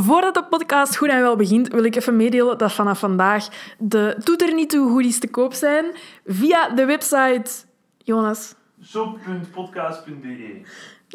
Voordat 0.00 0.34
de 0.34 0.44
podcast 0.44 0.96
goed 0.96 1.08
en 1.08 1.20
wel 1.20 1.36
begint, 1.36 1.68
wil 1.68 1.84
ik 1.84 1.96
even 1.96 2.16
meedelen 2.16 2.58
dat 2.58 2.72
vanaf 2.72 2.98
vandaag 2.98 3.48
de 3.78 4.16
Doet 4.24 4.42
er 4.42 4.54
niet 4.54 4.70
toe 4.70 4.90
goedies 4.90 5.18
te 5.18 5.28
koop 5.28 5.52
zijn 5.52 5.84
via 6.26 6.68
de 6.68 6.84
website... 6.84 7.50
Jonas? 7.96 8.54
shop.podcast.be 8.84 10.62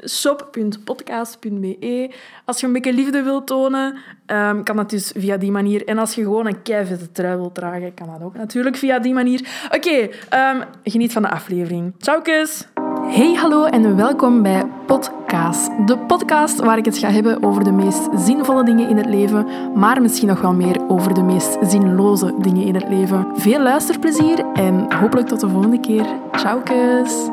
shop.podcast.be. 0.10 2.12
Als 2.46 2.60
je 2.60 2.68
een 2.68 2.74
beetje 2.74 2.94
liefde 2.94 3.24
wilt 3.24 3.48
tonen, 3.48 3.96
ehm, 4.26 4.64
kan 4.64 4.76
dat 4.76 4.90
dus 4.90 5.14
via 5.16 5.38
die 5.38 5.52
manier. 5.52 5.86
En 5.86 5.98
als 5.98 6.16
je 6.16 6.24
gewoon 6.24 6.48
een 6.48 6.62
keivette 6.62 7.12
trui 7.12 7.36
wilt 7.36 7.56
dragen, 7.56 7.94
kan 7.94 8.08
dat 8.08 8.22
ook 8.22 8.36
natuurlijk 8.36 8.76
via 8.76 9.00
die 9.00 9.14
manier. 9.14 9.68
Oké, 9.72 10.10
ehm, 10.30 10.62
geniet 10.84 11.14
van 11.14 11.22
de 11.22 11.30
aflevering. 11.30 11.94
Ciao, 11.98 12.22
kus! 12.22 12.68
Hey, 13.02 13.34
hallo 13.34 13.66
en 13.66 13.96
welkom 13.96 14.42
bij 14.42 14.73
Podcast. 14.86 15.88
De 15.88 15.98
podcast 15.98 16.60
waar 16.60 16.78
ik 16.78 16.86
het 16.86 16.98
ga 16.98 17.10
hebben 17.10 17.44
over 17.44 17.64
de 17.64 17.72
meest 17.72 18.10
zinvolle 18.16 18.64
dingen 18.64 18.90
in 18.90 18.98
het 18.98 19.06
leven, 19.06 19.48
maar 19.80 20.02
misschien 20.02 20.28
nog 20.28 20.42
wel 20.42 20.54
meer 20.54 20.90
over 20.90 21.14
de 21.14 21.24
meest 21.24 21.58
zinloze 21.62 22.34
dingen 22.38 22.66
in 22.66 22.76
het 22.76 22.90
leven. 22.90 23.28
Veel 23.36 23.62
luisterplezier 23.62 24.46
en 24.54 24.94
hopelijk 24.94 25.28
tot 25.28 25.40
de 25.40 25.50
volgende 25.50 25.80
keer. 25.80 26.06
Ciao, 26.32 26.62
kus! 26.62 27.30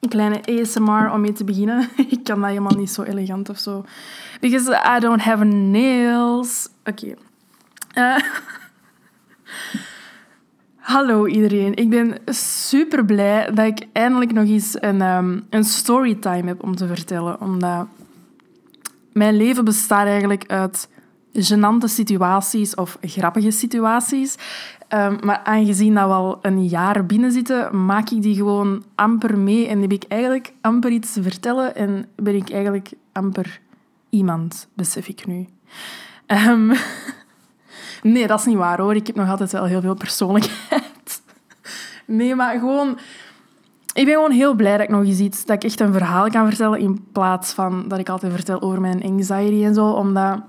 Een 0.00 0.08
kleine 0.08 0.60
ASMR 0.60 1.12
om 1.12 1.20
mee 1.20 1.32
te 1.32 1.44
beginnen. 1.44 1.88
Ik 2.08 2.24
kan 2.24 2.40
dat 2.40 2.48
helemaal 2.48 2.76
niet 2.76 2.90
zo 2.90 3.02
elegant 3.02 3.48
of 3.48 3.58
zo. 3.58 3.84
Because 4.40 4.82
I 4.96 5.00
don't 5.00 5.22
have 5.22 5.44
nails. 5.44 6.68
Oké. 6.84 7.14
Eh, 7.96 8.16
hallo 10.92 11.26
iedereen. 11.26 11.74
Ik 11.74 11.90
ben 11.90 12.18
super 12.34 13.04
blij 13.04 13.50
dat 13.50 13.66
ik 13.66 13.86
eindelijk 13.92 14.32
nog 14.32 14.48
eens 14.48 14.76
een, 14.80 15.00
um, 15.00 15.46
een 15.50 15.64
storytime 15.64 16.46
heb 16.46 16.62
om 16.62 16.76
te 16.76 16.86
vertellen. 16.86 17.40
Omdat 17.40 17.86
mijn 19.12 19.36
leven 19.36 19.64
bestaat 19.64 20.06
eigenlijk 20.06 20.44
uit 20.46 20.88
gênante 21.32 21.84
situaties 21.84 22.74
of 22.74 22.98
grappige 23.00 23.50
situaties. 23.50 24.36
Um, 24.88 25.18
maar 25.20 25.40
aangezien 25.44 25.94
dat 25.94 26.06
we 26.06 26.12
al 26.12 26.38
een 26.42 26.66
jaar 26.66 27.06
binnen 27.06 27.32
zitten, 27.32 27.84
maak 27.84 28.10
ik 28.10 28.22
die 28.22 28.34
gewoon 28.34 28.84
amper 28.94 29.38
mee 29.38 29.66
en 29.66 29.80
heb 29.80 29.92
ik 29.92 30.04
eigenlijk 30.08 30.52
amper 30.60 30.90
iets 30.90 31.12
te 31.12 31.22
vertellen 31.22 31.74
en 31.74 32.06
ben 32.16 32.34
ik 32.34 32.50
eigenlijk 32.50 32.92
amper 33.12 33.60
iemand, 34.10 34.68
besef 34.74 35.08
ik 35.08 35.26
nu. 35.26 35.46
Um, 36.26 36.72
nee, 38.12 38.26
dat 38.26 38.38
is 38.38 38.44
niet 38.44 38.56
waar 38.56 38.80
hoor. 38.80 38.94
Ik 38.94 39.06
heb 39.06 39.16
nog 39.16 39.30
altijd 39.30 39.52
wel 39.52 39.64
heel 39.64 39.80
veel 39.80 39.94
persoonlijkheid. 39.94 40.84
Nee, 42.06 42.34
maar 42.34 42.58
gewoon... 42.58 42.98
Ik 43.92 44.04
ben 44.04 44.14
gewoon 44.14 44.30
heel 44.30 44.54
blij 44.54 44.72
dat 44.72 44.80
ik 44.80 44.88
nog 44.88 45.04
eens 45.04 45.18
iets... 45.18 45.44
Dat 45.44 45.56
ik 45.56 45.64
echt 45.64 45.80
een 45.80 45.92
verhaal 45.92 46.30
kan 46.30 46.46
vertellen 46.48 46.78
in 46.78 47.06
plaats 47.12 47.52
van 47.52 47.84
dat 47.88 47.98
ik 47.98 48.08
altijd 48.08 48.32
vertel 48.32 48.60
over 48.60 48.80
mijn 48.80 49.02
anxiety 49.02 49.64
en 49.64 49.74
zo. 49.74 49.86
Omdat 49.86 50.40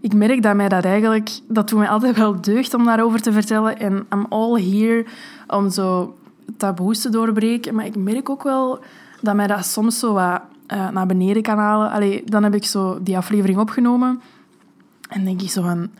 ik 0.00 0.14
merk 0.14 0.42
dat 0.42 0.54
mij 0.54 0.68
dat 0.68 0.84
eigenlijk... 0.84 1.30
Dat 1.48 1.68
doet 1.68 1.78
mij 1.78 1.88
altijd 1.88 2.16
wel 2.16 2.40
deugd 2.40 2.74
om 2.74 2.84
daarover 2.84 3.20
te 3.20 3.32
vertellen. 3.32 3.78
En 3.78 4.06
I'm 4.12 4.26
all 4.28 4.62
here 4.62 5.06
om 5.46 5.70
zo 5.70 6.16
taboes 6.56 7.00
te 7.00 7.08
doorbreken. 7.08 7.74
Maar 7.74 7.86
ik 7.86 7.96
merk 7.96 8.28
ook 8.28 8.42
wel 8.42 8.80
dat 9.20 9.34
mij 9.34 9.46
dat 9.46 9.64
soms 9.66 9.98
zo 9.98 10.12
wat 10.12 10.40
uh, 10.72 10.88
naar 10.88 11.06
beneden 11.06 11.42
kan 11.42 11.58
halen. 11.58 11.90
Allee, 11.90 12.22
dan 12.24 12.42
heb 12.42 12.54
ik 12.54 12.64
zo 12.64 13.02
die 13.02 13.16
aflevering 13.16 13.58
opgenomen. 13.58 14.20
En 15.08 15.24
denk 15.24 15.42
ik 15.42 15.50
zo 15.50 15.62
van... 15.62 15.90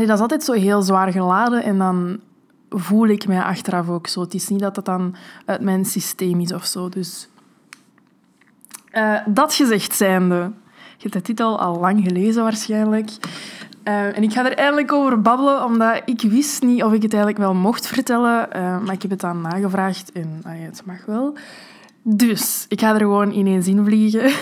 Dat 0.00 0.10
is 0.10 0.20
altijd 0.20 0.44
zo 0.44 0.52
heel 0.52 0.82
zwaar 0.82 1.12
geladen. 1.12 1.62
En 1.62 1.78
dan 1.78 2.20
voel 2.70 3.06
ik 3.06 3.26
mij 3.26 3.42
achteraf 3.42 3.88
ook 3.88 4.06
zo. 4.06 4.20
Het 4.20 4.34
is 4.34 4.48
niet 4.48 4.60
dat 4.60 4.74
dat 4.74 4.84
dan 4.84 5.14
uit 5.44 5.60
mijn 5.60 5.84
systeem 5.84 6.40
is 6.40 6.52
of 6.52 6.64
zo. 6.64 6.88
Dus... 6.88 7.28
Uh, 8.92 9.20
dat 9.26 9.54
gezegd 9.54 9.94
zijnde... 9.94 10.50
Je 10.96 11.08
hebt 11.08 11.12
de 11.12 11.32
titel 11.32 11.58
al 11.58 11.80
lang 11.80 12.02
gelezen 12.04 12.42
waarschijnlijk. 12.42 13.10
Uh, 13.84 14.16
en 14.16 14.22
ik 14.22 14.32
ga 14.32 14.44
er 14.44 14.56
eindelijk 14.56 14.92
over 14.92 15.20
babbelen, 15.20 15.64
omdat 15.64 16.02
ik 16.04 16.20
wist 16.20 16.62
niet 16.62 16.82
of 16.82 16.92
ik 16.92 17.02
het 17.02 17.12
eigenlijk 17.12 17.42
wel 17.42 17.54
mocht 17.54 17.86
vertellen. 17.86 18.48
maar 18.52 18.92
ik 18.92 19.02
heb 19.02 19.10
het 19.10 19.20
dan 19.20 19.40
nagevraagd 19.40 20.12
en 20.12 20.40
het 20.44 20.82
mag 20.84 21.04
wel. 21.04 21.36
Dus, 22.02 22.66
ik 22.68 22.80
ga 22.80 22.92
er 22.92 22.98
gewoon 22.98 23.30
ineens 23.30 23.66
in 23.66 23.84
vliegen. 23.84 24.32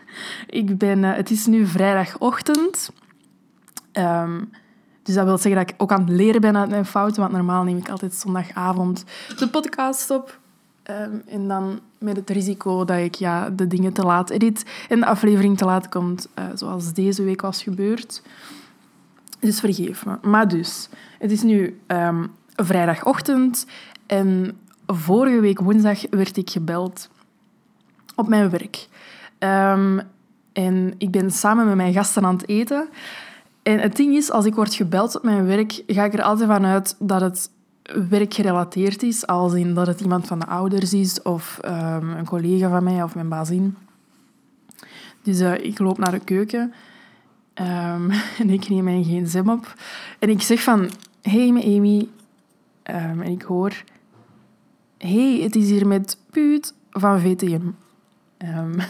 ik 0.60 0.78
ben, 0.78 1.02
het 1.02 1.30
is 1.30 1.46
nu 1.46 1.66
vrijdagochtend. 1.66 2.90
Um, 3.92 4.50
dus 5.04 5.14
dat 5.14 5.24
wil 5.24 5.38
zeggen 5.38 5.60
dat 5.60 5.70
ik 5.70 5.82
ook 5.82 5.92
aan 5.92 6.00
het 6.00 6.10
leren 6.10 6.40
ben 6.40 6.56
uit 6.56 6.70
mijn 6.70 6.86
fouten, 6.86 7.20
want 7.20 7.32
normaal 7.32 7.64
neem 7.64 7.76
ik 7.76 7.88
altijd 7.88 8.14
zondagavond 8.14 9.04
de 9.38 9.48
podcast 9.48 10.10
op. 10.10 10.38
Um, 10.90 11.22
en 11.26 11.48
dan 11.48 11.80
met 11.98 12.16
het 12.16 12.30
risico 12.30 12.84
dat 12.84 12.98
ik 12.98 13.14
ja, 13.14 13.50
de 13.50 13.66
dingen 13.66 13.92
te 13.92 14.02
laat 14.02 14.30
edit 14.30 14.64
en 14.88 15.00
de 15.00 15.06
aflevering 15.06 15.58
te 15.58 15.64
laat 15.64 15.88
komt, 15.88 16.28
uh, 16.38 16.44
zoals 16.54 16.92
deze 16.92 17.22
week 17.22 17.40
was 17.40 17.62
gebeurd. 17.62 18.22
Dus 19.38 19.60
vergeef 19.60 20.06
me. 20.06 20.18
Maar 20.22 20.48
dus, 20.48 20.88
het 21.18 21.30
is 21.30 21.42
nu 21.42 21.80
um, 21.86 22.30
vrijdagochtend 22.56 23.66
en 24.06 24.58
vorige 24.86 25.40
week 25.40 25.60
woensdag 25.60 26.00
werd 26.10 26.36
ik 26.36 26.50
gebeld 26.50 27.08
op 28.14 28.28
mijn 28.28 28.50
werk. 28.50 28.88
Um, 29.38 30.00
en 30.52 30.94
ik 30.98 31.10
ben 31.10 31.30
samen 31.30 31.66
met 31.66 31.76
mijn 31.76 31.92
gasten 31.92 32.24
aan 32.24 32.36
het 32.36 32.48
eten. 32.48 32.88
En 33.64 33.78
het 33.80 33.96
ding 33.96 34.14
is, 34.14 34.30
als 34.30 34.44
ik 34.44 34.54
word 34.54 34.74
gebeld 34.74 35.16
op 35.16 35.22
mijn 35.22 35.46
werk, 35.46 35.82
ga 35.86 36.04
ik 36.04 36.12
er 36.12 36.22
altijd 36.22 36.48
van 36.48 36.64
uit 36.64 36.96
dat 36.98 37.20
het 37.20 37.50
werkgerelateerd 38.08 39.02
is. 39.02 39.26
Als 39.26 39.52
in 39.52 39.74
dat 39.74 39.86
het 39.86 40.00
iemand 40.00 40.26
van 40.26 40.38
de 40.38 40.46
ouders 40.46 40.92
is, 40.92 41.22
of 41.22 41.60
um, 41.64 42.10
een 42.10 42.26
collega 42.26 42.68
van 42.68 42.84
mij, 42.84 43.02
of 43.02 43.14
mijn 43.14 43.28
bazin. 43.28 43.76
Dus 45.22 45.40
uh, 45.40 45.64
ik 45.64 45.78
loop 45.78 45.98
naar 45.98 46.10
de 46.10 46.24
keuken 46.24 46.72
um, 47.54 48.10
en 48.40 48.50
ik 48.50 48.68
neem 48.68 48.84
mijn 48.84 49.04
gsm 49.04 49.48
op. 49.48 49.74
En 50.18 50.28
ik 50.28 50.42
zeg 50.42 50.62
van, 50.62 50.90
hey, 51.22 51.48
Amy. 51.48 52.08
en 52.82 53.22
ik 53.22 53.42
hoor 53.42 53.84
hey, 54.98 55.40
het 55.42 55.56
is 55.56 55.70
hier 55.70 55.86
met 55.86 56.18
Puut 56.30 56.74
van 56.90 57.20
VTM. 57.20 57.62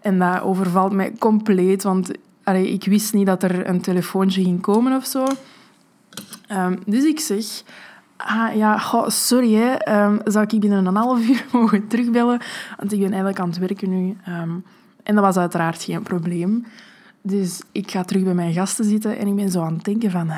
En 0.00 0.18
dat 0.18 0.40
overvalt 0.40 0.92
mij 0.92 1.12
compleet, 1.18 1.82
want 1.82 2.10
ik 2.52 2.84
wist 2.84 3.12
niet 3.12 3.26
dat 3.26 3.42
er 3.42 3.68
een 3.68 3.80
telefoontje 3.80 4.42
ging 4.42 4.60
komen 4.60 4.96
of 4.96 5.04
zo. 5.04 5.26
Um, 6.52 6.78
dus 6.86 7.04
ik 7.04 7.20
zeg, 7.20 7.62
ah, 8.16 8.56
ja, 8.56 8.80
sorry, 9.08 9.54
hè, 9.54 10.02
um, 10.04 10.20
zou 10.24 10.46
ik 10.48 10.60
binnen 10.60 10.86
een 10.86 10.96
half 10.96 11.28
uur 11.28 11.44
mogen 11.52 11.88
terugbellen? 11.88 12.40
Want 12.78 12.92
ik 12.92 12.98
ben 12.98 13.08
eigenlijk 13.08 13.38
aan 13.38 13.48
het 13.48 13.58
werken 13.58 13.90
nu. 13.90 14.16
en 15.02 15.14
dat 15.14 15.24
was 15.24 15.36
uiteraard 15.36 15.82
geen 15.82 16.02
probleem. 16.02 16.66
Dus 17.22 17.62
ik 17.72 17.90
ga 17.90 18.02
terug 18.02 18.22
bij 18.22 18.34
mijn 18.34 18.52
gasten 18.52 18.84
zitten 18.84 19.18
en 19.18 19.26
ik 19.26 19.34
ben 19.34 19.50
zo 19.50 19.62
aan 19.62 19.74
het 19.74 19.84
denken 19.84 20.10
van... 20.10 20.30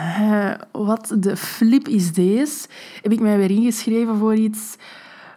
wat 0.72 1.14
de 1.18 1.36
flip 1.36 1.88
is 1.88 2.12
deze? 2.12 2.66
Heb 3.02 3.12
ik 3.12 3.20
mij 3.20 3.36
weer 3.36 3.50
ingeschreven 3.50 4.16
voor 4.16 4.34
iets... 4.34 4.76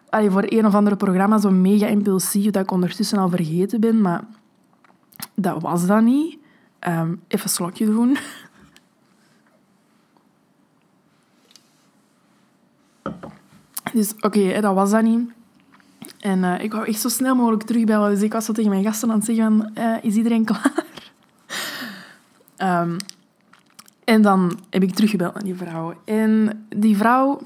Allee, 0.09 0.30
voor 0.30 0.44
een 0.46 0.66
of 0.66 0.75
andere 0.75 0.96
programma, 0.96 1.38
zo 1.38 1.51
mega 1.51 1.88
impulsief, 1.88 2.51
dat 2.51 2.63
ik 2.63 2.72
ondertussen 2.72 3.18
al 3.18 3.30
vergeten 3.30 3.80
ben. 3.80 4.01
Maar 4.01 4.24
dat 5.36 5.62
was 5.62 5.86
dat 5.86 6.01
niet. 6.01 6.38
Um, 6.88 7.22
even 7.28 7.45
een 7.45 7.50
slokje 7.50 7.85
doen. 7.85 8.17
Dus 13.94 14.13
oké, 14.19 14.62
dat 14.62 14.73
was 14.73 14.91
dat 14.91 15.03
niet. 15.03 15.29
En 16.19 16.39
uh, 16.39 16.63
ik 16.63 16.72
wou 16.72 16.88
echt 16.88 17.00
zo 17.00 17.09
snel 17.09 17.35
mogelijk 17.35 17.63
terugbellen. 17.63 18.09
Dus 18.09 18.22
ik 18.22 18.34
was 18.34 18.45
zo 18.45 18.53
tegen 18.53 18.69
mijn 18.69 18.84
gasten 18.84 19.09
aan 19.09 19.16
het 19.16 19.25
zeggen 19.25 19.72
uh, 19.78 19.95
is 20.01 20.16
iedereen 20.16 20.45
klaar? 20.50 20.85
Um, 22.57 22.97
en 24.03 24.22
dan 24.22 24.59
heb 24.69 24.84
ik 24.84 24.94
teruggebeld 24.94 25.34
naar 25.34 25.44
die 25.44 25.56
vrouw. 25.56 25.94
En 26.06 26.66
die 26.69 26.97
vrouw 26.97 27.41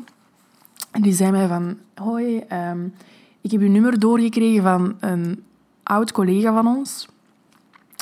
die 0.91 1.13
zei 1.13 1.31
mij 1.31 1.47
van... 1.47 1.77
Hoi, 1.95 2.43
um, 2.71 2.93
ik 3.41 3.51
heb 3.51 3.61
uw 3.61 3.69
nummer 3.69 3.99
doorgekregen 3.99 4.63
van 4.63 4.95
een 4.99 5.43
oud 5.83 6.11
collega 6.11 6.53
van 6.53 6.67
ons. 6.67 7.07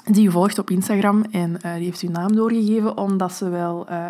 Die 0.06 0.32
volgt 0.32 0.60
op 0.60 0.70
Instagram. 0.70 1.24
En 1.32 1.52
uh, 1.66 1.74
die 1.76 1.84
heeft 1.84 2.02
uw 2.02 2.10
naam 2.10 2.36
doorgegeven 2.36 2.98
omdat 2.98 3.34
ze 3.34 3.50
wel 3.50 3.88
uh, 3.90 4.06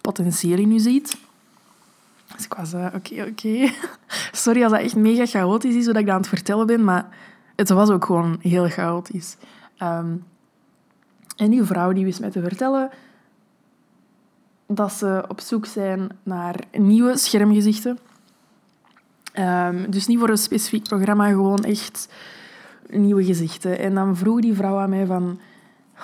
potentieel 0.00 0.58
in 0.58 0.72
u 0.72 0.78
ziet. 0.78 1.16
Dus 2.36 2.44
ik 2.44 2.54
was... 2.54 2.74
Oké, 2.74 2.84
uh, 2.84 3.26
oké. 3.26 3.28
Okay. 3.28 3.74
Sorry 4.32 4.62
als 4.62 4.72
dat 4.72 4.80
echt 4.80 4.96
mega 4.96 5.26
chaotisch 5.26 5.74
is, 5.74 5.84
zodat 5.84 6.02
ik 6.02 6.08
aan 6.08 6.16
het 6.16 6.28
vertellen 6.28 6.66
ben. 6.66 6.84
Maar 6.84 7.08
het 7.56 7.68
was 7.68 7.90
ook 7.90 8.04
gewoon 8.04 8.38
heel 8.40 8.68
chaotisch. 8.68 9.36
Um, 9.82 10.24
en 11.36 11.50
die 11.50 11.62
vrouw 11.62 11.92
die 11.92 12.04
wist 12.04 12.20
mij 12.20 12.30
te 12.30 12.42
vertellen 12.42 12.90
dat 14.66 14.92
ze 14.92 15.24
op 15.28 15.40
zoek 15.40 15.66
zijn 15.66 16.08
naar 16.22 16.54
nieuwe 16.72 17.16
schermgezichten. 17.16 17.98
Um, 19.38 19.90
dus 19.90 20.06
niet 20.06 20.18
voor 20.18 20.28
een 20.28 20.38
specifiek 20.38 20.82
programma, 20.82 21.28
gewoon 21.28 21.64
echt 21.64 22.08
nieuwe 22.88 23.24
gezichten. 23.24 23.78
En 23.78 23.94
dan 23.94 24.16
vroeg 24.16 24.40
die 24.40 24.54
vrouw 24.54 24.78
aan 24.78 24.90
mij 24.90 25.06
van... 25.06 25.38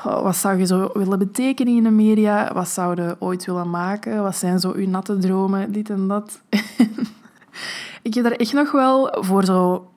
wat 0.04 0.36
zou 0.36 0.58
je 0.58 0.66
zo 0.66 0.90
willen 0.92 1.18
betekenen 1.18 1.76
in 1.76 1.82
de 1.82 1.90
media? 1.90 2.52
Wat 2.52 2.68
zou 2.68 3.02
je 3.02 3.16
ooit 3.18 3.44
willen 3.44 3.70
maken? 3.70 4.22
Wat 4.22 4.36
zijn 4.36 4.60
zo 4.60 4.72
uw 4.72 4.88
natte 4.88 5.18
dromen? 5.18 5.72
Dit 5.72 5.90
en 5.90 6.08
dat. 6.08 6.40
ik 8.02 8.14
heb 8.14 8.24
er 8.24 8.40
echt 8.40 8.52
nog 8.52 8.72
wel 8.72 9.16
voor 9.20 9.44
zo, 9.44 9.90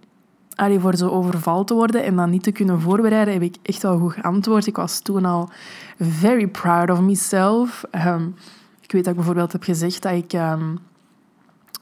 allee, 0.56 0.80
voor 0.80 0.96
zo 0.96 1.10
overval 1.10 1.64
te 1.64 1.74
worden 1.74 2.04
en 2.04 2.16
dan 2.16 2.30
niet 2.30 2.44
te 2.44 2.52
kunnen 2.52 2.82
voorbereiden, 2.82 3.34
heb 3.34 3.44
ik 3.44 3.56
echt 3.62 3.82
wel 3.82 3.98
goed 3.98 4.14
geantwoord. 4.14 4.68
Ik 4.68 4.76
was 4.76 5.00
toen 5.00 5.26
al 5.26 5.50
very 6.00 6.48
proud 6.48 6.90
of 6.90 7.02
myself. 7.02 7.84
Ehm, 7.92 8.28
ik 8.82 8.92
weet 8.92 9.04
dat 9.04 9.12
ik 9.12 9.16
bijvoorbeeld 9.16 9.52
heb 9.52 9.64
gezegd 9.64 10.02
dat 10.02 10.14
ik, 10.14 10.34
ehm, 10.34 10.76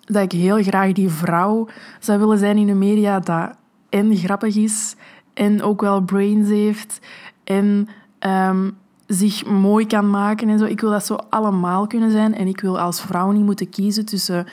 dat 0.05 0.23
ik 0.23 0.31
heel 0.31 0.63
graag 0.63 0.91
die 0.91 1.09
vrouw 1.09 1.67
zou 1.99 2.19
willen 2.19 2.37
zijn 2.37 2.57
in 2.57 2.67
de 2.67 2.73
media 2.73 3.19
dat 3.19 3.59
en 3.91 4.15
grappig 4.15 4.55
is 4.55 4.95
en 5.33 5.61
ook 5.61 5.81
wel 5.81 6.01
brains 6.01 6.49
heeft 6.49 6.99
en 7.43 7.87
Ehm, 8.21 8.69
zich 9.07 9.45
mooi 9.45 9.87
kan 9.87 10.09
maken 10.09 10.49
en 10.49 10.59
zo. 10.59 10.65
Ik 10.65 10.81
wil 10.81 10.89
dat 10.89 11.05
zo 11.05 11.15
allemaal 11.29 11.87
kunnen 11.87 12.11
zijn. 12.11 12.35
En 12.35 12.47
ik 12.47 12.61
wil 12.61 12.79
als 12.79 13.01
vrouw 13.01 13.31
niet 13.31 13.45
moeten 13.45 13.69
kiezen 13.69 14.05
tussen... 14.05 14.47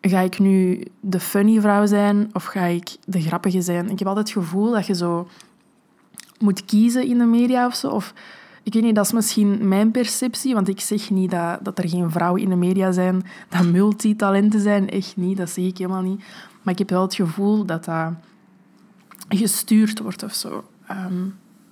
Ga 0.00 0.20
ik 0.20 0.38
nu 0.38 0.84
de 1.00 1.20
funny 1.20 1.60
vrouw 1.60 1.86
zijn 1.86 2.30
of 2.32 2.44
ga 2.44 2.64
ik 2.64 2.96
de 3.04 3.20
grappige 3.20 3.62
zijn? 3.62 3.90
Ik 3.90 3.98
heb 3.98 4.08
altijd 4.08 4.28
het 4.28 4.44
gevoel 4.44 4.70
dat 4.70 4.86
je 4.86 4.94
zo 4.94 5.28
moet 6.38 6.64
kiezen 6.64 7.06
in 7.06 7.18
de 7.18 7.24
media 7.24 7.66
of 7.66 7.74
zo. 7.74 7.88
Of, 7.88 8.14
ik 8.62 8.72
weet 8.72 8.82
niet, 8.82 8.94
dat 8.94 9.04
is 9.04 9.12
misschien 9.12 9.68
mijn 9.68 9.90
perceptie, 9.90 10.54
want 10.54 10.68
ik 10.68 10.80
zeg 10.80 11.10
niet 11.10 11.30
dat, 11.30 11.58
dat 11.62 11.78
er 11.78 11.88
geen 11.88 12.10
vrouwen 12.10 12.42
in 12.42 12.48
de 12.48 12.56
media 12.56 12.92
zijn, 12.92 13.22
dat 13.48 13.64
multitalenten 13.64 14.60
zijn. 14.60 14.90
Echt 14.90 15.16
niet, 15.16 15.36
dat 15.36 15.50
zeg 15.50 15.64
ik 15.64 15.78
helemaal 15.78 16.02
niet. 16.02 16.24
Maar 16.62 16.72
ik 16.72 16.78
heb 16.78 16.90
wel 16.90 17.02
het 17.02 17.14
gevoel 17.14 17.64
dat 17.64 17.84
dat 17.84 18.12
gestuurd 19.28 19.98
wordt 19.98 20.22
of 20.22 20.34
zo. 20.34 20.64
Ehm, 20.86 21.26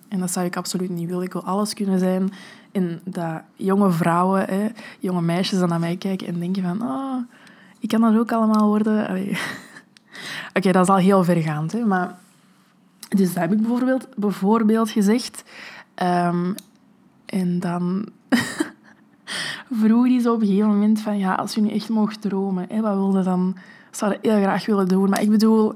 en 0.09 0.19
dat 0.19 0.31
zou 0.31 0.47
ik 0.47 0.57
absoluut 0.57 0.91
niet 0.91 1.09
willen. 1.09 1.25
Ik 1.25 1.33
wil 1.33 1.45
alles 1.45 1.75
kunnen 1.75 1.99
zijn. 1.99 2.33
En 2.73 3.01
dat 3.05 3.43
jonge 3.57 3.91
vrouwen, 3.91 4.45
hè, 4.45 4.69
jonge 4.99 5.23
meisjes 5.23 5.59
dan 5.59 5.69
naar 5.69 5.81
mij 5.81 5.97
kijken 5.97 6.27
en 6.27 6.39
denken 6.39 6.63
van... 6.63 6.83
Oh, 6.83 7.17
ik 7.79 7.89
kan 7.89 8.01
dat 8.01 8.17
ook 8.17 8.33
allemaal 8.33 8.69
worden. 8.69 9.11
Oké, 10.57 10.73
dat 10.73 10.83
is 10.83 10.89
al 10.89 10.97
heel 10.97 11.25
vergaand. 11.25 11.73
Hè, 11.73 11.85
maar... 11.85 12.19
Dus 13.09 13.33
dat 13.33 13.43
heb 13.43 13.53
ik 13.53 13.59
bijvoorbeeld, 13.59 14.09
bijvoorbeeld 14.17 14.91
gezegd. 14.91 15.45
Um, 16.03 16.55
en 17.27 17.61
dan 17.61 18.09
vroeg 19.81 20.07
hij 20.07 20.21
zo 20.21 20.35
op 20.35 20.41
een 20.41 20.47
gegeven 20.47 20.69
moment 20.69 21.01
van... 21.01 21.19
Ja, 21.19 21.35
als 21.35 21.55
je 21.55 21.61
nu 21.61 21.71
echt 21.71 21.89
mocht 21.89 22.21
dromen, 22.21 22.67
hè, 22.69 22.81
wat 22.81 22.95
wilde 22.95 23.23
dan... 23.23 23.57
Zou 23.93 24.13
je 24.13 24.19
heel 24.31 24.41
graag 24.43 24.67
willen 24.67 24.89
doen. 24.89 25.11
Maar 25.11 25.23
ik 25.23 25.31
bedoel 25.31 25.75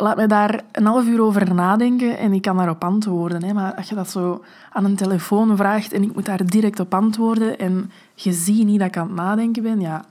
laat 0.00 0.16
me 0.16 0.26
daar 0.26 0.60
een 0.72 0.86
half 0.86 1.06
uur 1.06 1.22
over 1.22 1.54
nadenken 1.54 2.18
en 2.18 2.32
ik 2.32 2.42
kan 2.42 2.56
daarop 2.56 2.84
antwoorden. 2.84 3.44
Hè. 3.44 3.52
Maar 3.52 3.74
als 3.74 3.88
je 3.88 3.94
dat 3.94 4.10
zo 4.10 4.44
aan 4.72 4.84
een 4.84 4.96
telefoon 4.96 5.56
vraagt 5.56 5.92
en 5.92 6.02
ik 6.02 6.14
moet 6.14 6.26
daar 6.26 6.46
direct 6.46 6.80
op 6.80 6.94
antwoorden 6.94 7.58
en 7.58 7.90
je 8.14 8.32
ziet 8.32 8.66
niet 8.66 8.78
dat 8.78 8.88
ik 8.88 8.96
aan 8.96 9.06
het 9.06 9.16
nadenken 9.16 9.62
ben, 9.62 9.80
ja, 9.80 10.04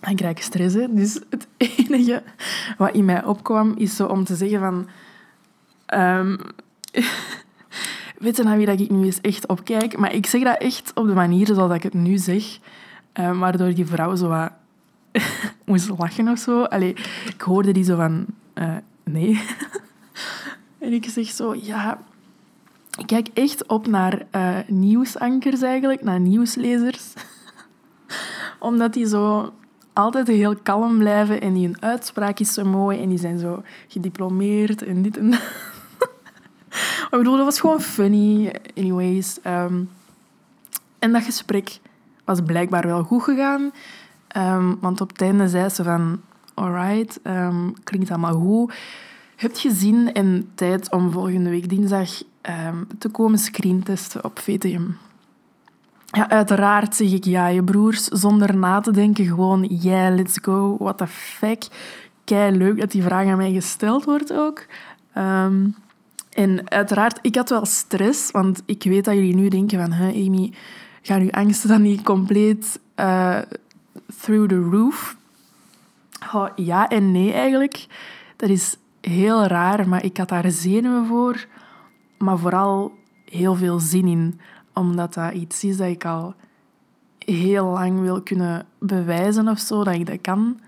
dan 0.00 0.14
krijg 0.14 0.36
ik 0.36 0.42
stress. 0.42 0.76
Dus 0.90 1.20
het 1.30 1.46
enige 1.76 2.22
wat 2.76 2.94
in 2.94 3.04
mij 3.04 3.24
opkwam, 3.24 3.74
is 3.76 3.96
zo 3.96 4.06
om 4.06 4.24
te 4.24 4.36
zeggen 4.36 4.60
van... 4.60 4.86
Um, 6.00 6.38
weet 8.18 8.36
je 8.36 8.42
naar 8.42 8.56
wie 8.56 8.66
dat 8.66 8.80
ik 8.80 8.90
nu 8.90 9.04
eens 9.04 9.20
echt 9.20 9.46
opkijk? 9.46 9.98
Maar 9.98 10.14
ik 10.14 10.26
zeg 10.26 10.42
dat 10.42 10.58
echt 10.58 10.90
op 10.94 11.06
de 11.06 11.14
manier 11.14 11.46
zoals 11.46 11.74
ik 11.74 11.82
het 11.82 11.94
nu 11.94 12.18
zeg. 12.18 12.58
Um, 13.12 13.38
waardoor 13.38 13.74
die 13.74 13.86
vrouw 13.86 14.14
zo 14.14 14.28
wat 14.28 14.50
moest 15.64 15.88
lachen 15.98 16.28
of 16.28 16.38
zo. 16.38 16.62
Allee, 16.62 16.94
ik 17.34 17.40
hoorde 17.40 17.72
die 17.72 17.84
zo 17.84 17.96
van... 17.96 18.26
Uh, 18.54 18.76
nee. 19.04 19.42
en 20.78 20.92
ik 20.92 21.04
zeg 21.04 21.26
zo, 21.26 21.54
ja... 21.62 21.98
Ik 22.98 23.06
kijk 23.06 23.28
echt 23.34 23.66
op 23.66 23.86
naar 23.86 24.26
uh, 24.32 24.58
nieuwsankers 24.66 25.62
eigenlijk, 25.62 26.02
naar 26.02 26.20
nieuwslezers. 26.20 27.12
Omdat 28.58 28.92
die 28.92 29.06
zo 29.06 29.52
altijd 29.92 30.26
heel 30.26 30.56
kalm 30.56 30.98
blijven 30.98 31.40
en 31.40 31.54
die 31.54 31.66
hun 31.66 31.82
uitspraak 31.82 32.38
is 32.38 32.54
zo 32.54 32.64
mooi 32.64 33.02
en 33.02 33.08
die 33.08 33.18
zijn 33.18 33.38
zo 33.38 33.62
gediplomeerd 33.88 34.82
en 34.82 35.02
dit 35.02 35.16
en 35.16 35.30
dat. 35.30 35.40
ik 37.00 37.08
bedoel, 37.10 37.36
dat 37.36 37.44
was 37.44 37.60
gewoon 37.60 37.80
funny. 37.80 38.54
Anyways. 38.76 39.38
Um, 39.46 39.90
en 40.98 41.12
dat 41.12 41.22
gesprek 41.22 41.78
was 42.24 42.40
blijkbaar 42.40 42.86
wel 42.86 43.02
goed 43.02 43.22
gegaan. 43.22 43.72
Um, 44.36 44.78
want 44.80 45.00
op 45.00 45.08
het 45.08 45.20
einde 45.20 45.48
zei 45.48 45.68
ze 45.68 45.82
van... 45.82 46.20
Alright, 46.54 47.20
um, 47.24 47.74
klinkt 47.84 48.10
allemaal 48.10 48.40
goed. 48.40 48.74
Heb 49.36 49.56
je 49.56 49.70
zin 49.70 50.12
en 50.12 50.50
tijd 50.54 50.92
om 50.92 51.10
volgende 51.10 51.50
week 51.50 51.68
dinsdag 51.68 52.22
um, 52.66 52.86
te 52.98 53.08
komen 53.08 53.38
screentesten 53.38 54.24
op 54.24 54.38
VTM? 54.38 54.82
Ja, 56.06 56.28
uiteraard 56.28 56.96
zeg 56.96 57.12
ik 57.12 57.24
ja, 57.24 57.46
je 57.46 57.64
broers, 57.64 58.04
zonder 58.04 58.56
na 58.56 58.80
te 58.80 58.90
denken, 58.90 59.24
gewoon 59.24 59.64
yeah, 59.64 60.14
let's 60.14 60.38
go, 60.42 60.76
what 60.78 60.98
the 60.98 61.06
fuck. 61.06 61.66
Kei 62.24 62.56
leuk 62.56 62.78
dat 62.80 62.90
die 62.90 63.02
vraag 63.02 63.26
aan 63.26 63.36
mij 63.36 63.52
gesteld 63.52 64.04
wordt 64.04 64.32
ook. 64.32 64.66
En 66.30 66.62
uiteraard, 66.64 67.18
ik 67.22 67.34
had 67.34 67.50
wel 67.50 67.66
stress, 67.66 68.30
want 68.30 68.62
ik 68.66 68.82
weet 68.82 69.04
dat 69.04 69.14
jullie 69.14 69.34
nu 69.34 69.48
denken 69.48 69.78
van, 69.78 69.92
Amy, 69.92 70.52
gaan 71.02 71.20
uw 71.20 71.30
angsten 71.30 71.68
dan 71.68 71.82
niet 71.82 72.02
compleet 72.02 72.80
uh, 72.96 73.38
through 74.20 74.48
the 74.48 74.60
roof? 74.70 75.16
Ja 76.56 76.88
en 76.88 77.12
nee 77.12 77.32
eigenlijk. 77.32 77.86
Dat 78.36 78.48
is 78.48 78.76
heel 79.00 79.44
raar, 79.44 79.88
maar 79.88 80.04
ik 80.04 80.16
had 80.16 80.28
daar 80.28 80.50
zenuwen 80.50 81.06
voor. 81.06 81.46
Maar 82.18 82.38
vooral 82.38 82.92
heel 83.24 83.54
veel 83.54 83.78
zin 83.78 84.06
in. 84.06 84.40
Omdat 84.74 85.14
dat 85.14 85.32
iets 85.32 85.64
is 85.64 85.76
dat 85.76 85.88
ik 85.88 86.04
al 86.04 86.34
heel 87.18 87.66
lang 87.66 88.00
wil 88.00 88.22
kunnen 88.22 88.66
bewijzen 88.78 89.48
of 89.48 89.58
zo, 89.58 89.84
dat 89.84 89.94
ik 89.94 90.06
dat 90.06 90.20
kan. 90.20 90.60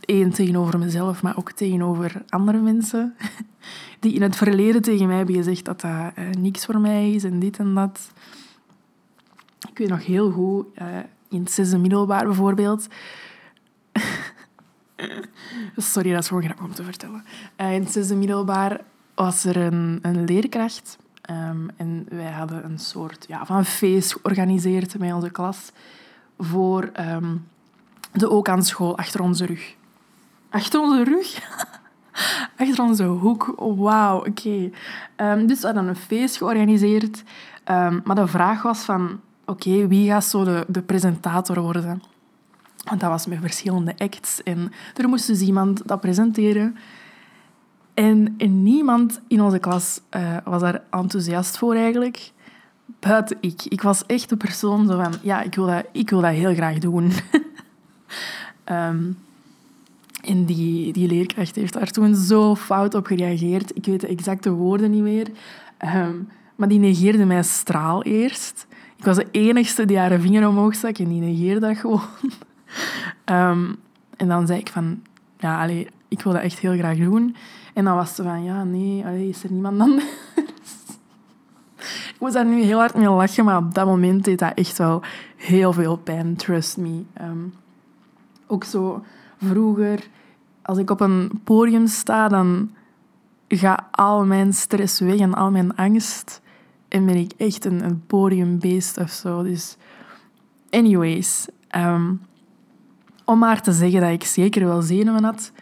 Eén, 0.00 0.30
tegenover 0.30 0.78
mezelf, 0.78 1.22
maar 1.22 1.36
ook 1.36 1.52
tegenover 1.52 2.22
andere 2.28 2.58
mensen. 2.58 3.14
Die 4.00 4.14
in 4.14 4.22
het 4.22 4.36
verleden 4.36 4.82
tegen 4.82 5.06
mij 5.06 5.16
hebben 5.16 5.34
gezegd 5.34 5.64
dat 5.64 5.80
dat 5.80 5.90
uh, 5.90 6.30
niks 6.38 6.64
voor 6.64 6.80
mij 6.80 7.12
is 7.12 7.24
en 7.24 7.38
dit 7.38 7.58
en 7.58 7.74
dat. 7.74 8.12
Ik 9.70 9.78
weet 9.78 9.88
nog 9.88 10.06
heel 10.06 10.30
goed, 10.30 10.66
uh, 10.78 10.86
in 11.30 11.40
het 11.40 11.52
zesde 11.52 11.78
middelbaar 11.78 12.24
bijvoorbeeld, 12.24 12.86
Sorry, 15.76 16.12
dat 16.12 16.22
is 16.22 16.28
gewoon 16.28 16.42
grappig 16.42 16.64
om 16.64 16.74
te 16.74 16.84
vertellen. 16.84 17.24
Uh, 17.56 17.74
in 17.74 17.82
het 17.82 17.92
zesde 17.92 18.16
middelbaar 18.16 18.80
was 19.14 19.44
er 19.44 19.56
een, 19.56 19.98
een 20.02 20.24
leerkracht. 20.24 20.98
Um, 21.30 21.70
en 21.76 22.06
wij 22.08 22.30
hadden 22.30 22.64
een 22.64 22.78
soort 22.78 23.24
ja, 23.28 23.46
van 23.46 23.64
feest 23.64 24.12
georganiseerd 24.12 24.98
met 24.98 25.12
onze 25.12 25.30
klas 25.30 25.72
voor 26.38 26.90
um, 27.00 27.46
de 28.12 28.30
ook 28.30 28.48
aan 28.48 28.62
school 28.62 28.98
achter 28.98 29.20
onze 29.20 29.46
rug. 29.46 29.74
Achter 30.50 30.80
onze 30.80 31.04
rug? 31.04 31.48
achter 32.58 32.84
onze 32.84 33.04
hoek. 33.04 33.54
Wauw, 33.56 34.18
oké. 34.26 34.70
Um, 35.16 35.46
dus 35.46 35.60
we 35.60 35.66
hadden 35.66 35.86
een 35.86 35.96
feest 35.96 36.36
georganiseerd. 36.36 37.22
maar 38.04 38.14
de 38.14 38.26
vraag 38.26 38.62
was 38.62 38.82
van... 38.82 39.20
Oké, 39.50 39.88
wie 39.88 40.08
gaat 40.10 40.24
zo 40.24 40.44
de, 40.44 40.64
de 40.68 40.82
presentator 40.82 41.60
worden? 41.60 42.02
Want 42.84 43.00
dat 43.00 43.10
was 43.10 43.26
met 43.26 43.38
verschillende 43.40 43.94
acts. 43.98 44.42
En 44.42 44.72
er 44.96 45.08
moest 45.08 45.26
dus 45.26 45.40
iemand 45.40 45.88
dat 45.88 46.00
presenteren. 46.00 46.76
En, 47.94 48.36
niemand 48.62 49.20
in 49.28 49.42
onze 49.42 49.58
klas 49.58 50.00
uh, 50.16 50.36
was 50.44 50.60
daar 50.60 50.82
enthousiast 50.90 51.58
voor 51.58 51.74
eigenlijk. 51.74 52.32
Buiten 52.98 53.36
ik. 53.40 53.64
Ik 53.64 53.82
was 53.82 54.06
echt 54.06 54.28
de 54.28 54.36
persoon 54.36 54.86
zo 54.86 55.02
van... 55.02 55.14
Ja, 55.22 55.42
ik 55.42 55.54
wil 55.54 55.66
dat, 55.66 55.84
ik 55.92 56.10
wil 56.10 56.20
dat 56.20 56.32
heel 56.32 56.54
graag 56.54 56.78
doen. 56.78 57.12
um, 58.64 59.18
en 60.32 60.44
die, 60.44 60.92
die 60.92 61.08
leerkracht 61.08 61.54
heeft 61.54 61.72
daar 61.72 61.90
toen 61.90 62.14
zo 62.14 62.54
fout 62.54 62.94
op 62.94 63.06
gereageerd. 63.06 63.76
Ik 63.76 63.84
weet 63.84 64.00
de 64.00 64.06
exacte 64.06 64.50
woorden 64.50 64.90
niet 64.90 65.02
meer. 65.02 65.30
Um, 65.94 66.28
maar 66.56 66.68
die 66.68 66.78
negeerde 66.78 67.24
mij 67.24 67.42
straal 67.42 68.02
eerst. 68.02 68.66
Ik 69.00 69.06
was 69.06 69.16
de 69.16 69.28
enigste 69.30 69.84
die 69.84 69.98
haar 69.98 70.20
vinger 70.20 70.48
omhoog 70.48 70.74
stak 70.74 70.98
en 70.98 71.08
die 71.08 71.20
negeerde 71.20 71.60
dat 71.60 71.76
gewoon. 71.76 72.00
Um, 73.24 73.76
en 74.16 74.28
dan 74.28 74.46
zei 74.46 74.58
ik 74.58 74.68
van, 74.68 75.02
ja, 75.38 75.62
allee, 75.62 75.88
ik 76.08 76.22
wil 76.22 76.32
dat 76.32 76.42
echt 76.42 76.58
heel 76.58 76.76
graag 76.76 76.96
doen. 76.96 77.36
En 77.74 77.84
dan 77.84 77.94
was 77.94 78.14
ze 78.14 78.22
van, 78.22 78.44
ja, 78.44 78.64
nee, 78.64 79.04
allee, 79.04 79.28
is 79.28 79.44
er 79.44 79.52
niemand 79.52 79.80
anders? 79.86 80.04
ik 81.84 82.16
moest 82.18 82.32
daar 82.32 82.44
nu 82.44 82.62
heel 82.62 82.78
hard 82.78 82.94
mee 82.94 83.08
lachen, 83.08 83.44
maar 83.44 83.56
op 83.56 83.74
dat 83.74 83.86
moment 83.86 84.24
deed 84.24 84.38
dat 84.38 84.54
echt 84.54 84.78
wel 84.78 85.02
heel 85.36 85.72
veel 85.72 85.96
pijn, 85.96 86.36
trust 86.36 86.76
me. 86.76 87.02
Um, 87.22 87.54
ook 88.46 88.64
zo 88.64 89.04
vroeger, 89.42 90.08
als 90.62 90.78
ik 90.78 90.90
op 90.90 91.00
een 91.00 91.40
podium 91.44 91.86
sta, 91.86 92.28
dan 92.28 92.70
gaat 93.48 93.84
al 93.90 94.24
mijn 94.24 94.52
stress 94.52 95.00
weg 95.00 95.18
en 95.18 95.34
al 95.34 95.50
mijn 95.50 95.76
angst. 95.76 96.40
En 96.90 97.06
ben 97.06 97.16
ik 97.16 97.32
echt 97.36 97.64
een, 97.64 98.02
podiumbeest 98.06 98.98
of 98.98 99.10
zo. 99.10 99.42
Dus, 99.42 99.76
anyways. 100.70 101.46
Um, 101.76 102.20
om 103.30 103.38
maar 103.38 103.62
te 103.62 103.72
zeggen 103.72 104.00
dat 104.00 104.10
ik 104.10 104.24
zeker 104.24 104.64
wel 104.64 104.82
zenuwen 104.82 105.24
had, 105.24 105.52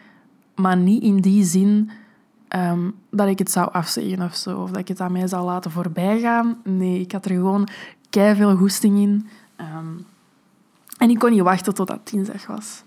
maar 0.55 0.77
niet 0.77 1.03
in 1.03 1.17
die 1.17 1.45
zin 1.45 1.91
ehm, 2.49 2.91
dat 3.11 3.29
ik 3.29 3.39
het 3.39 3.51
zou 3.51 3.73
afzeggen 3.73 4.23
of 4.23 4.35
zo. 4.35 4.59
Of 4.59 4.71
dat 4.71 4.79
ik 4.79 4.89
het 4.89 5.01
aan 5.01 5.13
mij 5.13 5.27
zou 5.27 5.45
laten 5.45 5.71
voorbijgaan. 5.71 6.61
Nee, 6.65 7.01
ik 7.01 7.13
had 7.13 7.25
er 7.25 7.31
gewoon 7.31 7.69
kei 8.11 8.37
veel 8.37 8.57
goesting 8.57 8.99
in. 8.99 9.29
Ehm, 9.57 9.87
en 10.99 11.11
ik 11.11 11.19
kon 11.19 11.31
niet 11.31 11.41
wachten 11.41 11.75
tot 11.75 11.87
dat 11.87 12.09
dinsdag 12.09 12.47
was. 12.47 12.83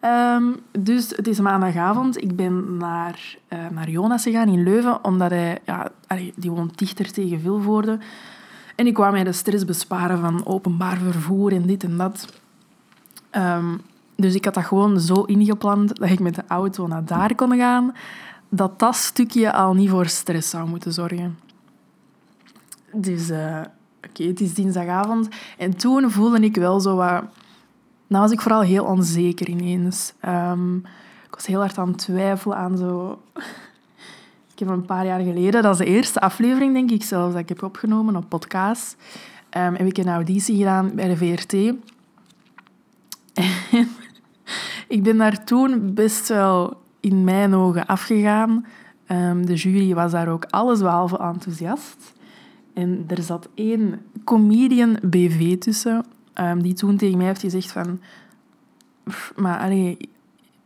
Ehm, 0.00 0.44
dus 0.78 1.10
het 1.10 1.26
is 1.26 1.40
maandagavond. 1.40 2.22
Ik 2.22 2.36
ben 2.36 2.76
naar, 2.76 3.36
uh, 3.52 3.58
naar 3.68 3.90
Jonas 3.90 4.22
gegaan 4.22 4.48
in 4.48 4.62
Leuven, 4.62 5.04
omdat 5.04 5.30
hij... 5.30 5.58
Ja, 5.64 5.90
die 6.34 6.50
woont 6.50 6.78
dichter 6.78 7.12
tegen 7.12 7.40
Vilvoorde. 7.40 7.98
En 8.76 8.86
ik 8.86 8.94
kwam 8.94 9.12
mij 9.12 9.24
de 9.24 9.32
stress 9.32 9.64
besparen 9.64 10.18
van 10.18 10.46
openbaar 10.46 10.96
vervoer 10.96 11.52
en 11.52 11.66
dit 11.66 11.84
en 11.84 11.96
dat. 11.96 12.40
Ehm, 13.30 13.76
dus 14.16 14.34
ik 14.34 14.44
had 14.44 14.54
dat 14.54 14.64
gewoon 14.64 15.00
zo 15.00 15.22
ingepland 15.22 15.98
dat 15.98 16.10
ik 16.10 16.20
met 16.20 16.34
de 16.34 16.44
auto 16.48 16.86
naar 16.86 17.04
daar 17.04 17.34
kon 17.34 17.56
gaan, 17.56 17.94
dat 18.48 18.78
dat 18.78 18.96
stukje 18.96 19.52
al 19.52 19.74
niet 19.74 19.90
voor 19.90 20.06
stress 20.06 20.50
zou 20.50 20.68
moeten 20.68 20.92
zorgen. 20.92 21.38
Dus 22.92 23.30
uh, 23.30 23.60
oké, 24.08 24.24
het 24.24 24.40
is 24.40 24.54
dinsdagavond. 24.54 25.28
En 25.58 25.76
toen 25.76 26.10
voelde 26.10 26.40
ik 26.40 26.56
wel 26.56 26.80
zo 26.80 26.96
wat... 26.96 27.24
Nou 28.08 28.22
was 28.22 28.32
ik 28.32 28.40
vooral 28.40 28.60
heel 28.60 28.84
onzeker 28.84 29.48
ineens. 29.48 30.12
Um, 30.26 30.76
ik 31.26 31.34
was 31.34 31.46
heel 31.46 31.60
hard 31.60 31.78
aan 31.78 31.88
het 31.88 31.98
twijfelen 31.98 32.56
aan 32.56 32.76
zo... 32.76 33.18
Ik 34.52 34.66
heb 34.66 34.72
een 34.72 34.86
paar 34.86 35.06
jaar 35.06 35.20
geleden, 35.20 35.62
dat 35.62 35.72
is 35.72 35.78
de 35.78 35.92
eerste 35.92 36.20
aflevering, 36.20 36.72
denk 36.72 36.90
ik 36.90 37.02
zelfs, 37.02 37.32
dat 37.32 37.42
ik 37.42 37.48
heb 37.48 37.62
opgenomen 37.62 38.16
op 38.16 38.28
podcast, 38.28 38.96
um, 39.56 39.74
heb 39.74 39.86
ik 39.86 39.98
een 39.98 40.08
auditie 40.08 40.56
gedaan 40.56 40.94
bij 40.94 41.08
de 41.08 41.16
VRT. 41.16 41.52
En 43.34 43.88
ik 44.96 45.02
ben 45.02 45.16
daar 45.16 45.44
toen 45.44 45.94
best 45.94 46.28
wel 46.28 46.80
in 47.00 47.24
mijn 47.24 47.54
ogen 47.54 47.86
afgegaan. 47.86 48.66
Um, 49.08 49.46
de 49.46 49.54
jury 49.54 49.94
was 49.94 50.12
daar 50.12 50.28
ook 50.28 50.44
allesbehalve 50.44 51.18
enthousiast. 51.18 52.12
En 52.74 53.04
er 53.06 53.22
zat 53.22 53.48
één 53.54 54.00
comedian 54.24 54.98
BV 55.02 55.58
tussen, 55.58 56.04
um, 56.40 56.62
die 56.62 56.74
toen 56.74 56.96
tegen 56.96 57.16
mij 57.16 57.26
heeft 57.26 57.40
gezegd 57.40 57.72
van... 57.72 58.00
Maar 59.36 59.58
allee, 59.58 59.96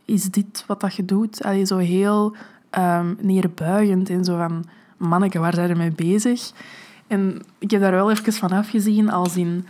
is 0.05 0.23
dit 0.23 0.63
wat 0.67 0.81
dat 0.81 0.95
je 0.95 1.05
doet? 1.05 1.43
Allee, 1.43 1.65
zo 1.65 1.77
heel 1.77 2.35
um, 2.77 3.17
neerbuigend 3.21 4.09
en 4.09 4.23
zo 4.23 4.37
van... 4.37 4.65
Manneke, 4.97 5.39
waar 5.39 5.53
zijn 5.53 5.67
je 5.67 5.75
mee 5.75 5.91
bezig? 5.91 6.51
En 7.07 7.41
ik 7.59 7.71
heb 7.71 7.81
daar 7.81 7.91
wel 7.91 8.11
even 8.11 8.33
van 8.33 8.51
afgezien, 8.51 9.11
als 9.11 9.37
in... 9.37 9.67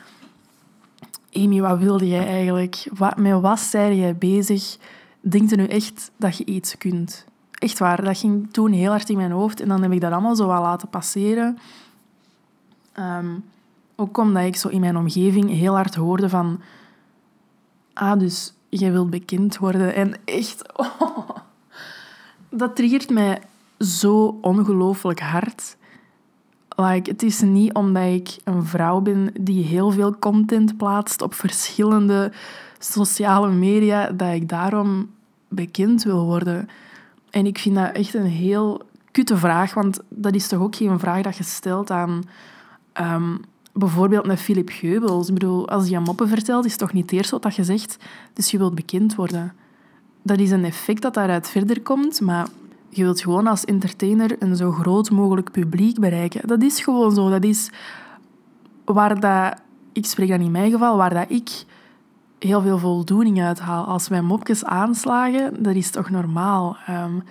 Amy, 1.34 1.62
wat 1.62 1.80
wilde 1.80 2.08
jij 2.08 2.28
eigenlijk? 2.28 2.88
Wat, 2.98 3.18
met 3.18 3.42
wat 3.42 3.60
zei 3.60 3.96
jij 3.96 4.16
bezig? 4.16 4.78
Denk 5.20 5.50
je 5.50 5.56
nu 5.56 5.66
echt 5.66 6.12
dat 6.18 6.38
je 6.38 6.46
iets 6.46 6.78
kunt? 6.78 7.26
Echt 7.52 7.80
waar, 7.80 8.04
dat 8.04 8.18
ging 8.18 8.52
toen 8.52 8.72
heel 8.72 8.90
hard 8.90 9.10
in 9.10 9.18
mijn 9.18 9.32
hoofd. 9.32 9.62
En 9.62 9.68
dan 9.68 9.82
heb 9.82 9.92
ik 9.92 10.02
dat 10.02 10.12
allemaal 10.12 10.36
zo 10.36 10.48
wel 10.48 10.62
laten 10.62 10.90
passeren. 10.90 11.58
Um, 13.00 13.44
ook 14.04 14.18
omdat 14.18 14.44
ik 14.44 14.56
zo 14.56 14.68
in 14.68 14.80
mijn 14.80 14.98
omgeving 14.98 15.50
heel 15.50 15.76
hard 15.76 15.96
hoorde 15.96 16.30
van... 16.30 16.62
Ah, 17.94 18.20
dus 18.20 18.54
jij 18.70 18.92
wilt 18.92 19.10
bekend 19.10 19.58
worden. 19.58 19.96
En 19.96 20.14
echt... 20.26 20.62
Oh, 20.78 21.30
dat 22.50 22.76
triggert 22.76 23.10
mij 23.10 23.42
zo 23.80 24.38
ongelooflijk 24.42 25.20
hard. 25.20 25.78
Like, 26.76 27.10
het 27.10 27.24
is 27.24 27.42
niet 27.42 27.74
omdat 27.74 28.04
ik 28.04 28.38
een 28.44 28.66
vrouw 28.66 29.02
ben 29.02 29.32
die 29.40 29.66
heel 29.66 29.92
veel 29.92 30.20
content 30.20 30.78
plaatst 30.78 31.22
op 31.22 31.34
verschillende 31.34 32.32
sociale 32.80 33.52
media, 33.52 34.12
dat 34.12 34.34
ik 34.34 34.50
daarom 34.50 35.10
bekend 35.48 36.04
wil 36.04 36.26
worden. 36.26 36.70
En 37.30 37.46
ik 37.46 37.58
vind 37.58 37.76
dat 37.76 37.92
echt 37.92 38.14
een 38.14 38.26
heel 38.26 38.82
kutte 39.12 39.38
vraag, 39.38 39.74
want 39.74 40.00
dat 40.10 40.36
is 40.36 40.48
toch 40.48 40.60
ook 40.60 40.76
geen 40.76 41.00
vraag 41.00 41.22
dat 41.22 41.38
je 41.38 41.44
stelt 41.44 41.92
aan 41.92 42.24
um, 43.02 43.40
bijvoorbeeld 43.74 44.26
met 44.26 44.40
Philip 44.40 44.70
Geubels. 44.70 45.28
Ik 45.28 45.34
bedoel, 45.34 45.70
als 45.70 45.88
hij 45.88 45.98
een 45.98 46.04
moppen 46.04 46.28
vertelt, 46.28 46.66
is 46.66 46.72
het 46.72 46.80
toch 46.80 46.94
niet 46.94 47.12
eerst 47.12 47.32
wat 47.32 47.42
dat 47.42 47.56
je 47.56 47.64
zegt, 47.64 47.98
dus 48.34 48.52
je 48.52 48.58
wilt 48.58 48.76
bekend 48.76 49.16
worden. 49.16 49.54
Dat 50.22 50.40
is 50.40 50.52
een 50.52 50.66
effect 50.66 51.02
dat 51.02 51.14
daaruit 51.14 51.50
verder 51.50 51.82
komt, 51.82 52.22
maar 52.22 52.48
je 52.90 53.04
wilt 53.04 53.22
gewoon 53.22 53.48
als 53.48 53.66
entertainer 53.66 54.36
een 54.40 54.56
zo 54.56 54.72
groot 54.72 55.12
mogelijk 55.12 55.52
publiek 55.52 56.00
bereiken. 56.00 56.48
Dat 56.48 56.62
is 56.62 56.82
gewoon 56.82 57.14
zo. 57.14 57.30
Dat 57.30 57.44
is 57.44 57.70
waar 58.86 59.20
dat, 59.20 59.62
ik 59.94 60.06
spreek 60.06 60.30
dan 60.30 60.42
in 60.42 60.52
mijn 60.52 60.72
geval, 60.72 60.98
waar 60.98 61.14
dat 61.14 61.26
ik 61.30 61.66
heel 62.40 62.62
veel 62.62 62.78
voldoening 62.78 63.42
uithaal. 63.42 63.86
Als 63.86 64.10
mijn 64.10 64.26
mopjes 64.26 64.66
aanslagen, 64.66 65.64
dat 65.64 65.76
is 65.76 65.90
toch 65.90 66.10
normaal. 66.10 66.78
Um, 66.90 67.24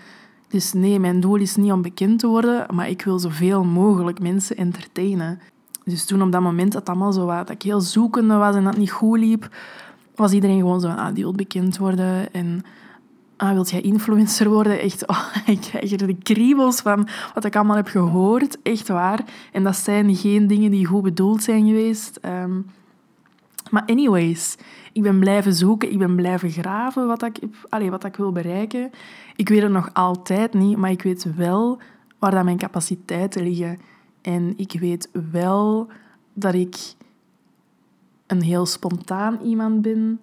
dus 0.49 0.73
nee, 0.73 0.99
mijn 0.99 1.21
doel 1.21 1.37
is 1.37 1.57
niet 1.57 1.73
om 1.73 1.83
bekend 1.83 2.19
te 2.19 2.27
worden, 2.27 2.67
maar 2.75 2.89
ik 2.89 3.03
wil 3.03 3.19
zoveel 3.19 3.65
mogelijk 3.65 4.21
mensen 4.21 4.57
entertainen. 4.57 5.41
Dus 5.85 6.05
toen 6.05 6.23
op 6.23 6.33
dat 6.33 6.41
moment 6.41 6.73
dat 6.73 6.89
allemaal 6.89 7.13
zo 7.13 7.27
was, 7.27 7.37
dat 7.37 7.51
ik 7.51 7.63
heel 7.63 7.81
zoekende 7.81 8.35
was 8.35 8.55
en 8.55 8.65
dat 8.65 8.77
niet 8.77 8.91
goed 8.91 9.19
liep, 9.19 9.49
was 10.15 10.33
iedereen 10.33 10.59
gewoon 10.59 10.81
zo 10.81 10.89
ah, 10.89 11.15
die 11.15 11.23
wil 11.23 11.33
bekend 11.33 11.79
worden 11.79 12.33
en 12.33 12.65
ah, 13.37 13.67
jij 13.67 13.81
influencer 13.81 14.49
worden? 14.49 14.81
Echt, 14.81 15.07
oh, 15.13 15.27
ik 15.47 15.61
krijg 15.61 15.93
er 15.93 16.07
de 16.07 16.17
kriebels 16.17 16.81
van 16.81 17.09
wat 17.35 17.45
ik 17.45 17.57
allemaal 17.57 17.77
heb 17.77 17.87
gehoord. 17.87 18.59
Echt 18.63 18.89
waar. 18.89 19.25
En 19.53 19.63
dat 19.63 19.77
zijn 19.77 20.17
geen 20.17 20.47
dingen 20.47 20.71
die 20.71 20.87
goed 20.87 21.03
bedoeld 21.03 21.43
zijn 21.43 21.67
geweest. 21.67 22.17
Ehm, 22.17 22.61
maar 23.71 23.83
anyways, 23.87 24.57
ik 24.93 25.03
ben 25.03 25.19
blijven 25.19 25.55
zoeken, 25.55 25.93
ik 25.93 25.99
ben 25.99 26.17
blijven 26.17 26.51
graven 26.51 27.07
wat 27.07 27.23
ik, 27.23 27.39
allez, 27.69 27.89
wat 27.89 28.05
ik 28.05 28.17
wil 28.17 28.33
bereiken. 28.33 28.91
Ik 29.37 29.49
weet 29.49 29.63
het 29.63 29.73
nog 29.73 29.91
altijd 29.93 30.55
niet, 30.55 30.77
maar 30.77 30.91
ik 30.91 31.03
weet 31.03 31.35
wel 31.37 31.79
waar 32.19 32.31
dat 32.31 32.45
mijn 32.45 32.59
capaciteiten 32.59 33.43
liggen. 33.43 33.79
En 34.23 34.55
ik 34.57 34.81
weet 34.81 35.09
wel 35.31 35.89
dat 36.33 36.55
ik 36.55 36.77
een 38.27 38.43
heel 38.43 38.67
spontaan 38.67 39.39
iemand 39.45 39.83
ben, 39.83 40.21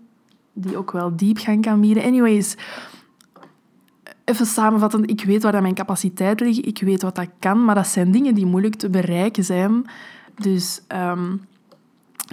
die 0.54 0.78
ook 0.78 0.92
wel 0.92 1.16
diepgang 1.16 1.62
kan 1.62 1.82
bieden. 1.82 2.04
Anyways, 2.04 2.56
even 4.24 4.46
samenvattend, 4.46 5.10
ik 5.10 5.24
weet 5.24 5.44
waar 5.44 5.62
mijn 5.62 5.74
capaciteiten 5.74 6.46
liggen, 6.46 6.66
ik 6.66 6.80
weet 6.82 7.02
wat 7.02 7.16
dat 7.16 7.30
kan, 7.40 7.66
maar 7.66 7.76
dat 7.76 7.88
zijn 7.88 8.12
dingen 8.12 8.36
die 8.36 8.46
moeilijk 8.46 8.76
te 8.76 8.90
bereiken 8.90 9.46
zijn. 9.46 9.86
Dus 10.36 10.82
um, 10.88 11.42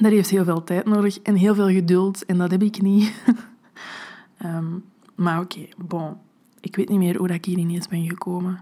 dat 0.01 0.13
heeft 0.13 0.31
heel 0.31 0.45
veel 0.45 0.65
tijd 0.65 0.85
nodig 0.85 1.19
en 1.21 1.35
heel 1.35 1.55
veel 1.55 1.69
geduld, 1.69 2.25
en 2.25 2.39
dat 2.39 2.51
heb 2.51 2.63
ik 2.63 2.83
niet. 2.83 3.13
um, 4.45 4.85
maar 5.15 5.41
oké, 5.41 5.67
bon. 5.77 6.17
Ik 6.61 6.77
weet 6.77 6.89
niet 6.89 6.99
meer 6.99 7.17
hoe 7.17 7.29
ik 7.29 7.45
hier 7.45 7.59
ineens 7.59 7.89
ben 7.89 8.09
gekomen. 8.09 8.61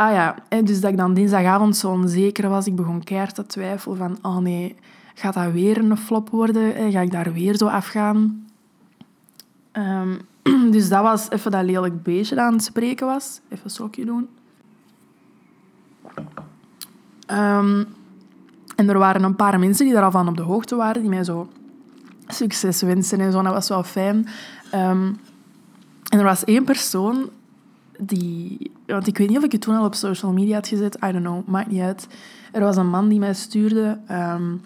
Ah 0.00 0.12
ja, 0.12 0.34
dus 0.62 0.80
dat 0.80 0.90
ik 0.90 0.96
dan 0.96 1.14
dinsdagavond 1.14 1.76
zo 1.76 1.90
onzeker 1.90 2.48
was. 2.48 2.66
Ik 2.66 2.74
begon 2.74 3.04
keihard 3.04 3.34
te 3.34 3.46
twijfelen 3.46 3.96
van, 3.96 4.18
oh 4.22 4.36
nee, 4.36 4.76
gaat 5.14 5.34
dat 5.34 5.52
weer 5.52 5.78
een 5.78 5.96
flop 5.96 6.30
worden? 6.30 6.92
Ga 6.92 7.00
ik 7.00 7.10
daar 7.10 7.32
weer 7.32 7.56
zo 7.56 7.66
afgaan? 7.66 8.46
Um, 9.72 10.18
dus 10.72 10.88
dat 10.88 11.02
was 11.02 11.30
even 11.30 11.50
dat 11.50 11.64
lelijk 11.64 12.02
beestje 12.02 12.34
dat 12.34 12.44
aan 12.44 12.52
het 12.52 12.62
spreken 12.62 13.06
was. 13.06 13.40
Even 13.48 13.64
een 13.64 13.70
slokje 13.70 14.04
doen. 14.04 14.28
Um, 17.26 17.86
en 18.76 18.88
er 18.88 18.98
waren 18.98 19.22
een 19.22 19.36
paar 19.36 19.58
mensen 19.58 19.84
die 19.84 19.94
daar 19.94 20.04
al 20.04 20.10
van 20.10 20.28
op 20.28 20.36
de 20.36 20.42
hoogte 20.42 20.76
waren, 20.76 21.00
die 21.00 21.10
mij 21.10 21.24
zo 21.24 21.48
succes 22.26 22.82
wensen 22.82 23.20
en 23.20 23.32
zo. 23.32 23.42
Dat 23.42 23.52
was 23.52 23.68
wel 23.68 23.82
fijn. 23.82 24.16
Um, 24.74 25.16
en 26.08 26.18
er 26.18 26.24
was 26.24 26.44
één 26.44 26.64
persoon 26.64 27.30
die... 28.00 28.70
Want 28.86 29.06
ik 29.06 29.18
weet 29.18 29.28
niet 29.28 29.38
of 29.38 29.44
ik 29.44 29.52
het 29.52 29.60
toen 29.60 29.76
al 29.76 29.84
op 29.84 29.94
social 29.94 30.32
media 30.32 30.54
had 30.54 30.68
gezet. 30.68 30.96
I 31.04 31.12
don't 31.12 31.24
know, 31.24 31.46
maakt 31.46 31.70
niet 31.70 31.80
uit. 31.80 32.06
Er 32.52 32.60
was 32.60 32.76
een 32.76 32.90
man 32.90 33.08
die 33.08 33.18
mij 33.18 33.34
stuurde... 33.34 33.98
Um, 34.10 34.60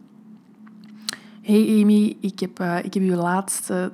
hey 1.42 1.80
Amy, 1.82 2.16
ik 2.20 2.40
heb, 2.40 2.60
uh, 2.60 2.78
ik 2.84 2.94
heb 2.94 3.02
je 3.02 3.16
laatste 3.16 3.92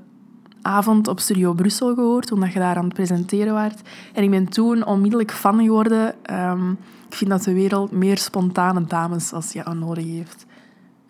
avond 0.62 1.08
op 1.08 1.20
Studio 1.20 1.52
Brussel 1.52 1.94
gehoord, 1.94 2.26
toen 2.26 2.50
je 2.52 2.58
daar 2.58 2.76
aan 2.76 2.84
het 2.84 2.94
presenteren 2.94 3.52
waart. 3.52 3.80
En 4.12 4.22
ik 4.22 4.30
ben 4.30 4.48
toen 4.48 4.86
onmiddellijk 4.86 5.32
fan 5.32 5.62
geworden. 5.62 6.14
Um, 6.32 6.78
ik 7.08 7.16
vind 7.16 7.30
dat 7.30 7.42
de 7.42 7.52
wereld 7.52 7.90
meer 7.90 8.18
spontane 8.18 8.84
dames 8.84 9.32
als 9.32 9.52
jou 9.52 9.76
nodig 9.76 10.04
heeft. 10.04 10.46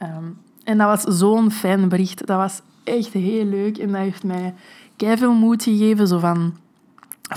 Um, 0.03 0.39
en 0.65 0.79
dat 0.79 1.05
was 1.05 1.19
zo'n 1.19 1.51
fijn 1.51 1.89
bericht. 1.89 2.27
Dat 2.27 2.37
was 2.37 2.61
echt 2.85 3.13
heel 3.13 3.45
leuk. 3.45 3.79
En 3.79 3.93
dat 3.93 4.01
heeft 4.01 4.25
mij 4.25 4.55
veel 4.97 5.33
moed 5.33 5.63
gegeven. 5.63 6.09
Zo 6.09 6.19
van, 6.19 6.55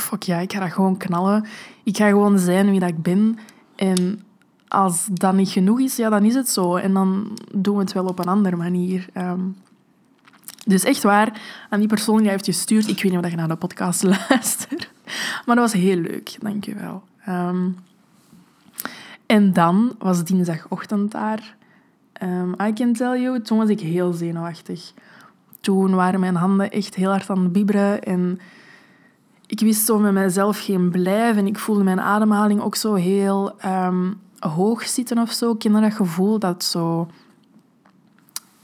fuck 0.01 0.23
ja, 0.23 0.39
ik 0.39 0.53
ga 0.53 0.59
dat 0.59 0.71
gewoon 0.71 0.97
knallen. 0.97 1.45
Ik 1.83 1.97
ga 1.97 2.07
gewoon 2.07 2.39
zijn 2.39 2.69
wie 2.69 2.79
dat 2.79 2.89
ik 2.89 3.01
ben. 3.01 3.37
En 3.75 4.21
als 4.67 5.07
dat 5.11 5.33
niet 5.33 5.49
genoeg 5.49 5.79
is, 5.79 5.95
ja, 5.95 6.09
dan 6.09 6.23
is 6.23 6.35
het 6.35 6.49
zo. 6.49 6.75
En 6.75 6.93
dan 6.93 7.37
doen 7.51 7.75
we 7.75 7.81
het 7.81 7.93
wel 7.93 8.05
op 8.05 8.19
een 8.19 8.25
andere 8.25 8.55
manier. 8.55 9.09
Um, 9.17 9.55
dus 10.65 10.83
echt 10.83 11.03
waar, 11.03 11.41
aan 11.69 11.79
die 11.79 11.87
persoon 11.87 12.17
die 12.17 12.29
heeft 12.29 12.45
gestuurd. 12.45 12.87
Ik 12.87 13.01
weet 13.01 13.11
niet 13.11 13.23
of 13.23 13.29
je 13.29 13.35
naar 13.35 13.47
de 13.47 13.55
podcast 13.55 14.03
luistert. 14.29 14.91
Maar 15.45 15.55
dat 15.55 15.71
was 15.71 15.81
heel 15.81 15.97
leuk, 15.97 16.35
dankjewel. 16.39 17.03
Um, 17.29 17.75
en 19.25 19.53
dan 19.53 19.95
was 19.99 20.23
dinsdagochtend 20.23 21.11
daar. 21.11 21.55
Um, 22.23 22.55
I 22.61 22.73
can 22.73 22.93
tell 22.93 23.21
you, 23.21 23.41
toen 23.41 23.57
was 23.57 23.69
ik 23.69 23.79
heel 23.79 24.13
zenuwachtig. 24.13 24.93
Toen 25.59 25.95
waren 25.95 26.19
mijn 26.19 26.35
handen 26.35 26.71
echt 26.71 26.95
heel 26.95 27.09
hard 27.09 27.29
aan 27.29 27.43
het 27.43 27.51
bibberen. 27.51 28.03
En 28.03 28.39
ik 29.53 29.59
wist 29.59 29.85
zo 29.85 29.99
met 29.99 30.13
mezelf 30.13 30.59
geen 30.59 30.89
blijf 30.89 31.37
en 31.37 31.47
ik 31.47 31.59
voelde 31.59 31.83
mijn 31.83 32.01
ademhaling 32.01 32.61
ook 32.61 32.75
zo 32.75 32.93
heel 32.93 33.59
ehm, 33.59 34.11
hoog 34.39 34.87
zitten 34.87 35.17
of 35.17 35.31
zo. 35.31 35.55
Ken 35.55 35.81
dat 35.81 35.93
gevoel 35.93 36.39
dat 36.39 36.63
zo... 36.63 37.07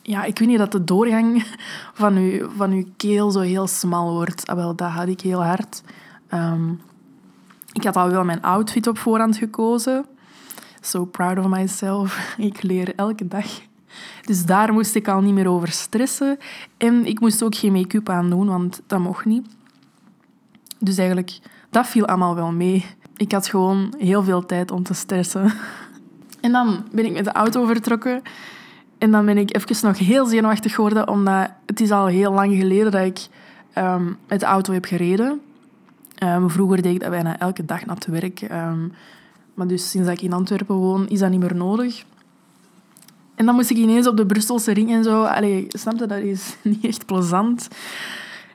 Ja, 0.01 0.24
ik 0.24 0.39
weet 0.39 0.48
niet, 0.48 0.58
dat 0.58 0.72
de 0.72 0.84
doorgang 0.84 1.46
van 1.93 2.13
je, 2.13 2.50
van 2.55 2.72
uw 2.72 2.86
keel 2.98 3.31
zo 3.31 3.39
heel 3.39 3.67
smal 3.67 4.13
wordt. 4.13 4.48
Ah, 4.48 4.55
wel, 4.55 4.75
dat 4.75 4.89
had 4.89 5.08
ik 5.08 5.22
heel 5.22 5.43
hard. 5.43 5.84
Ehm, 6.27 6.69
ik 7.72 7.84
had 7.84 7.96
al 7.96 8.10
wel 8.10 8.24
mijn 8.24 8.41
outfit 8.41 8.88
op 8.88 8.98
voorhand 8.98 9.38
gekozen. 9.38 10.05
So 10.81 11.05
proud 11.05 11.38
of 11.38 11.48
myself. 11.48 12.34
Ik 12.38 12.63
leer 12.63 12.96
elke 12.96 13.27
dag. 13.27 13.48
Dus 14.25 14.46
daar 14.46 14.74
moest 14.74 14.96
ik 14.96 15.08
al 15.08 15.22
niet 15.22 15.34
meer 15.34 15.50
over 15.50 15.67
stressen. 15.67 16.38
En 16.77 17.05
ik 17.05 17.19
moest 17.19 17.43
ook 17.43 17.55
geen 17.55 17.72
make-up 17.72 18.10
aan 18.10 18.29
doen, 18.29 18.48
want 18.48 18.81
dat 18.88 19.00
mocht 19.00 19.25
niet. 19.25 19.58
Dus 20.79 20.98
eigenlijk, 20.98 21.39
dat 21.69 21.88
viel 21.88 22.05
allemaal 22.05 22.36
wel 22.36 22.51
mee. 22.51 22.86
Ik 23.15 23.31
had 23.31 23.48
gewoon 23.48 23.93
heel 23.98 24.24
veel 24.24 24.45
tijd 24.45 24.71
om 24.71 24.83
te 24.83 24.93
stressen. 24.93 25.51
En 26.39 26.51
dan 26.51 26.83
ben 26.91 27.05
ik 27.05 27.12
met 27.12 27.24
de 27.24 27.31
auto 27.31 27.65
vertrokken. 27.65 28.21
En 28.98 29.12
dan 29.12 29.25
ben 29.25 29.38
ik 29.38 29.55
even 29.55 29.88
nog 29.88 29.98
heel 29.98 30.25
zenuwachtig 30.25 30.75
geworden, 30.75 31.07
omdat 31.07 31.50
het 31.65 31.79
is 31.79 31.91
al 31.91 32.05
heel 32.05 32.31
lang 32.31 32.55
geleden 32.55 32.91
dat 32.91 33.05
ik 33.05 33.27
um, 33.77 34.17
met 34.27 34.39
de 34.39 34.45
auto 34.45 34.74
heb 34.74 34.86
gereden. 34.86 35.41
Um, 36.24 36.50
vroeger 36.50 36.81
deed 36.81 36.93
ik 36.93 37.00
dat 37.00 37.09
bijna 37.09 37.39
elke 37.39 37.65
dag 37.65 37.86
naar 37.86 37.95
het 37.95 38.05
werk. 38.05 38.41
Um, 38.41 38.93
maar 39.53 39.67
dus 39.67 39.89
sinds 39.89 40.09
ik 40.09 40.21
in 40.21 40.33
Antwerpen 40.33 40.75
woon, 40.75 41.07
is 41.07 41.19
dat 41.19 41.29
niet 41.29 41.39
meer 41.39 41.55
nodig. 41.55 42.03
En 43.36 43.45
dan 43.45 43.55
moest 43.55 43.69
ik 43.69 43.77
ineens 43.77 44.07
op 44.07 44.17
de 44.17 44.25
Brusselse 44.25 44.74
ring 44.74 44.91
en 44.91 45.03
zo. 45.03 45.24
Allee, 45.24 45.65
snap 45.67 46.00
je, 46.00 46.05
dat 46.05 46.17
is 46.17 46.55
niet 46.62 46.86
echt 46.86 47.05
plezant. 47.05 47.67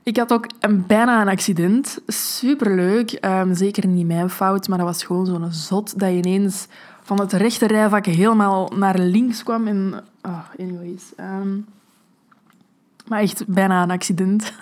Ik 0.04 0.16
had 0.16 0.32
ook 0.32 0.46
een, 0.60 0.86
bijna 0.86 1.20
een 1.20 1.28
accident. 1.28 1.98
Superleuk. 2.06 3.18
Um, 3.20 3.54
zeker 3.54 3.86
niet 3.86 4.06
mijn 4.06 4.30
fout, 4.30 4.68
maar 4.68 4.78
dat 4.78 4.86
was 4.86 5.04
gewoon 5.04 5.26
zo'n 5.26 5.52
zot 5.52 5.98
dat 5.98 6.10
je 6.10 6.16
ineens 6.16 6.66
van 7.02 7.20
het 7.20 7.32
rechte 7.32 7.66
rijvak 7.66 8.06
helemaal 8.06 8.72
naar 8.76 8.98
links 8.98 9.42
kwam. 9.42 9.66
En, 9.66 10.04
oh, 10.22 10.40
anyways. 10.58 11.02
Um, 11.20 11.66
maar 13.06 13.20
echt 13.20 13.46
bijna 13.46 13.82
een 13.82 13.90
accident. 13.90 14.52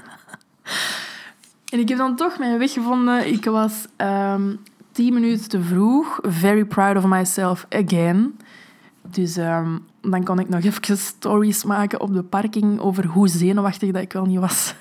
en 1.72 1.78
ik 1.78 1.88
heb 1.88 1.98
dan 1.98 2.16
toch 2.16 2.38
mijn 2.38 2.58
weg 2.58 2.72
gevonden. 2.72 3.26
Ik 3.26 3.44
was 3.44 3.86
um, 3.96 4.58
tien 4.92 5.14
minuten 5.14 5.48
te 5.48 5.62
vroeg. 5.62 6.18
Very 6.22 6.64
proud 6.64 6.96
of 6.96 7.06
myself 7.06 7.66
again. 7.68 8.36
Dus 9.10 9.34
dan 10.00 10.24
kon 10.24 10.38
ik 10.38 10.48
nog 10.48 10.62
even 10.62 10.98
stories 10.98 11.64
maken 11.64 12.00
op 12.00 12.14
de 12.14 12.22
parking 12.22 12.80
over 12.80 13.06
hoe 13.06 13.28
zenuwachtig 13.28 13.90
dat 13.90 14.02
ik 14.02 14.12
wel 14.12 14.24
niet 14.24 14.38
was. 14.38 14.74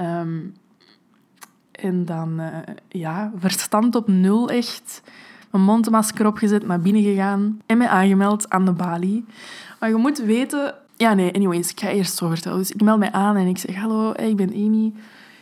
Um, 0.00 0.54
en 1.72 2.04
dan, 2.04 2.40
uh, 2.40 2.56
ja, 2.88 3.32
verstand 3.36 3.94
op 3.94 4.08
nul 4.08 4.48
echt. 4.48 5.02
Mijn 5.50 5.64
mondmasker 5.64 6.26
opgezet, 6.26 6.66
naar 6.66 6.80
binnen 6.80 7.02
gegaan 7.02 7.60
en 7.66 7.78
mij 7.78 7.88
aangemeld 7.88 8.50
aan 8.50 8.64
de 8.64 8.72
balie. 8.72 9.24
Maar 9.80 9.88
je 9.88 9.94
moet 9.94 10.18
weten... 10.18 10.74
Ja, 10.96 11.14
nee, 11.14 11.34
anyways, 11.34 11.70
ik 11.70 11.80
ga 11.80 11.88
eerst 11.88 12.16
zo 12.16 12.28
vertellen. 12.28 12.58
Dus 12.58 12.70
ik 12.70 12.82
meld 12.82 12.98
mij 12.98 13.12
aan 13.12 13.36
en 13.36 13.46
ik 13.46 13.58
zeg, 13.58 13.76
hallo, 13.76 14.12
ik 14.12 14.36
ben 14.36 14.52
Amy. 14.52 14.92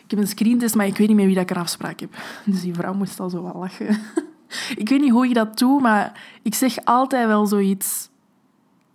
Ik 0.05 0.11
heb 0.11 0.21
een 0.21 0.27
screentest, 0.27 0.75
maar 0.75 0.87
ik 0.87 0.97
weet 0.97 1.09
niet 1.09 1.17
meer 1.17 1.27
wie 1.27 1.35
dat 1.35 1.51
ik 1.51 1.57
een 1.57 1.63
afspraak 1.63 2.01
heb. 2.01 2.15
Dus 2.45 2.61
die 2.61 2.75
vrouw 2.75 2.95
moest 2.95 3.21
al 3.21 3.31
zo 3.31 3.43
wel 3.43 3.57
lachen. 3.57 3.99
ik 4.83 4.89
weet 4.89 5.01
niet 5.01 5.11
hoe 5.11 5.29
je 5.29 5.35
dat 5.35 5.59
doet, 5.59 5.81
maar 5.81 6.21
ik 6.43 6.55
zeg 6.55 6.77
altijd 6.85 7.27
wel 7.27 7.47
zoiets 7.47 8.09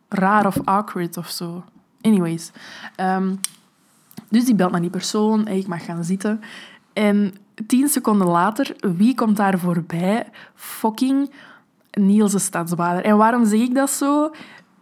raar 0.09 0.45
of 0.45 0.57
awkward 0.63 1.17
of 1.17 1.29
zo. 1.29 1.63
Anyways. 2.01 2.51
Um, 2.97 3.39
dus 4.31 4.45
die 4.45 4.55
belt 4.55 4.71
naar 4.71 4.81
die 4.81 4.89
persoon. 4.89 5.47
ik 5.47 5.67
mag 5.67 5.85
gaan 5.85 6.03
zitten. 6.03 6.41
En 6.93 7.33
tien 7.67 7.87
seconden 7.87 8.27
later, 8.27 8.75
wie 8.97 9.15
komt 9.15 9.37
daar 9.37 9.59
voorbij? 9.59 10.27
Fucking 10.55 11.31
Niels 11.91 12.31
de 12.31 12.39
Stadsbader. 12.39 13.03
En 13.03 13.17
waarom 13.17 13.45
zeg 13.45 13.59
ik 13.59 13.75
dat 13.75 13.89
zo? 13.89 14.31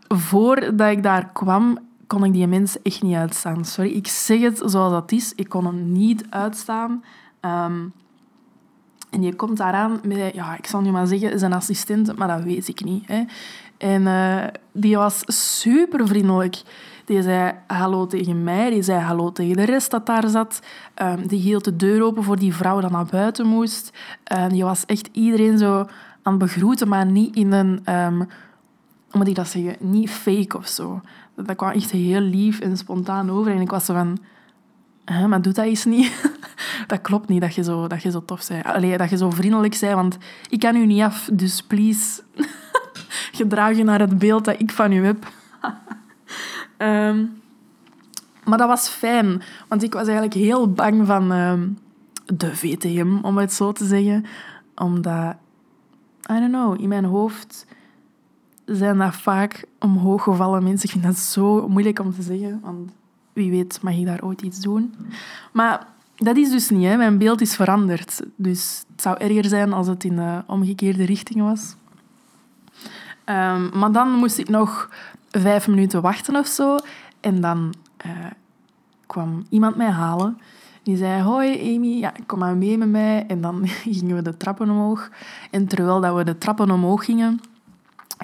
Voordat 0.08 0.92
ik 0.92 1.04
daar 1.04 1.32
kwam, 1.32 1.78
kon 2.08 2.24
ik 2.24 2.34
die 2.34 2.48
mensen 2.48 2.82
echt 2.84 3.02
niet 3.02 3.16
uitstaan. 3.16 3.66
Sorry, 3.66 3.92
ik 3.92 4.08
zeg 4.08 4.42
het 4.42 4.62
zoals 4.66 4.92
dat 4.92 5.12
is. 5.12 5.34
Ik 5.36 5.50
kon 5.50 5.66
hem 5.66 5.92
niet 5.92 6.26
uitstaan. 6.30 7.04
Um, 7.42 7.94
en 9.10 9.22
je 9.22 9.36
komt 9.36 9.58
daaraan 9.58 10.00
met, 10.04 10.34
ja, 10.34 10.58
ik 10.58 10.66
zal 10.66 10.82
nu 10.82 10.92
maar 10.92 11.08
zeggen, 11.08 11.40
zijn 11.40 11.54
assistent, 11.54 12.18
maar 12.18 12.28
dat 12.28 12.44
weet 12.44 12.68
ik 12.68 12.84
niet. 12.84 13.08
Hè. 13.08 13.24
En 13.78 14.02
uh, 14.02 14.44
die 14.72 14.98
was 14.98 15.22
super 15.26 16.08
vriendelijk. 16.08 16.62
Die 17.10 17.22
zei 17.22 17.54
hallo 17.68 18.08
tegen 18.08 18.44
mij, 18.44 18.70
die 18.70 18.82
zei 18.82 19.00
hallo 19.00 19.32
tegen 19.32 19.56
de 19.56 19.64
rest 19.64 19.92
dat 19.92 20.06
daar 20.06 20.28
zat. 20.28 20.60
Um, 21.02 21.28
die 21.28 21.40
hield 21.40 21.64
de 21.64 21.76
deur 21.76 22.04
open 22.04 22.24
voor 22.24 22.40
die 22.40 22.54
vrouw 22.54 22.80
dat 22.80 22.92
naar 22.92 23.06
buiten 23.06 23.48
moest. 23.48 23.92
Um, 24.38 24.50
die 24.50 24.64
was 24.64 24.86
echt 24.86 25.10
iedereen 25.12 25.58
zo 25.58 25.78
aan 26.22 26.34
het 26.34 26.38
begroeten, 26.38 26.88
maar 26.88 27.06
niet 27.06 27.36
in 27.36 27.52
een... 27.52 27.96
Um, 27.96 28.18
hoe 28.18 28.28
moet 29.12 29.28
ik 29.28 29.36
dat 29.36 29.48
zeggen? 29.48 29.76
Niet 29.80 30.10
fake 30.10 30.58
of 30.58 30.68
zo. 30.68 31.02
Dat 31.36 31.56
kwam 31.56 31.72
echt 31.72 31.92
heel 31.92 32.22
lief 32.22 32.60
en 32.60 32.78
spontaan 32.78 33.32
over. 33.32 33.52
En 33.52 33.62
ik 33.62 33.72
was 33.72 33.86
van... 33.86 34.18
Huh, 35.06 35.26
maar 35.26 35.42
doe 35.42 35.54
dat 35.54 35.66
eens 35.66 35.86
niet. 35.86 36.32
dat 36.88 37.02
klopt 37.02 37.30
niet 37.30 37.42
dat 37.42 37.56
je 37.56 37.64
zo, 37.64 37.88
dat 37.88 38.02
je 38.02 38.12
zo 38.12 38.26
tof 38.26 38.48
bent. 38.48 38.66
Allee, 38.66 38.98
dat 38.98 39.10
je 39.10 39.18
zo 39.18 39.30
vriendelijk 39.30 39.80
bent, 39.80 39.94
want 39.94 40.18
ik 40.50 40.60
kan 40.60 40.76
u 40.76 40.86
niet 40.86 41.02
af. 41.02 41.30
Dus 41.34 41.62
please, 41.62 42.22
gedraag 43.40 43.78
je 43.78 43.84
naar 43.84 44.00
het 44.00 44.18
beeld 44.18 44.46
dat 44.46 44.60
ik 44.60 44.72
van 44.72 44.92
u 44.92 45.06
heb. 45.06 45.38
Um, 46.88 47.42
maar 48.46 48.58
dat 48.58 48.68
was 48.68 48.88
fijn, 48.88 49.42
want 49.68 49.84
ik 49.84 49.94
was 49.94 50.04
eigenlijk 50.04 50.34
heel 50.34 50.72
bang 50.72 51.06
van 51.06 51.32
um, 51.32 51.78
de 52.26 52.56
VTM, 52.56 53.18
om 53.22 53.38
het 53.38 53.54
zo 53.54 53.72
te 53.72 53.86
zeggen. 53.86 54.26
Omdat, 54.76 55.36
I 56.32 56.40
don't 56.40 56.52
know, 56.52 56.82
in 56.82 56.88
mijn 56.88 57.06
hoofd 57.06 57.66
zijn 58.66 58.98
dat 58.98 59.16
vaak 59.16 59.66
omhooggevallen 59.80 60.64
mensen. 60.64 60.86
Ik 60.86 60.92
vind 60.92 61.04
dat 61.04 61.18
zo 61.18 61.68
moeilijk 61.68 62.00
om 62.00 62.14
te 62.14 62.22
zeggen, 62.22 62.60
want 62.64 62.92
wie 63.34 63.52
weet 63.52 63.82
mag 63.82 63.94
ik 63.94 64.06
daar 64.06 64.24
ooit 64.24 64.42
iets 64.42 64.60
doen. 64.60 64.94
Maar 65.52 65.88
dat 66.16 66.38
is 66.38 66.50
dus 66.50 66.70
niet. 66.70 66.84
Hè. 66.84 66.98
Mijn 66.98 67.18
beeld 67.18 67.42
is 67.42 67.56
veranderd. 67.56 68.22
Dus 68.36 68.84
het 68.92 69.02
zou 69.02 69.18
erger 69.18 69.46
zijn 69.46 69.74
als 69.74 69.88
het 69.88 70.04
in 70.04 70.16
de 70.16 70.44
omgekeerde 70.48 71.06
richting 71.06 71.42
was. 71.42 71.76
Um, 73.26 73.70
maar 73.74 73.92
dan 73.92 74.12
moest 74.12 74.38
ik 74.38 74.50
nog 74.50 74.90
vijf 75.32 75.68
minuten 75.68 76.02
wachten 76.02 76.36
of 76.36 76.48
zo. 76.48 76.78
En 77.20 77.42
dan 77.42 77.74
uh, 78.06 78.12
kwam 79.06 79.46
iemand 79.50 79.76
mij 79.76 79.90
halen. 79.90 80.38
Die 80.84 80.98
zei, 80.98 81.22
hoi 81.22 81.76
Amy, 81.76 82.00
ja, 82.00 82.14
kom 82.26 82.40
maar 82.40 82.56
mee 82.56 82.78
met 82.78 82.90
mij. 82.90 83.26
En 83.28 83.42
dan 83.42 83.68
gingen 83.94 84.16
we 84.16 84.22
de 84.22 84.38
trappen 84.38 84.70
omhoog. 84.70 85.10
En 85.52 85.68
terwijl 85.68 86.02
dat 86.02 86.16
we 86.16 86.24
de 86.24 86.38
trappen 86.38 86.72
omhoog 86.72 87.06
gingen, 87.06 87.42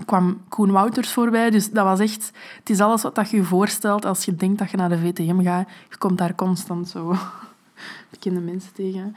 kwam 0.06 0.42
Koen 0.50 0.72
Wouters 0.72 1.12
voorbij. 1.12 1.50
Dus 1.50 1.72
dat 1.72 1.84
was 1.84 2.00
echt... 2.00 2.32
Het 2.60 2.70
is 2.70 2.80
alles 2.80 3.02
wat 3.02 3.30
je 3.30 3.38
je 3.38 3.44
voorstelt 3.44 4.06
als 4.06 4.26
je 4.26 4.36
denkt 4.36 4.60
dat 4.60 4.72
je 4.72 4.78
naar 4.78 4.90
de 4.90 5.00
VTM 5.00 5.44
gaat. 5.44 5.70
Je 5.90 5.98
komt 5.98 6.18
daar 6.18 6.36
constant 6.36 6.90
zo 6.90 7.16
bekende 8.12 8.40
mensen 8.40 8.74
tegen. 8.74 9.16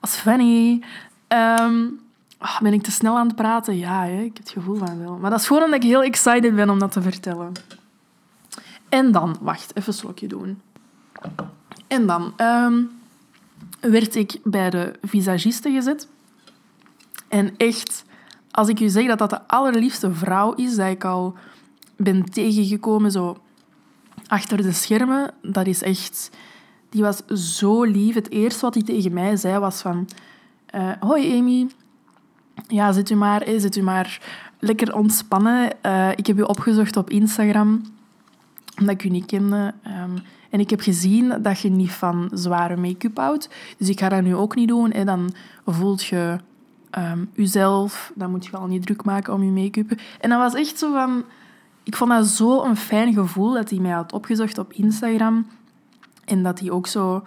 was 0.00 0.14
funny. 0.14 0.82
Um, 1.28 2.00
oh, 2.40 2.60
ben 2.60 2.72
ik 2.72 2.82
te 2.82 2.90
snel 2.90 3.16
aan 3.16 3.26
het 3.26 3.36
praten? 3.36 3.76
Ja, 3.76 4.04
hè? 4.04 4.20
ik 4.20 4.36
heb 4.36 4.44
het 4.44 4.50
gevoel 4.50 4.76
van 4.76 4.98
wel. 4.98 5.16
Maar 5.16 5.30
dat 5.30 5.40
is 5.40 5.46
gewoon 5.46 5.62
omdat 5.62 5.82
ik 5.82 5.88
heel 5.88 6.02
excited 6.02 6.54
ben 6.54 6.70
om 6.70 6.78
dat 6.78 6.92
te 6.92 7.02
vertellen. 7.02 7.52
En 8.88 9.12
dan... 9.12 9.36
Wacht, 9.40 9.76
even 9.76 9.92
een 9.92 9.98
slokje 9.98 10.26
doen. 10.26 10.60
En 11.86 12.06
dan 12.06 12.32
um, 12.36 12.90
werd 13.80 14.14
ik 14.14 14.38
bij 14.44 14.70
de 14.70 14.92
visagiste 15.02 15.70
gezet. 15.70 16.08
En 17.28 17.54
echt 17.56 18.04
als 18.50 18.68
ik 18.68 18.80
u 18.80 18.88
zeg 18.88 19.06
dat 19.06 19.18
dat 19.18 19.30
de 19.30 19.48
allerliefste 19.48 20.12
vrouw 20.12 20.52
is 20.52 20.76
dat 20.76 20.88
ik 20.88 21.04
al 21.04 21.34
ben 21.96 22.24
tegengekomen 22.24 23.10
zo 23.10 23.36
achter 24.26 24.62
de 24.62 24.72
schermen, 24.72 25.34
dat 25.42 25.66
is 25.66 25.82
echt... 25.82 26.30
Die 26.88 27.02
was 27.02 27.24
zo 27.26 27.82
lief. 27.82 28.14
Het 28.14 28.30
eerste 28.30 28.60
wat 28.60 28.74
hij 28.74 28.82
tegen 28.82 29.12
mij 29.12 29.36
zei 29.36 29.58
was 29.58 29.80
van... 29.80 30.08
Uh, 30.74 30.92
Hoi 31.00 31.38
Amy. 31.38 31.66
Ja, 32.66 32.92
zit 32.92 33.10
u 33.10 33.14
maar, 33.14 33.42
zit 33.56 33.76
u 33.76 33.82
maar 33.82 34.20
lekker 34.58 34.94
ontspannen. 34.94 35.70
Uh, 35.82 36.10
ik 36.10 36.26
heb 36.26 36.38
u 36.38 36.42
opgezocht 36.42 36.96
op 36.96 37.10
Instagram, 37.10 37.82
omdat 38.78 38.94
ik 38.94 39.04
u 39.04 39.08
niet 39.08 39.26
kende. 39.26 39.74
Um, 39.86 40.22
en 40.50 40.60
ik 40.60 40.70
heb 40.70 40.80
gezien 40.80 41.42
dat 41.42 41.60
je 41.60 41.70
niet 41.70 41.90
van 41.90 42.30
zware 42.32 42.76
make-up 42.76 43.16
houdt. 43.16 43.48
Dus 43.78 43.88
ik 43.88 44.00
ga 44.00 44.08
dat 44.08 44.22
nu 44.22 44.34
ook 44.34 44.54
niet 44.54 44.68
doen. 44.68 44.92
En 44.92 45.06
dan 45.06 45.34
voelt 45.66 46.04
je 46.04 46.38
um, 46.98 47.30
uzelf. 47.34 48.12
Dan 48.14 48.30
moet 48.30 48.46
je 48.46 48.56
al 48.56 48.66
niet 48.66 48.86
druk 48.86 49.04
maken 49.04 49.34
om 49.34 49.42
je 49.42 49.62
make-up. 49.62 50.00
En 50.20 50.30
dat 50.30 50.38
was 50.38 50.54
echt 50.54 50.78
zo 50.78 50.92
van... 50.92 51.24
Ik 51.82 51.96
vond 51.96 52.10
dat 52.10 52.26
zo 52.26 52.64
een 52.64 52.76
fijn 52.76 53.14
gevoel 53.14 53.52
dat 53.52 53.70
hij 53.70 53.78
mij 53.78 53.90
had 53.90 54.12
opgezocht 54.12 54.58
op 54.58 54.72
Instagram. 54.72 55.46
En 56.24 56.42
dat 56.42 56.60
hij 56.60 56.70
ook 56.70 56.86
zo... 56.86 57.22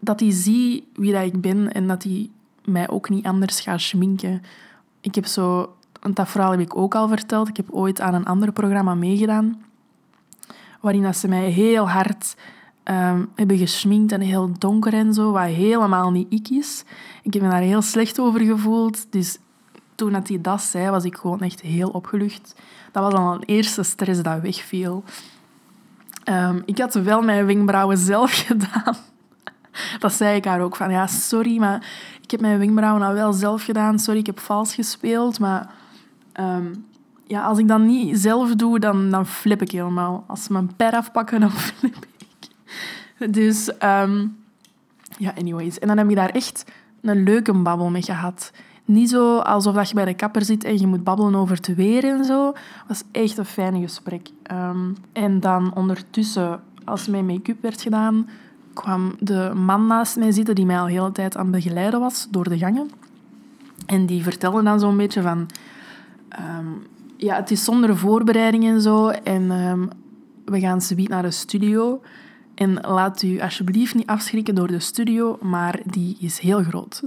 Dat 0.00 0.20
hij 0.20 0.30
ziet 0.30 0.84
wie 0.94 1.12
dat 1.12 1.24
ik 1.24 1.40
ben 1.40 1.72
en 1.72 1.86
dat 1.86 2.02
hij 2.02 2.30
mij 2.64 2.88
ook 2.88 3.08
niet 3.08 3.26
anders 3.26 3.60
gaat 3.60 3.80
schminken. 3.80 4.42
Ik 5.00 5.14
heb 5.14 5.26
zo... 5.26 5.74
Dat 6.12 6.28
verhaal 6.28 6.50
heb 6.50 6.60
ik 6.60 6.76
ook 6.76 6.94
al 6.94 7.08
verteld. 7.08 7.48
Ik 7.48 7.56
heb 7.56 7.70
ooit 7.70 8.00
aan 8.00 8.14
een 8.14 8.24
ander 8.24 8.52
programma 8.52 8.94
meegedaan. 8.94 9.62
Waarin 10.80 11.02
dat 11.02 11.16
ze 11.16 11.28
mij 11.28 11.50
heel 11.50 11.88
hard 11.88 12.36
um, 12.84 13.30
hebben 13.34 13.58
geschminkt 13.58 14.12
en 14.12 14.20
heel 14.20 14.52
donker 14.58 14.92
en 14.92 15.14
zo, 15.14 15.32
wat 15.32 15.42
helemaal 15.42 16.10
niet 16.10 16.32
ik 16.32 16.48
is. 16.48 16.84
Ik 17.22 17.32
heb 17.32 17.42
me 17.42 17.48
daar 17.48 17.60
heel 17.60 17.82
slecht 17.82 18.20
over 18.20 18.40
gevoeld. 18.40 19.12
Dus 19.12 19.38
toen 19.94 20.12
dat 20.12 20.28
hij 20.28 20.40
dat 20.40 20.62
zei, 20.62 20.90
was 20.90 21.04
ik 21.04 21.16
gewoon 21.16 21.40
echt 21.40 21.60
heel 21.60 21.88
opgelucht. 21.88 22.54
Dat 22.92 23.02
was 23.02 23.12
al 23.12 23.34
een 23.34 23.44
eerste 23.44 23.82
stress 23.82 24.22
dat 24.22 24.40
wegviel. 24.40 25.04
Um, 26.24 26.62
ik 26.64 26.78
had 26.78 26.94
wel 26.94 27.22
mijn 27.22 27.46
wenkbrauwen 27.46 27.98
zelf 27.98 28.32
gedaan. 28.46 28.96
Dat 29.98 30.12
zei 30.12 30.36
ik 30.36 30.44
haar 30.44 30.60
ook 30.60 30.76
van, 30.76 30.90
ja, 30.90 31.06
sorry, 31.06 31.58
maar 31.58 31.86
ik 32.30 32.40
heb 32.40 32.48
mijn 32.48 32.58
wenkbrauwen 32.58 33.02
al 33.02 33.12
wel 33.12 33.32
zelf 33.32 33.64
gedaan. 33.64 33.98
Sorry, 33.98 34.20
ik 34.20 34.26
heb 34.26 34.40
vals 34.40 34.74
gespeeld, 34.74 35.38
maar 35.38 35.70
um, 36.40 36.84
ja, 37.26 37.42
als 37.42 37.58
ik 37.58 37.68
dat 37.68 37.80
niet 37.80 38.18
zelf 38.18 38.54
doe, 38.54 38.78
dan, 38.78 39.10
dan 39.10 39.26
flip 39.26 39.62
ik 39.62 39.70
helemaal. 39.70 40.24
Als 40.26 40.44
ze 40.44 40.52
mijn 40.52 40.76
per 40.76 40.92
afpakken, 40.92 41.40
dan 41.40 41.50
flip 41.68 42.06
ik. 42.18 42.48
Dus, 43.32 43.70
um, 43.82 44.36
ja, 45.18 45.32
anyways. 45.38 45.78
En 45.78 45.88
dan 45.88 45.98
heb 45.98 46.08
je 46.08 46.14
daar 46.14 46.30
echt 46.30 46.64
een 47.02 47.22
leuke 47.22 47.52
babbel 47.52 47.90
mee 47.90 48.02
gehad. 48.02 48.52
Niet 48.84 49.10
zo 49.10 49.38
alsof 49.38 49.74
dat 49.74 49.88
je 49.88 49.94
bij 49.94 50.04
de 50.04 50.14
kapper 50.14 50.44
zit 50.44 50.64
en 50.64 50.78
je 50.78 50.86
moet 50.86 51.04
babbelen 51.04 51.34
over 51.34 51.56
het 51.56 51.74
weer 51.74 52.04
en 52.04 52.24
zo. 52.24 52.52
Was 52.88 53.02
echt 53.12 53.38
een 53.38 53.44
fijn 53.44 53.80
gesprek. 53.80 54.28
Um, 54.52 54.96
en 55.12 55.40
dan 55.40 55.74
ondertussen, 55.74 56.60
als 56.84 57.06
mijn 57.06 57.26
make-up 57.26 57.62
werd 57.62 57.82
gedaan, 57.82 58.28
kwam 58.72 59.14
de 59.18 59.50
man 59.54 59.86
naast 59.86 60.16
mij 60.16 60.32
zitten 60.32 60.54
die 60.54 60.66
mij 60.66 60.78
al 60.78 60.86
de 60.86 60.92
hele 60.92 61.12
tijd 61.12 61.36
aan 61.36 61.42
het 61.42 61.54
begeleiden 61.54 62.00
was 62.00 62.26
door 62.30 62.48
de 62.48 62.58
gangen. 62.58 62.90
En 63.86 64.06
die 64.06 64.22
vertelde 64.22 64.62
dan 64.62 64.80
zo'n 64.80 64.96
beetje 64.96 65.22
van... 65.22 65.46
Um, 66.58 66.86
ja, 67.16 67.36
het 67.36 67.50
is 67.50 67.64
zonder 67.64 67.96
voorbereiding 67.96 68.64
en 68.64 68.80
zo. 68.80 69.08
En 69.08 69.50
um, 69.50 69.88
we 70.44 70.60
gaan 70.60 70.80
subiet 70.80 71.08
naar 71.08 71.22
de 71.22 71.30
studio. 71.30 72.00
En 72.54 72.80
laat 72.80 73.22
u 73.22 73.40
alsjeblieft 73.40 73.94
niet 73.94 74.06
afschrikken 74.06 74.54
door 74.54 74.68
de 74.68 74.80
studio, 74.80 75.38
maar 75.42 75.80
die 75.84 76.16
is 76.20 76.38
heel 76.38 76.62
groot. 76.62 77.02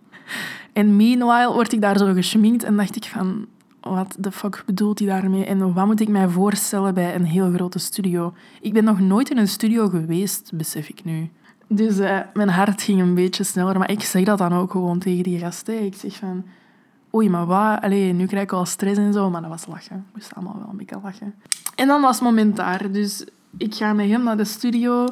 en 0.72 0.96
meanwhile 0.96 1.52
word 1.52 1.72
ik 1.72 1.80
daar 1.80 1.98
zo 1.98 2.12
geschminkt 2.12 2.62
en 2.62 2.76
dacht 2.76 2.96
ik 2.96 3.04
van... 3.04 3.46
Wat 3.88 4.16
de 4.18 4.32
fuck 4.32 4.62
bedoelt 4.66 4.98
hij 4.98 5.08
daarmee? 5.08 5.44
En 5.44 5.72
wat 5.72 5.86
moet 5.86 6.00
ik 6.00 6.08
mij 6.08 6.28
voorstellen 6.28 6.94
bij 6.94 7.14
een 7.14 7.24
heel 7.24 7.52
grote 7.52 7.78
studio? 7.78 8.34
Ik 8.60 8.72
ben 8.72 8.84
nog 8.84 9.00
nooit 9.00 9.30
in 9.30 9.38
een 9.38 9.48
studio 9.48 9.88
geweest, 9.88 10.50
besef 10.54 10.88
ik 10.88 11.04
nu. 11.04 11.30
Dus 11.68 11.98
uh, 11.98 12.18
mijn 12.34 12.48
hart 12.48 12.82
ging 12.82 13.00
een 13.00 13.14
beetje 13.14 13.44
sneller. 13.44 13.78
Maar 13.78 13.90
ik 13.90 14.02
zeg 14.02 14.24
dat 14.24 14.38
dan 14.38 14.52
ook 14.52 14.70
gewoon 14.70 14.98
tegen 14.98 15.22
die 15.22 15.38
gasten. 15.38 15.84
Ik 15.84 15.94
zeg 15.94 16.16
van 16.16 16.44
oei, 17.14 17.30
maar 17.30 17.46
wat? 17.46 17.88
Nu 17.90 18.26
krijg 18.26 18.44
ik 18.44 18.52
al 18.52 18.66
stress 18.66 18.98
en 18.98 19.12
zo, 19.12 19.30
maar 19.30 19.40
dat 19.40 19.50
was 19.50 19.66
lachen. 19.66 19.96
Ik 19.96 20.14
moest 20.14 20.34
allemaal 20.34 20.56
wel 20.58 20.68
een 20.70 20.76
beetje 20.76 21.00
lachen. 21.02 21.34
En 21.74 21.86
dan 21.86 22.02
was 22.02 22.14
het 22.14 22.24
moment 22.24 22.56
daar. 22.56 22.92
Dus 22.92 23.26
ik 23.56 23.74
ga 23.74 23.92
met 23.92 24.08
hem 24.08 24.22
naar 24.22 24.36
de 24.36 24.44
studio. 24.44 25.06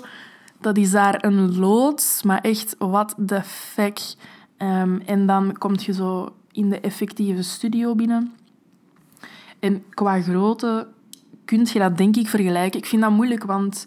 Dat 0.60 0.76
is 0.76 0.90
daar 0.90 1.24
een 1.24 1.58
loods, 1.58 2.22
maar 2.22 2.40
echt, 2.40 2.76
wat 2.78 3.14
de 3.16 3.42
fuck. 3.42 4.14
Um, 4.58 5.00
en 5.00 5.26
dan 5.26 5.58
kom 5.58 5.74
je 5.78 5.92
zo 5.92 6.34
in 6.52 6.68
de 6.68 6.80
effectieve 6.80 7.42
studio 7.42 7.94
binnen. 7.94 8.32
En 9.64 9.85
qua 9.90 10.20
grootte 10.20 10.87
kun 11.44 11.66
je 11.72 11.79
dat 11.79 11.96
denk 11.96 12.16
ik 12.16 12.29
vergelijken. 12.29 12.79
Ik 12.79 12.87
vind 12.87 13.03
dat 13.03 13.11
moeilijk, 13.11 13.44
want 13.44 13.85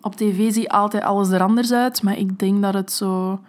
op 0.00 0.16
tv 0.16 0.52
zie 0.52 0.72
altijd 0.72 1.02
alles 1.02 1.30
er 1.30 1.42
anders 1.42 1.72
uit. 1.72 2.02
Maar 2.02 2.18
ik 2.18 2.38
denk 2.38 2.62
dat 2.62 2.74
het 2.74 2.92
zo 2.92 3.40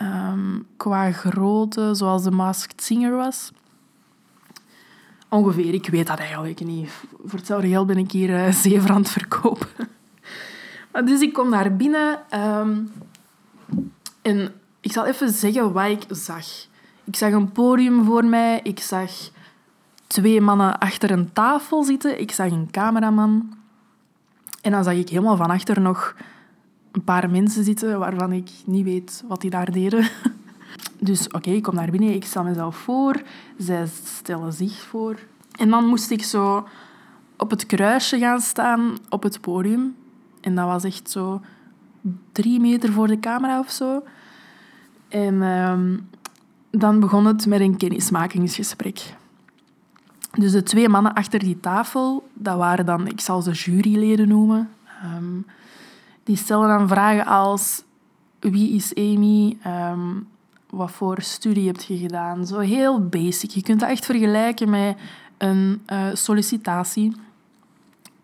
um, 0.00 0.66
qua 0.76 1.12
grootte, 1.12 1.94
zoals 1.94 2.22
de 2.22 2.30
Masked 2.30 2.82
Singer 2.82 3.16
was. 3.16 3.52
Ongeveer, 5.28 5.74
ik 5.74 5.88
weet 5.88 6.06
dat 6.06 6.18
eigenlijk 6.18 6.64
niet. 6.64 6.90
Voor 7.24 7.38
hetzelfde 7.38 7.68
geld 7.68 7.86
ben 7.86 7.98
ik 7.98 8.10
hier 8.10 8.30
uh, 8.30 8.52
zeven 8.52 8.90
aan 8.90 9.00
het 9.00 9.10
verkopen. 9.10 9.68
dus 11.08 11.20
ik 11.20 11.32
kom 11.32 11.50
daar 11.50 11.76
binnen 11.76 12.18
um, 12.34 12.92
en 14.22 14.52
ik 14.80 14.92
zal 14.92 15.06
even 15.06 15.30
zeggen 15.30 15.72
wat 15.72 15.88
ik 15.88 16.04
zag. 16.08 16.46
Ik 17.04 17.16
zag 17.16 17.32
een 17.32 17.52
podium 17.52 18.04
voor 18.04 18.24
mij, 18.24 18.60
ik 18.62 18.80
zag 18.80 19.10
twee 20.12 20.40
mannen 20.40 20.78
achter 20.78 21.10
een 21.10 21.32
tafel 21.32 21.82
zitten, 21.82 22.20
ik 22.20 22.32
zag 22.32 22.50
een 22.50 22.70
cameraman. 22.70 23.52
En 24.62 24.70
dan 24.70 24.84
zag 24.84 24.94
ik 24.94 25.08
helemaal 25.08 25.36
van 25.36 25.50
achter 25.50 25.80
nog 25.80 26.16
een 26.92 27.04
paar 27.04 27.30
mensen 27.30 27.64
zitten 27.64 27.98
waarvan 27.98 28.32
ik 28.32 28.50
niet 28.64 28.84
weet 28.84 29.24
wat 29.28 29.40
die 29.40 29.50
daar 29.50 29.72
deden. 29.72 30.08
Dus 30.98 31.28
oké, 31.28 31.50
ik 31.50 31.62
kom 31.62 31.74
naar 31.74 31.90
binnen, 31.90 32.14
ik 32.14 32.24
stel 32.24 32.42
mezelf 32.42 32.76
voor, 32.76 33.22
zij 33.58 33.86
stellen 34.04 34.52
zich 34.52 34.80
voor. 34.80 35.18
En 35.52 35.70
dan 35.70 35.86
moest 35.86 36.10
ik 36.10 36.24
zo 36.24 36.68
op 37.36 37.50
het 37.50 37.66
kruisje 37.66 38.18
gaan 38.18 38.40
staan 38.40 38.96
op 39.08 39.22
het 39.22 39.40
podium. 39.40 39.96
En 40.40 40.54
dat 40.54 40.66
was 40.66 40.84
echt 40.84 41.10
zo 41.10 41.40
drie 42.32 42.60
meter 42.60 42.92
voor 42.92 43.06
de 43.06 43.20
camera 43.20 43.58
of 43.58 43.70
zo. 43.70 44.02
En 45.08 45.42
ehm, 45.42 45.96
dan 46.70 47.00
begon 47.00 47.26
het 47.26 47.46
met 47.46 47.60
een 47.60 47.76
kennismakingsgesprek. 47.76 49.14
Dus 50.32 50.52
de 50.52 50.62
twee 50.62 50.88
mannen 50.88 51.14
achter 51.14 51.38
die 51.38 51.60
tafel, 51.60 52.28
dat 52.34 52.56
waren 52.56 52.86
dan, 52.86 53.06
ik 53.06 53.20
zal 53.20 53.42
ze 53.42 53.50
juryleden 53.50 54.28
noemen. 54.28 54.70
Ehm, 55.02 55.40
die 56.24 56.36
stellen 56.36 56.68
dan 56.68 56.88
vragen 56.88 57.26
als 57.26 57.84
wie 58.38 58.74
is 58.74 58.94
Amy, 58.94 59.58
um, 59.66 60.26
wat 60.70 60.90
voor 60.90 61.22
studie 61.22 61.66
heb 61.66 61.80
je 61.80 61.96
gedaan. 61.98 62.46
Zo 62.46 62.58
heel 62.58 63.08
basic. 63.08 63.50
Je 63.50 63.62
kunt 63.62 63.80
dat 63.80 63.88
echt 63.88 64.04
vergelijken 64.04 64.70
met 64.70 64.96
een 65.38 65.82
uh, 65.92 66.06
sollicitatie. 66.12 67.16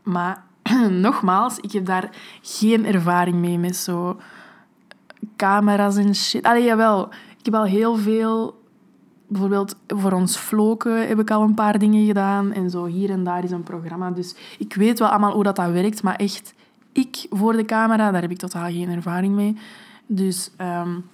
Maar 0.03 0.43
nogmaals, 0.91 1.59
ik 1.59 1.73
heb 1.73 1.87
daar 1.87 2.11
geen 2.43 2.87
ervaring 2.87 3.37
mee 3.37 3.59
met 3.59 3.77
zo 3.77 4.21
camera's 5.37 5.97
en 5.97 6.15
shit. 6.15 6.43
Allee, 6.43 6.65
jawel. 6.65 7.09
Ik 7.39 7.45
heb 7.45 7.55
al 7.55 7.65
heel 7.65 7.97
veel... 7.97 8.58
Bijvoorbeeld 9.29 9.77
voor 9.87 10.13
ons 10.13 10.37
floken 10.37 11.09
heb 11.09 11.19
ik 11.19 11.31
al 11.31 11.43
een 11.43 11.55
paar 11.55 11.79
dingen 11.79 12.07
gedaan. 12.07 12.53
En 12.53 12.71
zo 12.71 12.85
hier 12.85 13.11
en 13.11 13.25
daar 13.25 13.45
is 13.45 13.51
een 13.51 13.63
programma. 13.63 14.11
Dus 14.11 14.35
ik 14.59 14.75
weet 14.75 14.99
wel 14.99 15.09
allemaal 15.09 15.33
hoe 15.33 15.43
dat, 15.43 15.57
dat 15.57 15.71
werkt. 15.71 16.03
Maar 16.03 16.17
echt 16.17 16.55
ik 16.93 17.27
voor 17.31 17.53
de 17.53 17.65
camera, 17.65 18.11
daar 18.11 18.23
heb 18.23 18.31
ik 18.31 18.39
totaal 18.39 18.71
geen 18.71 18.89
ervaring 18.89 19.35
mee. 19.35 19.57
Dus 20.07 20.51
um, 20.61 21.05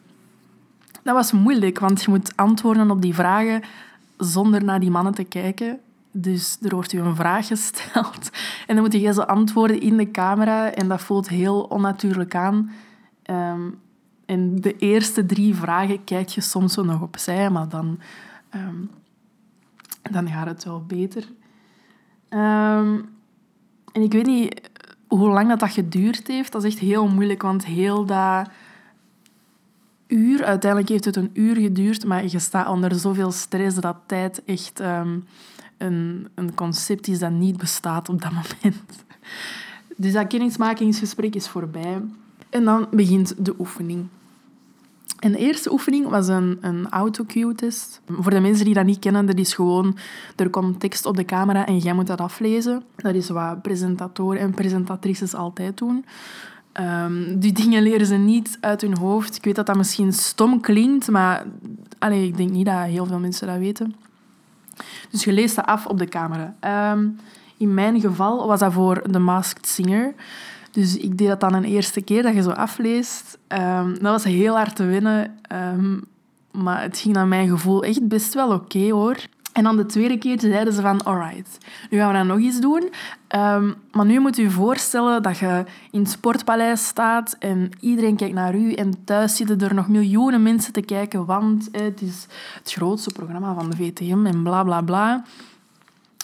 dat 1.02 1.14
was 1.14 1.32
moeilijk, 1.32 1.78
want 1.78 2.02
je 2.02 2.10
moet 2.10 2.36
antwoorden 2.36 2.90
op 2.90 3.02
die 3.02 3.14
vragen 3.14 3.62
zonder 4.16 4.64
naar 4.64 4.80
die 4.80 4.90
mannen 4.90 5.14
te 5.14 5.24
kijken. 5.24 5.78
Dus 6.10 6.58
er 6.62 6.74
wordt 6.74 6.92
u 6.92 6.98
een 6.98 7.16
vraag 7.16 7.46
gesteld 7.46 8.30
en 8.66 8.74
dan 8.74 8.84
moet 8.84 8.92
je 8.92 9.12
zo 9.12 9.20
antwoorden 9.20 9.80
in 9.80 9.96
de 9.96 10.10
camera 10.10 10.72
en 10.72 10.88
dat 10.88 11.00
voelt 11.00 11.28
heel 11.28 11.62
onnatuurlijk 11.62 12.34
aan. 12.34 12.70
Um, 13.30 13.78
en 14.26 14.60
de 14.60 14.76
eerste 14.76 15.26
drie 15.26 15.54
vragen 15.54 16.04
kijk 16.04 16.28
je 16.28 16.40
soms 16.40 16.72
zo 16.72 16.84
nog 16.84 17.00
opzij, 17.00 17.50
maar 17.50 17.68
dan, 17.68 17.98
um, 18.54 18.90
dan 20.02 20.28
gaat 20.28 20.46
het 20.46 20.64
wel 20.64 20.84
beter. 20.86 21.22
Um, 22.30 23.12
en 23.92 24.02
ik 24.02 24.12
weet 24.12 24.26
niet, 24.26 24.70
hoe 25.08 25.28
lang 25.28 25.48
dat, 25.48 25.60
dat 25.60 25.70
geduurd 25.70 26.26
heeft, 26.26 26.52
dat 26.52 26.64
is 26.64 26.72
echt 26.72 26.82
heel 26.82 27.08
moeilijk. 27.08 27.42
Want 27.42 27.64
heel 27.64 28.04
dat 28.04 28.48
uur, 30.06 30.44
uiteindelijk 30.44 30.90
heeft 30.90 31.04
het 31.04 31.16
een 31.16 31.30
uur 31.32 31.56
geduurd, 31.56 32.04
maar 32.04 32.24
je 32.26 32.38
staat 32.38 32.68
onder 32.68 32.94
zoveel 32.94 33.32
stress 33.32 33.76
dat 33.76 33.96
tijd 34.06 34.44
echt 34.44 34.80
um, 34.80 35.24
een, 35.78 36.28
een 36.34 36.54
concept 36.54 37.08
is 37.08 37.18
dat 37.18 37.30
niet 37.30 37.56
bestaat 37.56 38.08
op 38.08 38.22
dat 38.22 38.32
moment. 38.40 38.82
Dus 39.96 40.12
dat 40.12 40.26
kennismakingsgesprek 40.26 41.34
is 41.34 41.48
voorbij. 41.48 42.02
En 42.54 42.64
dan 42.64 42.86
begint 42.90 43.34
de 43.44 43.54
oefening. 43.58 44.06
En 45.18 45.32
de 45.32 45.38
eerste 45.38 45.72
oefening 45.72 46.08
was 46.08 46.28
een, 46.28 46.58
een 46.60 46.88
autocue-test. 46.90 48.00
Voor 48.06 48.30
de 48.30 48.40
mensen 48.40 48.64
die 48.64 48.74
dat 48.74 48.84
niet 48.84 48.98
kennen, 48.98 49.26
dat 49.26 49.38
is 49.38 49.54
gewoon... 49.54 49.96
Er 50.36 50.50
komt 50.50 50.80
tekst 50.80 51.06
op 51.06 51.16
de 51.16 51.24
camera 51.24 51.66
en 51.66 51.78
jij 51.78 51.92
moet 51.92 52.06
dat 52.06 52.20
aflezen. 52.20 52.82
Dat 52.96 53.14
is 53.14 53.28
wat 53.28 53.62
presentatoren 53.62 54.40
en 54.40 54.54
presentatrices 54.54 55.34
altijd 55.34 55.78
doen. 55.78 56.04
Um, 56.80 57.38
die 57.38 57.52
dingen 57.52 57.82
leren 57.82 58.06
ze 58.06 58.14
niet 58.14 58.58
uit 58.60 58.80
hun 58.80 58.98
hoofd. 58.98 59.36
Ik 59.36 59.44
weet 59.44 59.56
dat 59.56 59.66
dat 59.66 59.76
misschien 59.76 60.12
stom 60.12 60.60
klinkt, 60.60 61.10
maar 61.10 61.46
ik 62.10 62.36
denk 62.36 62.50
niet 62.50 62.66
dat 62.66 62.82
heel 62.84 63.06
veel 63.06 63.18
mensen 63.18 63.46
dat 63.46 63.58
weten. 63.58 63.94
Dus 65.10 65.24
je 65.24 65.32
leest 65.32 65.56
dat 65.56 65.66
af 65.66 65.86
op 65.86 65.98
de 65.98 66.08
camera. 66.08 66.54
Um, 66.92 67.18
in 67.56 67.74
mijn 67.74 68.00
geval 68.00 68.46
was 68.46 68.60
dat 68.60 68.72
voor 68.72 69.02
The 69.10 69.18
Masked 69.18 69.66
Singer. 69.66 70.14
Dus 70.74 70.96
ik 70.96 71.18
deed 71.18 71.28
dat 71.28 71.40
dan 71.40 71.54
een 71.54 71.64
eerste 71.64 72.00
keer, 72.00 72.22
dat 72.22 72.34
je 72.34 72.42
zo 72.42 72.50
afleest. 72.50 73.38
Um, 73.48 73.92
dat 73.92 74.02
was 74.12 74.24
heel 74.24 74.56
hard 74.56 74.76
te 74.76 74.84
winnen. 74.84 75.38
Um, 75.52 76.04
maar 76.50 76.82
het 76.82 76.98
ging 76.98 77.14
naar 77.14 77.26
mijn 77.26 77.48
gevoel 77.48 77.84
echt 77.84 78.08
best 78.08 78.34
wel 78.34 78.52
oké, 78.52 78.90
hoor. 78.90 79.16
En 79.52 79.62
dan 79.62 79.76
de 79.76 79.86
tweede 79.86 80.18
keer 80.18 80.40
zeiden 80.40 80.72
ze 80.72 80.80
van, 80.80 81.04
alright, 81.04 81.58
nu 81.90 81.98
gaan 81.98 82.08
we 82.08 82.14
dan 82.14 82.26
nog 82.26 82.38
iets 82.38 82.60
doen. 82.60 82.82
Um, 83.36 83.74
maar 83.92 84.06
nu 84.06 84.20
moet 84.20 84.36
je 84.36 84.42
je 84.42 84.50
voorstellen 84.50 85.22
dat 85.22 85.38
je 85.38 85.64
in 85.90 86.00
het 86.00 86.10
Sportpaleis 86.10 86.86
staat 86.86 87.36
en 87.38 87.70
iedereen 87.80 88.16
kijkt 88.16 88.34
naar 88.34 88.54
u. 88.54 88.72
En 88.72 89.04
thuis 89.04 89.36
zitten 89.36 89.60
er 89.60 89.74
nog 89.74 89.88
miljoenen 89.88 90.42
mensen 90.42 90.72
te 90.72 90.80
kijken, 90.80 91.24
want 91.24 91.68
het 91.72 92.02
is 92.02 92.26
het 92.58 92.72
grootste 92.72 93.10
programma 93.12 93.54
van 93.54 93.70
de 93.70 93.76
VTM 93.76 94.26
en 94.26 94.42
bla 94.42 94.62
bla 94.62 94.80
bla. 94.80 95.24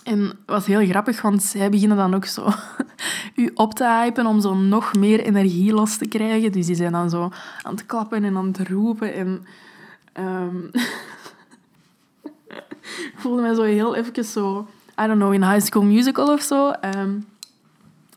En 0.02 0.38
was 0.46 0.66
heel 0.66 0.86
grappig, 0.86 1.22
want 1.22 1.42
zij 1.42 1.70
beginnen 1.70 1.96
dan 1.96 2.14
ook 2.14 2.24
zo 2.24 2.48
u 3.34 3.50
op 3.54 3.74
te 3.74 3.84
hypen 3.84 4.26
om 4.26 4.40
zo 4.40 4.54
nog 4.54 4.94
meer 4.94 5.20
energie 5.20 5.72
los 5.72 5.96
te 5.96 6.08
krijgen. 6.08 6.52
Dus 6.52 6.66
die 6.66 6.74
zijn 6.74 6.92
dan 6.92 7.10
zo 7.10 7.30
aan 7.62 7.72
het 7.72 7.86
klappen 7.86 8.24
en 8.24 8.36
aan 8.36 8.46
het 8.46 8.68
roepen. 8.68 9.14
En 9.14 9.46
ehm, 10.12 10.56
ik 13.12 13.14
voelde 13.16 13.42
mij 13.42 13.54
zo 13.54 13.62
heel 13.62 13.94
even 13.94 14.24
zo, 14.24 14.68
I 15.02 15.06
don't 15.06 15.18
know, 15.18 15.32
in 15.32 15.50
High 15.50 15.66
School 15.66 15.84
Musical 15.84 16.32
of 16.32 16.42
zo. 16.42 16.70
Ehm, 16.70 17.18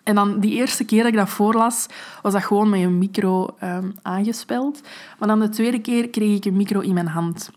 en 0.03 0.15
dan 0.15 0.39
die 0.39 0.53
eerste 0.53 0.85
keer 0.85 1.03
dat 1.03 1.11
ik 1.11 1.17
dat 1.17 1.29
voorlas, 1.29 1.87
was 2.21 2.33
dat 2.33 2.43
gewoon 2.43 2.69
met 2.69 2.81
een 2.81 2.97
micro 2.97 3.55
um, 3.63 3.93
aangespeld. 4.01 4.81
Maar 5.19 5.27
dan 5.27 5.39
de 5.39 5.49
tweede 5.49 5.81
keer 5.81 6.09
kreeg 6.09 6.37
ik 6.37 6.45
een 6.45 6.55
micro 6.55 6.79
in 6.79 6.93
mijn 6.93 7.07
hand. 7.07 7.51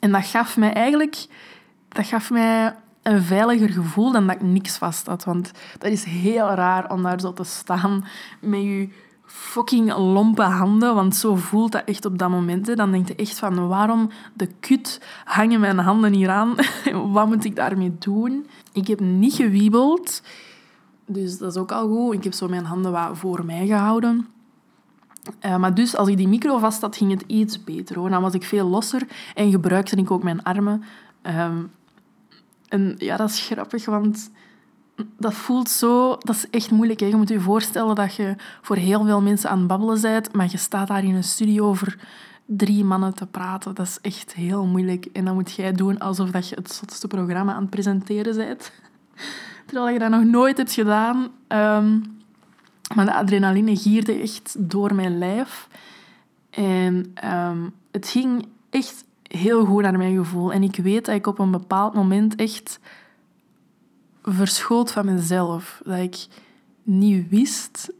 En 0.00 0.12
dat 0.12 0.26
gaf 0.26 0.56
mij 0.56 0.72
eigenlijk... 0.72 1.26
Dat 1.88 2.06
gaf 2.06 2.30
mij 2.30 2.74
een 3.06 3.22
veiliger 3.22 3.68
gevoel 3.68 4.12
dan 4.12 4.26
dat 4.26 4.36
ik 4.36 4.42
niks 4.42 4.76
vast 4.78 5.06
had. 5.06 5.24
Want 5.24 5.50
dat 5.78 5.90
is 5.90 6.04
heel 6.04 6.48
raar 6.48 6.90
om 6.90 7.02
daar 7.02 7.20
zo 7.20 7.32
te 7.32 7.44
staan 7.44 8.04
met 8.40 8.62
je 8.62 8.88
fucking 9.24 9.96
lompe 9.96 10.42
handen. 10.42 10.94
Want 10.94 11.16
zo 11.16 11.34
voelt 11.34 11.72
dat 11.72 11.84
echt 11.84 12.04
op 12.04 12.18
dat 12.18 12.30
moment. 12.30 12.76
Dan 12.76 12.90
denk 12.90 13.08
je 13.08 13.14
echt 13.14 13.38
van, 13.38 13.68
waarom 13.68 14.10
de 14.32 14.48
kut 14.60 15.00
hangen 15.24 15.60
mijn 15.60 15.78
handen 15.78 16.12
hier 16.12 16.30
aan? 16.30 16.54
Wat 17.12 17.26
moet 17.26 17.44
ik 17.44 17.56
daarmee 17.56 17.96
doen? 17.98 18.46
Ik 18.72 18.86
heb 18.86 19.00
niet 19.00 19.34
gewiebeld. 19.34 20.22
Dus 21.06 21.38
dat 21.38 21.50
is 21.50 21.60
ook 21.60 21.72
al 21.72 21.88
goed. 21.88 22.14
Ik 22.14 22.24
heb 22.24 22.32
zo 22.32 22.48
mijn 22.48 22.64
handen 22.64 22.92
wat 22.92 23.18
voor 23.18 23.44
mij 23.44 23.66
gehouden. 23.66 24.26
Uh, 25.46 25.56
maar 25.56 25.74
dus 25.74 25.96
als 25.96 26.08
ik 26.08 26.16
die 26.16 26.28
micro 26.28 26.58
vast 26.58 26.80
had, 26.80 26.96
ging 26.96 27.10
het 27.10 27.24
iets 27.26 27.64
beter. 27.64 27.98
Hoor. 27.98 28.10
Dan 28.10 28.22
was 28.22 28.34
ik 28.34 28.44
veel 28.44 28.68
losser 28.68 29.06
en 29.34 29.50
gebruikte 29.50 29.96
ik 29.96 30.10
ook 30.10 30.22
mijn 30.22 30.42
armen. 30.42 30.82
Um, 31.22 31.70
en 32.68 32.94
ja, 32.98 33.16
dat 33.16 33.28
is 33.28 33.40
grappig, 33.40 33.84
want 33.84 34.30
dat 35.18 35.34
voelt 35.34 35.68
zo... 35.68 36.16
Dat 36.18 36.34
is 36.34 36.50
echt 36.50 36.70
moeilijk. 36.70 37.00
Je 37.00 37.16
moet 37.16 37.28
je 37.28 37.40
voorstellen 37.40 37.94
dat 37.94 38.14
je 38.14 38.34
voor 38.62 38.76
heel 38.76 39.04
veel 39.04 39.22
mensen 39.22 39.50
aan 39.50 39.58
het 39.58 39.66
babbelen 39.66 40.00
bent, 40.00 40.32
maar 40.32 40.48
je 40.50 40.56
staat 40.56 40.88
daar 40.88 41.04
in 41.04 41.14
een 41.14 41.24
studio 41.24 41.66
over 41.66 41.98
drie 42.46 42.84
mannen 42.84 43.14
te 43.14 43.26
praten. 43.26 43.74
Dat 43.74 43.86
is 43.86 43.98
echt 44.00 44.34
heel 44.34 44.66
moeilijk. 44.66 45.06
En 45.12 45.24
dan 45.24 45.34
moet 45.34 45.52
jij 45.52 45.72
doen 45.72 45.98
alsof 45.98 46.30
dat 46.30 46.48
je 46.48 46.54
het 46.54 46.72
zotste 46.72 47.06
programma 47.06 47.52
aan 47.52 47.60
het 47.60 47.70
presenteren 47.70 48.36
bent. 48.36 48.72
Terwijl 49.66 49.92
je 49.92 49.98
dat 49.98 50.10
nog 50.10 50.24
nooit 50.24 50.56
hebt 50.56 50.72
gedaan. 50.72 51.28
Um, 51.48 52.16
maar 52.94 53.04
de 53.04 53.14
adrenaline 53.14 53.76
gierde 53.76 54.12
echt 54.12 54.54
door 54.58 54.94
mijn 54.94 55.18
lijf. 55.18 55.68
En 56.50 57.14
um, 57.24 57.72
het 57.90 58.08
ging 58.08 58.46
echt 58.70 59.04
heel 59.28 59.64
goed 59.64 59.82
naar 59.82 59.98
mijn 59.98 60.16
gevoel. 60.16 60.52
En 60.52 60.62
ik 60.62 60.76
weet 60.76 61.04
dat 61.04 61.14
ik 61.14 61.26
op 61.26 61.38
een 61.38 61.50
bepaald 61.50 61.94
moment 61.94 62.34
echt 62.34 62.80
verschoot 64.22 64.92
van 64.92 65.04
mezelf. 65.04 65.80
Dat 65.84 65.98
ik 65.98 66.26
niet 66.82 67.28
wist 67.28 67.92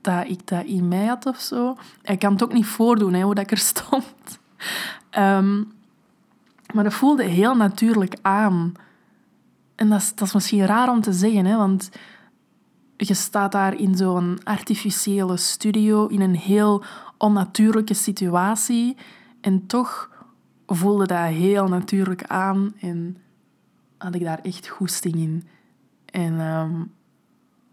dat 0.00 0.28
ik 0.28 0.46
dat 0.46 0.64
in 0.64 0.88
mij 0.88 1.06
had 1.06 1.26
of 1.26 1.40
zo. 1.40 1.76
Ik 2.02 2.18
kan 2.18 2.32
het 2.32 2.42
ook 2.42 2.52
niet 2.52 2.66
voordoen, 2.66 3.12
hè, 3.12 3.22
hoe 3.22 3.34
dat 3.34 3.44
ik 3.44 3.50
er 3.50 3.58
stond. 3.74 4.38
Um, 5.18 5.72
maar 6.74 6.84
dat 6.84 6.94
voelde 6.94 7.24
heel 7.24 7.56
natuurlijk 7.56 8.16
aan. 8.22 8.72
En 9.74 9.88
dat 9.88 10.00
is, 10.00 10.14
dat 10.14 10.26
is 10.26 10.34
misschien 10.34 10.66
raar 10.66 10.90
om 10.90 11.00
te 11.00 11.12
zeggen, 11.12 11.44
hè, 11.44 11.56
want 11.56 11.90
je 12.96 13.14
staat 13.14 13.52
daar 13.52 13.74
in 13.74 13.96
zo'n 13.96 14.38
artificiële 14.44 15.36
studio, 15.36 16.06
in 16.06 16.20
een 16.20 16.36
heel 16.36 16.84
onnatuurlijke 17.18 17.94
situatie. 17.94 18.96
En 19.40 19.66
toch 19.66 20.10
voelde 20.66 21.06
dat 21.06 21.26
heel 21.26 21.66
natuurlijk 21.66 22.24
aan 22.24 22.74
en 22.80 23.16
had 23.98 24.14
ik 24.14 24.24
daar 24.24 24.40
echt 24.42 24.68
goesting 24.68 25.14
in. 25.14 25.44
En 26.04 26.40
ehm, 26.40 26.82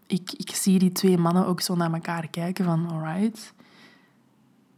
ik, 0.06 0.32
ik 0.36 0.54
zie 0.54 0.78
die 0.78 0.92
twee 0.92 1.18
mannen 1.18 1.46
ook 1.46 1.60
zo 1.60 1.74
naar 1.74 1.92
elkaar 1.92 2.28
kijken 2.28 2.64
van 2.64 2.88
alright. 2.90 3.54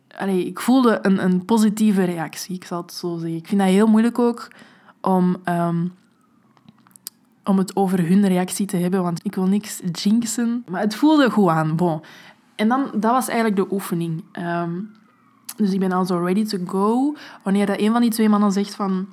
Allee, 0.08 0.46
ik 0.46 0.60
voelde 0.60 0.98
een, 1.02 1.24
een 1.24 1.44
positieve 1.44 2.04
reactie, 2.04 2.54
ik 2.54 2.64
zal 2.64 2.82
het 2.82 2.92
zo 2.92 3.16
zeggen. 3.16 3.38
Ik 3.38 3.46
vind 3.46 3.60
dat 3.60 3.70
heel 3.70 3.86
moeilijk 3.86 4.18
ook 4.18 4.50
om, 5.00 5.36
um, 5.44 5.92
om 7.44 7.58
het 7.58 7.76
over 7.76 8.08
hun 8.08 8.26
reactie 8.26 8.66
te 8.66 8.76
hebben, 8.76 9.02
want 9.02 9.20
ik 9.24 9.34
wil 9.34 9.46
niks 9.46 9.80
jinxen. 9.92 10.64
Maar 10.68 10.80
het 10.80 10.94
voelde 10.94 11.30
goed 11.30 11.48
aan. 11.48 11.76
Bon. 11.76 12.00
En 12.54 12.68
dan, 12.68 12.90
dat 12.92 13.12
was 13.12 13.28
eigenlijk 13.28 13.56
de 13.56 13.74
oefening. 13.74 14.24
Um, 14.38 14.90
dus 15.56 15.72
ik 15.72 15.80
ben 15.80 15.92
al 15.92 16.04
zo 16.04 16.18
ready 16.18 16.44
to 16.44 16.58
go. 16.66 17.16
Wanneer 17.42 17.66
dat 17.66 17.80
een 17.80 17.92
van 17.92 18.00
die 18.00 18.10
twee 18.10 18.28
mannen 18.28 18.52
zegt 18.52 18.74
van... 18.74 19.06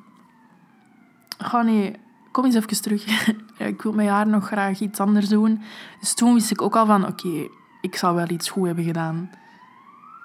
Ga 1.37 1.61
nee, 1.61 1.95
kom 2.31 2.45
eens 2.45 2.55
even 2.55 2.81
terug. 2.81 3.05
ik 3.57 3.81
wil 3.81 3.93
met 3.93 4.07
haar 4.07 4.27
nog 4.27 4.47
graag 4.47 4.79
iets 4.79 4.99
anders 4.99 5.29
doen. 5.29 5.61
Dus 5.99 6.13
toen 6.13 6.33
wist 6.33 6.51
ik 6.51 6.61
ook 6.61 6.75
al 6.75 6.85
van... 6.85 7.07
Oké, 7.07 7.47
ik 7.81 7.95
zal 7.95 8.13
wel 8.13 8.29
iets 8.29 8.49
goed 8.49 8.65
hebben 8.65 8.83
gedaan. 8.83 9.29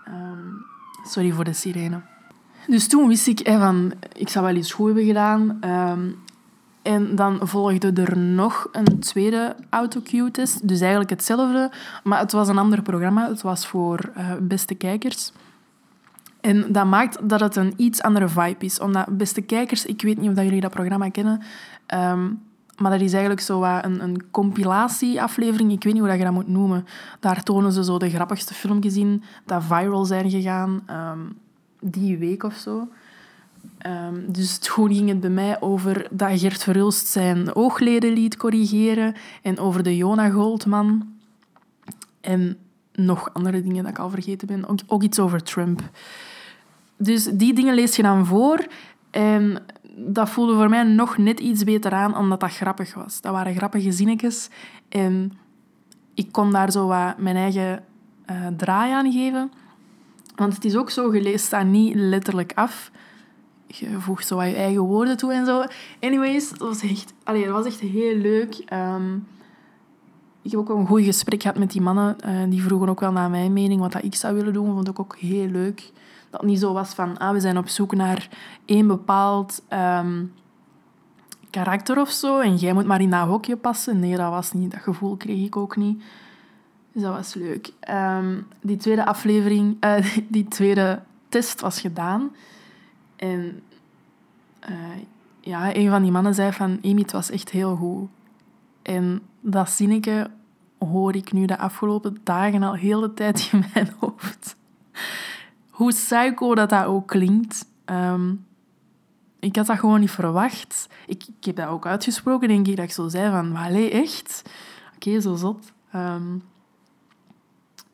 Ehm, 0.05 0.49
sorry 1.05 1.33
voor 1.33 1.45
de 1.45 1.53
sirene. 1.53 2.01
Dus 2.67 2.89
toen 2.89 3.09
wist 3.09 3.27
ik 3.27 3.41
van... 3.45 3.93
Ik 4.13 4.29
zal 4.29 4.43
wel 4.43 4.55
iets 4.55 4.73
goed 4.73 4.87
hebben 4.87 5.05
gedaan. 5.05 5.59
Ehm, 5.61 6.11
en 6.83 7.15
dan 7.15 7.39
volgde 7.43 7.93
er 7.93 8.19
nog 8.19 8.69
een 8.73 8.99
tweede 8.99 9.57
autocue-test. 9.71 10.69
Dus 10.69 10.81
eigenlijk 10.81 11.11
hetzelfde, 11.11 11.71
maar 12.05 12.19
het 12.19 12.33
was 12.33 12.49
een 12.49 12.59
ander 12.59 12.83
programma. 12.83 13.29
Het 13.29 13.43
was 13.43 13.67
voor 13.67 14.11
uh, 14.17 14.33
beste 14.41 14.75
kijkers. 14.75 15.33
En 16.49 16.73
dat 16.73 16.87
maakt 16.87 17.29
dat 17.29 17.41
het 17.41 17.57
een 17.57 17.73
iets 17.77 18.03
andere 18.03 18.29
vibe 18.29 18.65
is. 18.65 18.81
Omdat, 18.81 19.17
beste 19.17 19.41
kijkers, 19.41 19.87
ik 19.87 20.03
weet 20.03 20.19
niet 20.19 20.31
of 20.31 20.43
jullie 20.43 20.61
dat 20.61 20.71
programma 20.71 21.11
kennen, 21.11 21.43
ehm, 21.87 22.31
maar 22.77 22.91
dat 22.91 23.01
is 23.01 23.13
eigenlijk 23.13 23.41
zo 23.43 23.63
een, 23.63 24.03
een 24.03 24.31
compilatieaflevering. 24.31 25.73
Ik 25.73 25.85
weet 25.85 25.93
niet 25.93 26.03
hoe 26.03 26.13
je 26.13 26.25
dat 26.25 26.33
moet 26.33 26.49
noemen. 26.49 26.87
Daar 27.21 27.43
tonen 27.43 27.73
ze 27.73 27.85
zo 27.85 27.99
de 27.99 28.11
grappigste 28.11 28.55
filmpjes 28.55 28.97
in 28.97 29.23
dat 29.45 29.65
viral 29.65 30.05
zijn 30.05 30.31
gegaan 30.31 30.83
ehm, 30.87 31.19
die 31.81 32.19
week 32.19 32.43
of 32.43 32.55
zo. 32.55 32.89
Um, 33.87 34.33
dus 34.33 34.59
toen 34.59 34.95
ging 34.95 35.09
het 35.09 35.21
bij 35.21 35.31
mij 35.31 35.61
over 35.61 36.07
dat 36.11 36.41
Gert 36.41 36.63
Verhulst 36.63 37.07
zijn 37.07 37.55
oogleden 37.55 38.13
liet 38.13 38.37
corrigeren 38.37 39.15
en 39.43 39.59
over 39.59 39.83
de 39.83 39.97
Jona 39.97 40.31
Goldman. 40.31 41.17
En 42.21 42.57
nog 42.93 43.31
andere 43.33 43.63
dingen 43.63 43.83
dat 43.83 43.93
ik 43.93 43.99
al 43.99 44.11
vergeten 44.11 44.47
ben. 44.47 44.69
Ook, 44.69 44.79
ook 44.87 45.03
iets 45.03 45.19
over 45.19 45.43
Trump. 45.43 45.91
Dus 46.99 47.25
die 47.25 47.55
dingen 47.55 47.75
lees 47.75 47.97
je 47.97 48.03
dan 48.03 48.27
voor. 48.27 48.67
En 49.11 49.63
dat 49.97 50.29
voelde 50.31 50.55
voor 50.55 50.69
mij 50.69 50.83
nog 50.83 51.17
net 51.17 51.41
iets 51.41 51.65
beter 51.65 51.93
aan, 51.93 52.17
omdat 52.17 52.41
dat 52.41 52.51
grappig 52.51 52.95
was. 52.95 53.21
Dat 53.21 53.33
waren 53.33 53.55
grappige 53.55 53.93
zinnetjes. 53.93 54.49
En 54.89 55.33
ik 56.15 56.33
kon 56.33 56.53
daar 56.53 56.71
zo 56.71 56.87
wat 56.87 57.19
mijn 57.19 57.37
eigen 57.37 57.85
uh, 58.31 58.47
draai 58.57 58.93
aan 58.93 59.13
geven. 59.13 59.53
Want 60.37 60.55
het 60.55 60.65
is 60.65 60.77
ook 60.77 60.91
zo, 60.91 61.15
je 61.15 61.23
leest 61.23 61.51
dat 61.51 61.65
niet 61.65 61.95
letterlijk 61.95 62.53
af. 62.55 62.91
Je 63.67 64.01
voegt 64.01 64.27
zo 64.27 64.37
wat 64.37 64.47
je 64.47 64.55
eigen 64.55 64.83
woorden 64.83 65.17
toe 65.17 65.33
en 65.33 65.47
zo. 65.47 65.65
Anyways, 66.01 66.51
dat 66.51 66.59
was 66.59 66.83
echt, 66.83 67.13
allee, 67.25 67.51
was 67.51 67.67
echt 67.67 67.81
heel 67.81 68.17
leuk. 68.17 68.65
Um, 68.73 69.27
ik 70.43 70.51
heb 70.51 70.61
ook 70.61 70.69
een 70.69 70.87
goed 70.87 71.03
gesprek 71.03 71.43
gehad 71.43 71.59
met 71.59 71.71
die 71.71 71.81
mannen. 71.81 72.17
Uh, 72.27 72.51
die 72.51 72.63
vroegen 72.63 72.89
ook 72.89 73.01
wel 73.01 73.13
naar 73.13 73.31
mijn 73.31 73.53
mening, 73.53 73.81
wat 73.81 73.93
dat 73.93 74.05
ik 74.05 74.15
zou 74.15 74.35
willen 74.35 74.53
doen. 74.53 74.75
Vond 74.75 74.89
ik 74.89 75.01
ook 75.01 75.17
heel 75.17 75.47
leuk. 75.47 75.93
Dat 76.31 76.41
het 76.41 76.51
niet 76.51 76.59
zo 76.59 76.73
was 76.73 76.95
van, 76.95 77.19
ah, 77.19 77.33
we 77.33 77.41
zijn 77.41 77.59
op 77.59 77.69
zoek 77.69 77.95
naar 77.95 78.29
één 78.64 78.87
bepaald 78.87 79.62
um, 79.73 80.33
karakter 81.51 82.01
of 82.01 82.11
zo. 82.11 82.41
En 82.41 82.57
jij 82.57 82.73
moet 82.73 82.87
maar 82.87 83.01
in 83.01 83.11
dat 83.11 83.27
hokje 83.27 83.57
passen. 83.57 83.99
Nee, 83.99 84.17
dat 84.17 84.31
was 84.31 84.53
niet. 84.53 84.71
Dat 84.71 84.81
gevoel 84.81 85.17
kreeg 85.17 85.45
ik 85.45 85.57
ook 85.57 85.77
niet. 85.77 86.03
Dus 86.93 87.03
dat 87.03 87.14
was 87.14 87.35
leuk. 87.35 87.73
Um, 87.91 88.47
die 88.61 88.77
tweede 88.77 89.05
aflevering, 89.05 89.85
uh, 89.85 90.17
die 90.29 90.49
tweede 90.49 91.03
test 91.29 91.61
was 91.61 91.81
gedaan. 91.81 92.31
En 93.17 93.62
uh, 94.71 94.77
ja, 95.41 95.77
een 95.77 95.91
van 95.91 96.03
die 96.03 96.12
mannen 96.12 96.35
zei 96.35 96.53
van, 96.53 96.79
Amy, 96.85 97.01
het 97.01 97.12
was 97.12 97.31
echt 97.31 97.51
heel 97.51 97.77
goed. 97.77 98.09
En 98.83 99.23
dat 99.41 99.71
zinnetje 99.71 100.31
hoor 100.79 101.14
ik 101.14 101.33
nu 101.33 101.47
de 101.47 101.59
afgelopen 101.59 102.17
dagen 102.23 102.62
al 102.62 102.75
heel 102.75 103.01
de 103.01 103.14
tijd 103.14 103.49
in 103.53 103.64
mijn 103.75 103.93
hoofd. 103.99 104.57
Hoe 105.79 105.93
psycho 105.93 106.55
dat 106.55 106.71
dat 106.71 106.85
ook 106.85 107.07
klinkt. 107.07 107.67
Ehm, 107.85 108.35
ik 109.41 109.57
had 109.57 109.67
dat 109.67 109.79
gewoon 109.79 110.01
niet 110.01 110.11
verwacht. 110.11 110.88
Ik, 111.07 111.25
ik, 111.38 111.45
heb 111.45 111.57
dat 111.57 111.69
ook 111.69 111.87
uitgesproken, 111.87 112.49
denk 112.49 112.67
ik, 112.67 112.77
dat 112.77 112.85
ik 112.85 112.93
zo 112.93 113.09
zei 113.09 113.31
van... 113.31 113.57
Allee, 113.57 113.91
echt? 113.91 114.43
Oké, 114.95 115.21
zo 115.21 115.35
zot. 115.35 115.73
Ehm, 115.93 116.37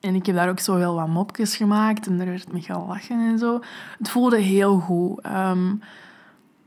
en 0.01 0.15
ik 0.15 0.27
heb 0.27 0.35
daar 0.35 0.49
ook 0.49 0.59
zo 0.59 0.77
wel 0.77 0.95
wat 0.95 1.09
mopjes 1.09 1.57
gemaakt 1.57 2.07
en 2.07 2.21
er 2.21 2.27
werd 2.27 2.53
me 2.53 2.85
lachen 2.87 3.21
en 3.21 3.39
zo. 3.39 3.61
Het 3.99 4.09
voelde 4.09 4.39
heel 4.39 4.79
goed. 4.79 5.21
Ehm, 5.21 5.75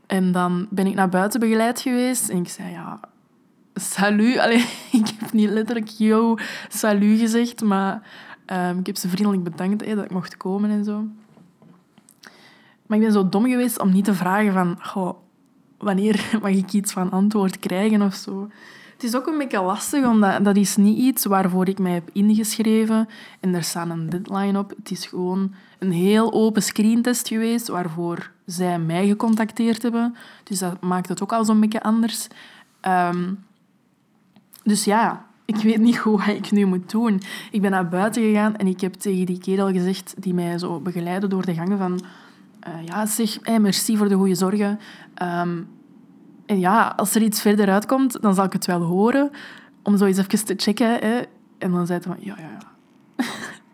en 0.06 0.32
dan 0.32 0.66
ben 0.70 0.86
ik 0.86 0.94
naar 0.94 1.08
buiten 1.08 1.40
begeleid 1.40 1.80
geweest 1.80 2.28
en 2.28 2.36
ik 2.36 2.48
zei, 2.48 2.70
ja, 2.70 3.00
salut. 3.74 4.38
Allee, 4.44 4.68
ik 4.92 5.08
heb 5.18 5.32
niet 5.32 5.50
letterlijk 5.50 5.88
yo, 5.88 6.36
salut 6.68 7.20
gezegd, 7.20 7.60
maar 7.60 8.02
um, 8.52 8.78
ik 8.78 8.86
heb 8.86 8.96
ze 8.96 9.08
vriendelijk 9.08 9.42
bedankt 9.44 9.86
dat 9.86 10.04
ik 10.04 10.10
mocht 10.10 10.36
komen 10.36 10.70
en 10.70 10.84
zo. 10.84 11.06
Maar 12.86 12.98
ik 12.98 13.04
ben 13.04 13.12
zo 13.12 13.28
dom 13.28 13.46
geweest 13.46 13.80
om 13.80 13.92
niet 13.92 14.04
te 14.04 14.14
vragen 14.14 14.52
van... 14.52 14.76
Goh, 14.80 15.14
wanneer 15.78 16.30
mag 16.42 16.50
ik 16.50 16.72
iets 16.72 16.92
van 16.92 17.10
antwoord 17.10 17.58
krijgen 17.58 18.02
of 18.02 18.14
zo. 18.14 18.50
Het 18.92 19.06
is 19.06 19.16
ook 19.16 19.26
een 19.26 19.38
beetje 19.38 19.62
lastig, 19.62 20.06
omdat 20.06 20.44
dat 20.44 20.56
is 20.56 20.76
niet 20.76 20.98
iets 20.98 21.24
waarvoor 21.24 21.68
ik 21.68 21.78
mij 21.78 21.92
heb 21.92 22.10
ingeschreven 22.12 23.08
en 23.40 23.54
er 23.54 23.62
staat 23.62 23.90
een 23.90 24.10
deadline 24.10 24.58
op. 24.58 24.70
Het 24.76 24.90
is 24.90 25.06
gewoon 25.06 25.54
een 25.78 25.92
heel 25.92 26.32
open 26.32 26.62
screentest 26.62 27.28
geweest 27.28 27.68
waarvoor 27.68 28.30
zij 28.46 28.78
mij 28.78 29.06
gecontacteerd 29.06 29.82
hebben. 29.82 30.16
Dus 30.44 30.58
dat 30.58 30.80
maakt 30.80 31.08
het 31.08 31.22
ook 31.22 31.32
al 31.32 31.44
zo'n 31.44 31.60
beetje 31.60 31.82
anders. 31.82 32.26
Ehm, 32.80 33.32
dus 34.62 34.84
ja, 34.84 35.26
ik 35.48 35.56
weet 35.56 35.78
niet 35.78 35.98
goed 35.98 36.24
wat 36.24 36.34
ik 36.34 36.50
nu 36.50 36.64
moet 36.64 36.90
doen. 36.90 37.20
Ik 37.50 37.60
ben 37.60 37.70
naar 37.70 37.88
buiten 37.88 38.22
gegaan 38.22 38.56
en 38.56 38.66
ik 38.66 38.80
heb 38.80 38.94
tegen 38.94 39.26
die 39.26 39.38
kerel 39.38 39.72
gezegd 39.72 40.14
die 40.18 40.34
mij 40.34 40.58
zo 40.58 40.80
begeleidde 40.80 41.26
door 41.26 41.44
de 41.44 41.54
gangen 41.54 41.78
van... 41.78 42.00
Uh, 42.68 42.86
ja, 42.86 43.06
zeg, 43.06 43.58
merci 43.60 43.96
voor 43.96 44.08
de 44.08 44.14
goede 44.14 44.34
zorgen. 44.34 44.78
Um, 45.22 45.68
en 46.46 46.58
ja, 46.58 46.92
als 46.96 47.14
er 47.14 47.22
iets 47.22 47.40
verder 47.40 47.70
uitkomt, 47.70 48.22
dan 48.22 48.34
zal 48.34 48.44
ik 48.44 48.52
het 48.52 48.66
wel 48.66 48.82
horen. 48.82 49.30
Om 49.82 49.96
zo 49.96 50.04
eens 50.04 50.18
even 50.18 50.44
te 50.44 50.54
checken. 50.56 50.98
Hè. 50.98 51.20
En 51.58 51.70
dan 51.70 51.86
zei 51.86 52.00
hij 52.04 52.14
van, 52.14 52.24
ja, 52.24 52.36
ja, 52.38 52.58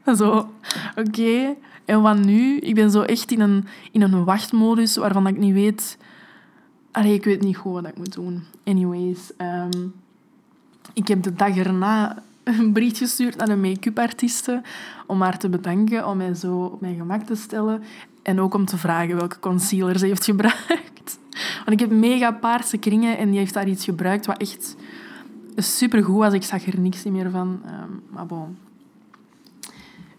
ja. 0.04 0.14
zo, 0.20 0.50
oké. 0.96 1.54
En 1.84 2.02
wat 2.02 2.18
nu? 2.18 2.58
Ik 2.58 2.74
ben 2.74 2.90
zo 2.90 3.02
echt 3.02 3.32
in 3.32 3.40
een, 3.40 3.66
in 3.92 4.02
een 4.02 4.24
wachtmodus 4.24 4.96
waarvan 4.96 5.26
ik 5.26 5.38
niet 5.38 5.54
weet... 5.54 5.98
Allee, 6.90 7.14
ik 7.14 7.24
weet 7.24 7.42
niet 7.42 7.56
goed 7.56 7.72
wat 7.72 7.86
ik 7.86 7.98
moet 7.98 8.14
doen. 8.14 8.44
Anyways, 8.64 9.32
um, 9.38 9.94
ik 10.94 11.08
heb 11.08 11.22
de 11.22 11.34
dag 11.34 11.56
erna 11.56 12.22
een 12.44 12.72
brief 12.72 12.98
gestuurd 12.98 13.36
naar 13.36 13.46
de 13.46 13.56
make-up 13.56 13.98
artiste 13.98 14.62
om 15.06 15.22
haar 15.22 15.38
te 15.38 15.48
bedanken, 15.48 16.08
om 16.08 16.16
mij 16.16 16.34
zo 16.34 16.64
op 16.64 16.80
mijn 16.80 16.96
gemak 16.96 17.22
te 17.22 17.34
stellen. 17.34 17.82
En 18.22 18.40
ook 18.40 18.54
om 18.54 18.64
te 18.64 18.78
vragen 18.78 19.16
welke 19.16 19.38
concealer 19.38 19.98
ze 19.98 20.06
heeft 20.06 20.24
gebruikt. 20.24 21.18
Want 21.64 21.70
ik 21.70 21.80
heb 21.80 21.90
mega 21.90 22.32
paarse 22.32 22.76
kringen 22.76 23.18
en 23.18 23.30
die 23.30 23.38
heeft 23.38 23.54
daar 23.54 23.68
iets 23.68 23.84
gebruikt 23.84 24.26
wat 24.26 24.38
echt 24.40 24.76
supergoed 25.56 26.16
was. 26.16 26.32
Ik 26.32 26.42
zag 26.42 26.66
er 26.66 26.80
niks 26.80 27.04
meer 27.04 27.30
van. 27.30 27.60
Um, 27.66 28.02
maar 28.10 28.26
bon. 28.26 28.56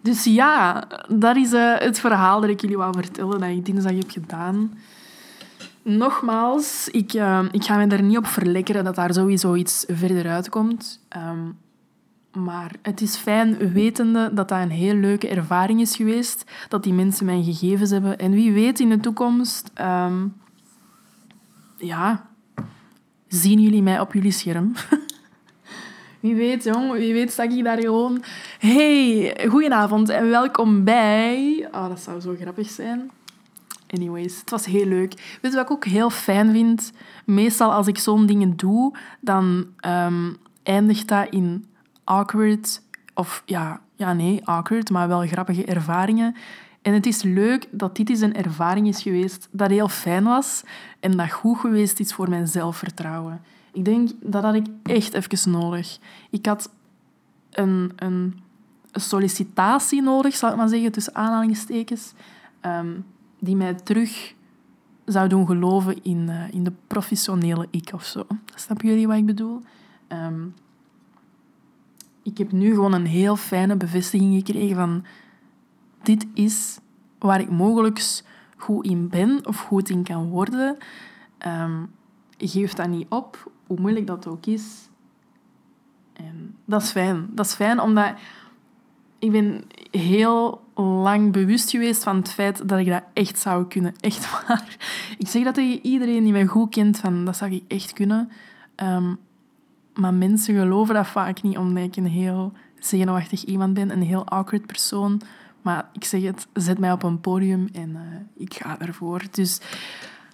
Dus 0.00 0.24
ja, 0.24 0.86
dat 1.08 1.36
is 1.36 1.52
uh, 1.52 1.78
het 1.78 2.00
verhaal 2.00 2.40
dat 2.40 2.50
ik 2.50 2.60
jullie 2.60 2.76
wou 2.76 2.92
vertellen 2.92 3.40
dat 3.40 3.48
ik 3.48 3.64
dinsdag 3.64 3.92
heb 3.92 4.10
gedaan. 4.10 4.78
Nogmaals, 5.88 6.88
ik, 6.88 7.12
uh, 7.12 7.44
ik 7.50 7.64
ga 7.64 7.76
me 7.76 7.86
daar 7.86 8.02
niet 8.02 8.16
op 8.16 8.26
verlekkeren 8.26 8.84
dat 8.84 8.94
daar 8.94 9.14
sowieso 9.14 9.54
iets 9.54 9.84
verder 9.88 10.28
uitkomt. 10.28 11.06
Um, 11.16 11.58
maar 12.44 12.72
het 12.82 13.00
is 13.00 13.16
fijn 13.16 13.72
wetende 13.72 14.30
dat 14.34 14.48
dat 14.48 14.60
een 14.60 14.70
heel 14.70 14.94
leuke 14.94 15.28
ervaring 15.28 15.80
is 15.80 15.96
geweest. 15.96 16.44
Dat 16.68 16.82
die 16.82 16.92
mensen 16.92 17.26
mijn 17.26 17.44
gegevens 17.44 17.90
hebben. 17.90 18.18
En 18.18 18.30
wie 18.30 18.52
weet 18.52 18.80
in 18.80 18.88
de 18.88 19.00
toekomst... 19.00 19.70
Um, 19.80 20.34
ja, 21.78 22.26
zien 23.28 23.60
jullie 23.60 23.82
mij 23.82 24.00
op 24.00 24.12
jullie 24.12 24.30
scherm? 24.30 24.72
Wie 26.20 26.34
weet, 26.34 26.64
jong, 26.64 26.92
wie 26.92 27.12
weet 27.12 27.32
sta 27.32 27.42
ik 27.42 27.64
daar 27.64 27.80
gewoon... 27.80 28.22
Hey, 28.58 29.36
goedenavond 29.48 30.08
en 30.08 30.28
welkom 30.28 30.84
bij... 30.84 31.68
Oh, 31.72 31.88
dat 31.88 32.00
zou 32.00 32.20
zo 32.20 32.34
grappig 32.40 32.68
zijn. 32.68 33.10
Anyways, 33.86 34.40
het 34.40 34.50
was 34.50 34.64
heel 34.64 34.86
leuk. 34.86 35.38
Weet 35.42 35.52
je 35.52 35.56
wat 35.56 35.66
ik 35.66 35.70
ook 35.70 35.84
heel 35.84 36.10
fijn 36.10 36.52
vind? 36.52 36.92
Meestal 37.24 37.72
als 37.72 37.86
ik 37.86 37.98
zo'n 37.98 38.26
dingen 38.26 38.56
doe, 38.56 38.96
dan 39.20 39.66
um, 39.86 40.36
eindigt 40.62 41.08
dat 41.08 41.26
in 41.30 41.66
awkward... 42.04 42.82
Of 43.14 43.42
ja, 43.46 43.80
ja, 43.94 44.12
nee, 44.12 44.46
awkward, 44.46 44.90
maar 44.90 45.08
wel 45.08 45.26
grappige 45.26 45.64
ervaringen. 45.64 46.36
En 46.82 46.92
het 46.92 47.06
is 47.06 47.22
leuk 47.22 47.68
dat 47.70 47.96
dit 47.96 48.10
eens 48.10 48.20
een 48.20 48.34
ervaring 48.34 48.88
is 48.88 49.02
geweest 49.02 49.48
dat 49.50 49.70
heel 49.70 49.88
fijn 49.88 50.24
was 50.24 50.62
en 51.00 51.16
dat 51.16 51.32
goed 51.32 51.58
geweest 51.58 52.00
is 52.00 52.12
voor 52.12 52.28
mijn 52.28 52.46
zelfvertrouwen. 52.46 53.40
Ik 53.72 53.84
denk 53.84 54.10
dat 54.20 54.42
had 54.42 54.54
ik 54.54 54.66
echt 54.82 55.14
even 55.14 55.50
nodig. 55.50 55.98
Ik 56.30 56.46
had 56.46 56.70
een, 57.50 57.92
een 57.96 58.40
sollicitatie 58.92 60.02
nodig, 60.02 60.36
zal 60.36 60.50
ik 60.50 60.56
maar 60.56 60.68
zeggen, 60.68 60.92
tussen 60.92 61.14
aanhalingstekens, 61.14 62.12
um, 62.62 63.04
die 63.38 63.56
mij 63.56 63.74
terug 63.74 64.34
zou 65.04 65.28
doen 65.28 65.46
geloven 65.46 66.02
in, 66.02 66.28
uh, 66.28 66.52
in 66.52 66.64
de 66.64 66.72
professionele 66.86 67.68
ik 67.70 67.90
of 67.94 68.04
zo. 68.04 68.26
Snappen 68.54 68.88
jullie 68.88 69.06
wat 69.06 69.16
ik 69.16 69.26
bedoel? 69.26 69.60
Um, 70.08 70.54
ik 72.22 72.38
heb 72.38 72.52
nu 72.52 72.74
gewoon 72.74 72.92
een 72.92 73.06
heel 73.06 73.36
fijne 73.36 73.76
bevestiging 73.76 74.34
gekregen 74.34 74.76
van 74.76 75.04
dit 76.02 76.26
is 76.34 76.78
waar 77.18 77.40
ik 77.40 77.50
mogelijk 77.50 78.22
goed 78.56 78.84
in 78.84 79.08
ben 79.08 79.46
of 79.46 79.60
goed 79.60 79.88
in 79.88 80.02
kan 80.02 80.28
worden. 80.28 80.76
Um, 81.46 81.90
geef 82.38 82.72
dat 82.72 82.88
niet 82.88 83.06
op, 83.08 83.50
hoe 83.66 83.80
moeilijk 83.80 84.06
dat 84.06 84.26
ook 84.26 84.46
is. 84.46 84.88
En 86.12 86.56
dat 86.64 86.82
is 86.82 86.90
fijn. 86.90 87.28
Dat 87.30 87.46
is 87.46 87.54
fijn 87.54 87.80
omdat 87.80 88.14
ik 89.18 89.30
ben 89.32 89.64
heel 89.90 90.65
lang 90.84 91.32
bewust 91.32 91.70
geweest 91.70 92.02
van 92.02 92.16
het 92.16 92.32
feit 92.32 92.68
dat 92.68 92.78
ik 92.78 92.86
dat 92.86 93.02
echt 93.12 93.38
zou 93.38 93.66
kunnen. 93.66 93.94
Echt 94.00 94.30
waar. 94.30 94.76
Ik 95.18 95.28
zeg 95.28 95.44
dat 95.44 95.54
tegen 95.54 95.86
iedereen 95.86 96.22
die 96.22 96.32
mij 96.32 96.46
goed 96.46 96.70
kent, 96.70 96.98
van 96.98 97.24
dat 97.24 97.36
zou 97.36 97.52
ik 97.52 97.62
echt 97.68 97.92
kunnen. 97.92 98.30
Um, 98.76 99.18
maar 99.94 100.14
mensen 100.14 100.54
geloven 100.54 100.94
dat 100.94 101.06
vaak 101.06 101.42
niet, 101.42 101.56
omdat 101.56 101.84
ik 101.84 101.96
een 101.96 102.06
heel 102.06 102.52
zenuwachtig 102.78 103.44
iemand 103.44 103.74
ben, 103.74 103.90
een 103.90 104.02
heel 104.02 104.26
awkward 104.26 104.66
persoon. 104.66 105.20
Maar 105.62 105.88
ik 105.92 106.04
zeg 106.04 106.22
het, 106.22 106.46
zet 106.52 106.78
mij 106.78 106.92
op 106.92 107.02
een 107.02 107.20
podium 107.20 107.68
en 107.72 107.90
uh, 107.90 108.00
ik 108.36 108.54
ga 108.54 108.78
ervoor. 108.78 109.22
Dus 109.30 109.60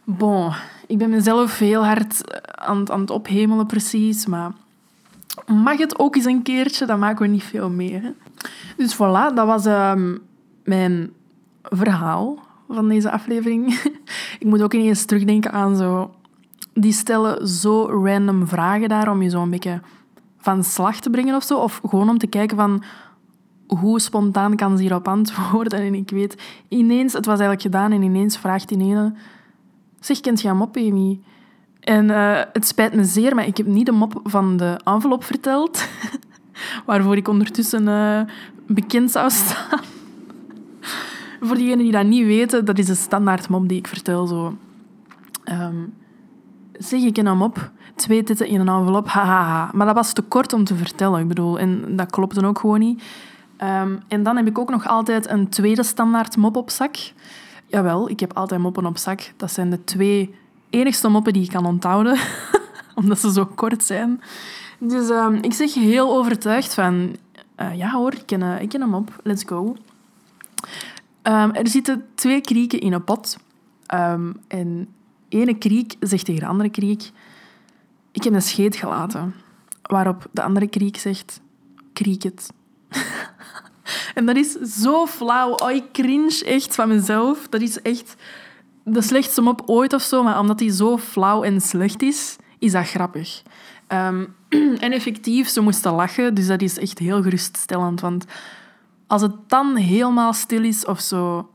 bon, 0.04 0.52
ik 0.86 0.98
ben 0.98 1.10
mezelf 1.10 1.58
heel 1.58 1.84
hard 1.84 2.42
aan, 2.58 2.90
aan 2.90 3.00
het 3.00 3.10
ophemelen 3.10 3.66
precies, 3.66 4.26
maar 4.26 4.52
mag 5.46 5.78
het 5.78 5.98
ook 5.98 6.16
eens 6.16 6.24
een 6.24 6.42
keertje, 6.42 6.86
dan 6.86 6.98
maken 6.98 7.22
we 7.22 7.32
niet 7.32 7.44
veel 7.44 7.70
mee. 7.70 8.02
Dus 8.76 8.94
voilà, 8.94 9.34
dat 9.34 9.46
was 9.46 9.66
uh, 9.66 9.92
mijn 10.64 11.10
verhaal 11.62 12.38
van 12.68 12.88
deze 12.88 13.10
aflevering. 13.10 13.74
ik 14.40 14.46
moet 14.46 14.62
ook 14.62 14.74
ineens 14.74 15.04
terugdenken 15.04 15.52
aan 15.52 15.76
zo... 15.76 16.10
Die 16.74 16.92
stellen 16.92 17.48
zo 17.48 17.84
random 18.04 18.46
vragen 18.46 18.88
daar 18.88 19.10
om 19.10 19.22
je 19.22 19.28
zo 19.28 19.42
een 19.42 19.50
beetje 19.50 19.80
van 20.38 20.64
slag 20.64 21.00
te 21.00 21.10
brengen 21.10 21.34
of 21.34 21.42
zo. 21.42 21.58
Of 21.58 21.80
gewoon 21.88 22.08
om 22.08 22.18
te 22.18 22.26
kijken 22.26 22.56
van 22.56 22.84
hoe 23.66 24.00
spontaan 24.00 24.56
kan 24.56 24.76
ze 24.76 24.82
hierop 24.82 25.08
antwoorden? 25.08 25.78
En 25.78 25.94
ik 25.94 26.10
weet, 26.10 26.42
ineens, 26.68 27.12
het 27.12 27.26
was 27.26 27.40
eigenlijk 27.40 27.62
gedaan 27.62 27.92
en 27.92 28.02
ineens 28.02 28.38
vraagt 28.38 28.68
die 28.68 28.78
ene... 28.78 29.14
Zeg, 30.00 30.20
kent 30.20 30.40
je 30.40 30.48
een 30.48 30.56
mop, 30.56 30.76
Amy? 30.76 31.20
En 31.80 32.08
uh, 32.08 32.40
het 32.52 32.66
spijt 32.66 32.94
me 32.94 33.04
zeer, 33.04 33.34
maar 33.34 33.46
ik 33.46 33.56
heb 33.56 33.66
niet 33.66 33.86
de 33.86 33.92
mop 33.92 34.20
van 34.24 34.56
de 34.56 34.80
envelop 34.84 35.24
verteld. 35.24 35.88
waarvoor 36.86 37.16
ik 37.16 37.28
ondertussen 37.28 37.88
uh, 37.88 38.20
bekend 38.66 39.10
zou 39.10 39.30
staan. 39.30 39.80
Voor 41.44 41.56
diegenen 41.56 41.84
die 41.84 41.92
dat 41.92 42.06
niet 42.06 42.26
weten, 42.26 42.64
dat 42.64 42.78
is 42.78 42.86
de 42.86 42.94
standaard 42.94 43.48
mop 43.48 43.68
die 43.68 43.78
ik 43.78 43.86
vertel. 43.86 44.26
Zo. 44.26 44.56
Um, 45.44 45.94
zeg, 46.78 47.02
ik 47.02 47.16
een 47.16 47.36
mop. 47.36 47.70
Twee 47.94 48.22
titten 48.22 48.46
in 48.46 48.60
een 48.60 48.68
envelop, 48.68 49.08
hahaha. 49.08 49.70
Maar 49.72 49.86
dat 49.86 49.94
was 49.94 50.12
te 50.12 50.22
kort 50.22 50.52
om 50.52 50.64
te 50.64 50.74
vertellen. 50.74 51.20
Ik 51.20 51.28
bedoel, 51.28 51.58
en 51.58 51.96
dat 51.96 52.10
klopte 52.10 52.46
ook 52.46 52.58
gewoon 52.58 52.78
niet. 52.78 53.02
Um, 53.62 54.00
en 54.08 54.22
dan 54.22 54.36
heb 54.36 54.46
ik 54.46 54.58
ook 54.58 54.70
nog 54.70 54.86
altijd 54.86 55.30
een 55.30 55.48
tweede 55.48 55.82
standaard 55.82 56.36
mop 56.36 56.56
op 56.56 56.70
zak. 56.70 56.96
Jawel, 57.66 58.10
ik 58.10 58.20
heb 58.20 58.32
altijd 58.32 58.60
moppen 58.60 58.86
op 58.86 58.98
zak. 58.98 59.32
Dat 59.36 59.52
zijn 59.52 59.70
de 59.70 59.84
twee 59.84 60.34
enigste 60.70 61.08
moppen 61.08 61.32
die 61.32 61.42
ik 61.42 61.50
kan 61.50 61.66
onthouden, 61.66 62.18
omdat 62.94 63.18
ze 63.18 63.32
zo 63.32 63.46
kort 63.46 63.84
zijn. 63.84 64.20
Dus 64.78 65.08
um, 65.08 65.34
ik 65.34 65.52
zeg 65.52 65.74
heel 65.74 66.16
overtuigd 66.16 66.74
van... 66.74 67.16
Uh, 67.60 67.76
ja 67.76 67.90
hoor, 67.90 68.12
ik 68.12 68.22
ken, 68.26 68.60
ik 68.60 68.68
ken 68.68 68.80
hem 68.80 68.94
op. 68.94 69.20
Let's 69.22 69.42
go. 69.46 69.76
Um, 71.22 71.52
er 71.52 71.68
zitten 71.68 72.04
twee 72.14 72.40
krieken 72.40 72.80
in 72.80 72.92
een 72.92 73.04
pot. 73.04 73.36
en 74.48 74.88
ene 75.28 75.58
kriek 75.58 75.94
zegt 76.00 76.24
tegen 76.24 76.40
de 76.40 76.46
andere 76.46 76.70
kriek... 76.70 77.10
Ik 78.12 78.22
heb 78.22 78.32
een 78.32 78.42
scheet 78.42 78.76
gelaten. 78.76 79.34
Waarop 79.82 80.26
de 80.30 80.42
andere 80.42 80.66
kriek 80.66 80.96
zegt... 80.96 81.40
Kriek 81.92 82.22
het. 82.22 82.52
En 84.14 84.26
dat 84.26 84.36
is 84.36 84.52
zo 84.52 85.06
flauw. 85.06 85.54
Oh, 85.54 85.70
ik 85.70 85.84
cringe 85.92 86.44
echt 86.44 86.74
van 86.74 86.88
mezelf. 86.88 87.48
Dat 87.48 87.60
is 87.60 87.82
echt 87.82 88.14
de 88.84 89.02
slechtste 89.02 89.40
mop 89.40 89.62
ooit 89.66 89.92
of 89.92 90.02
zo. 90.02 90.22
Maar 90.22 90.38
omdat 90.38 90.58
die 90.58 90.70
zo 90.70 90.98
flauw 90.98 91.42
en 91.42 91.60
slecht 91.60 92.02
is, 92.02 92.36
is 92.58 92.72
dat 92.72 92.88
grappig. 92.88 93.42
Um, 93.88 94.34
en 94.86 94.92
effectief, 94.92 95.48
ze 95.48 95.60
moesten 95.60 95.92
lachen. 95.92 96.34
Dus 96.34 96.46
dat 96.46 96.62
is 96.62 96.78
echt 96.78 96.98
heel 96.98 97.22
geruststellend. 97.22 98.00
Want 98.00 98.24
als 99.12 99.22
het 99.22 99.34
dan 99.46 99.76
helemaal 99.76 100.32
stil 100.32 100.64
is 100.64 100.84
of 100.84 101.00
zo... 101.00 101.50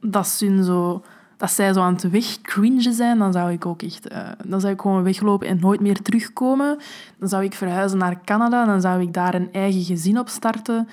Dat 0.00 0.28
zo 0.28 1.02
dat 1.36 1.50
zij 1.50 1.72
zo 1.72 1.80
aan 1.80 1.92
het 1.92 2.10
wegcringen 2.10 2.92
zijn, 2.92 3.18
dan 3.18 3.32
zou 3.32 3.52
ik 3.52 3.66
ook 3.66 3.82
echt... 3.82 4.12
Uh, 4.12 4.28
dan 4.44 4.60
zou 4.60 4.72
ik 4.72 4.80
gewoon 4.80 5.02
weglopen 5.02 5.48
en 5.48 5.60
nooit 5.60 5.80
meer 5.80 6.02
terugkomen. 6.02 6.78
Dan 7.18 7.28
zou 7.28 7.44
ik 7.44 7.54
verhuizen 7.54 7.98
naar 7.98 8.20
Canada. 8.24 8.64
Dan 8.64 8.80
zou 8.80 9.00
ik 9.00 9.12
daar 9.12 9.34
een 9.34 9.52
eigen 9.52 9.82
gezin 9.82 10.18
op 10.18 10.28
starten. 10.28 10.88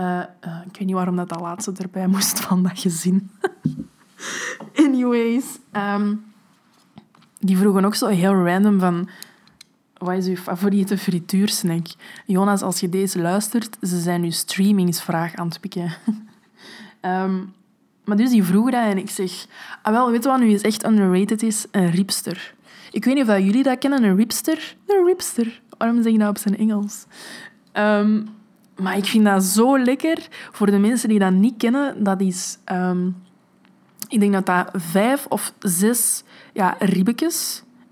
Uh, 0.00 0.06
uh, 0.06 0.22
ik 0.66 0.78
weet 0.78 0.86
niet 0.86 0.94
waarom 0.94 1.16
dat, 1.16 1.28
dat 1.28 1.40
laatste 1.40 1.72
erbij 1.76 2.06
moest 2.16 2.40
van 2.40 2.62
dat 2.62 2.78
gezin. 2.78 3.30
Anyways. 4.84 5.44
Um, 5.72 6.24
die 7.38 7.58
vroegen 7.58 7.84
ook 7.84 7.94
zo 7.94 8.06
heel 8.06 8.44
random 8.44 8.78
van... 8.80 9.08
Wat 10.00 10.16
is 10.16 10.26
uw 10.26 10.36
favoriete 10.36 10.98
frituursnack? 10.98 11.86
Jonas, 12.26 12.62
als 12.62 12.80
je 12.80 12.88
deze 12.88 13.20
luistert, 13.20 13.76
ze 13.82 14.00
zijn 14.00 14.22
uw 14.22 14.30
streamingsvraag 14.30 15.34
aan 15.34 15.48
het 15.48 15.60
pikken. 15.60 15.92
Ehm, 17.00 17.38
maar 18.04 18.16
dus 18.16 18.30
die 18.30 18.44
vroegen 18.44 18.72
dat 18.72 18.84
en 18.84 18.98
ik 18.98 19.10
zeg... 19.10 19.46
Ah, 19.82 19.92
wel, 19.92 20.10
weet 20.10 20.22
je 20.22 20.28
wat 20.28 20.40
nu 20.40 20.50
is 20.50 20.62
echt 20.62 20.86
underrated 20.86 21.42
is? 21.42 21.66
Een 21.70 21.90
ripster. 21.90 22.54
Ik 22.90 23.04
weet 23.04 23.14
niet 23.14 23.28
of 23.28 23.38
jullie 23.38 23.62
dat 23.62 23.78
kennen, 23.78 24.02
een 24.02 24.16
ripster. 24.16 24.76
Een 24.86 25.04
ripster. 25.06 25.60
Waarom 25.78 26.02
zeg 26.02 26.12
je 26.12 26.18
dat 26.18 26.28
op 26.28 26.38
zijn 26.38 26.56
Engels? 26.58 27.04
Ehm, 27.72 28.22
maar 28.76 28.96
ik 28.96 29.04
vind 29.04 29.24
dat 29.24 29.44
zo 29.44 29.78
lekker. 29.78 30.28
Voor 30.52 30.66
de 30.66 30.78
mensen 30.78 31.08
die 31.08 31.18
dat 31.18 31.32
niet 31.32 31.54
kennen, 31.56 32.04
dat 32.04 32.20
is... 32.20 32.58
Ehm, 32.64 33.08
ik 34.08 34.20
denk 34.20 34.32
dat 34.32 34.46
dat 34.46 34.70
vijf 34.72 35.26
of 35.26 35.52
zes 35.58 36.22
ja, 36.52 36.76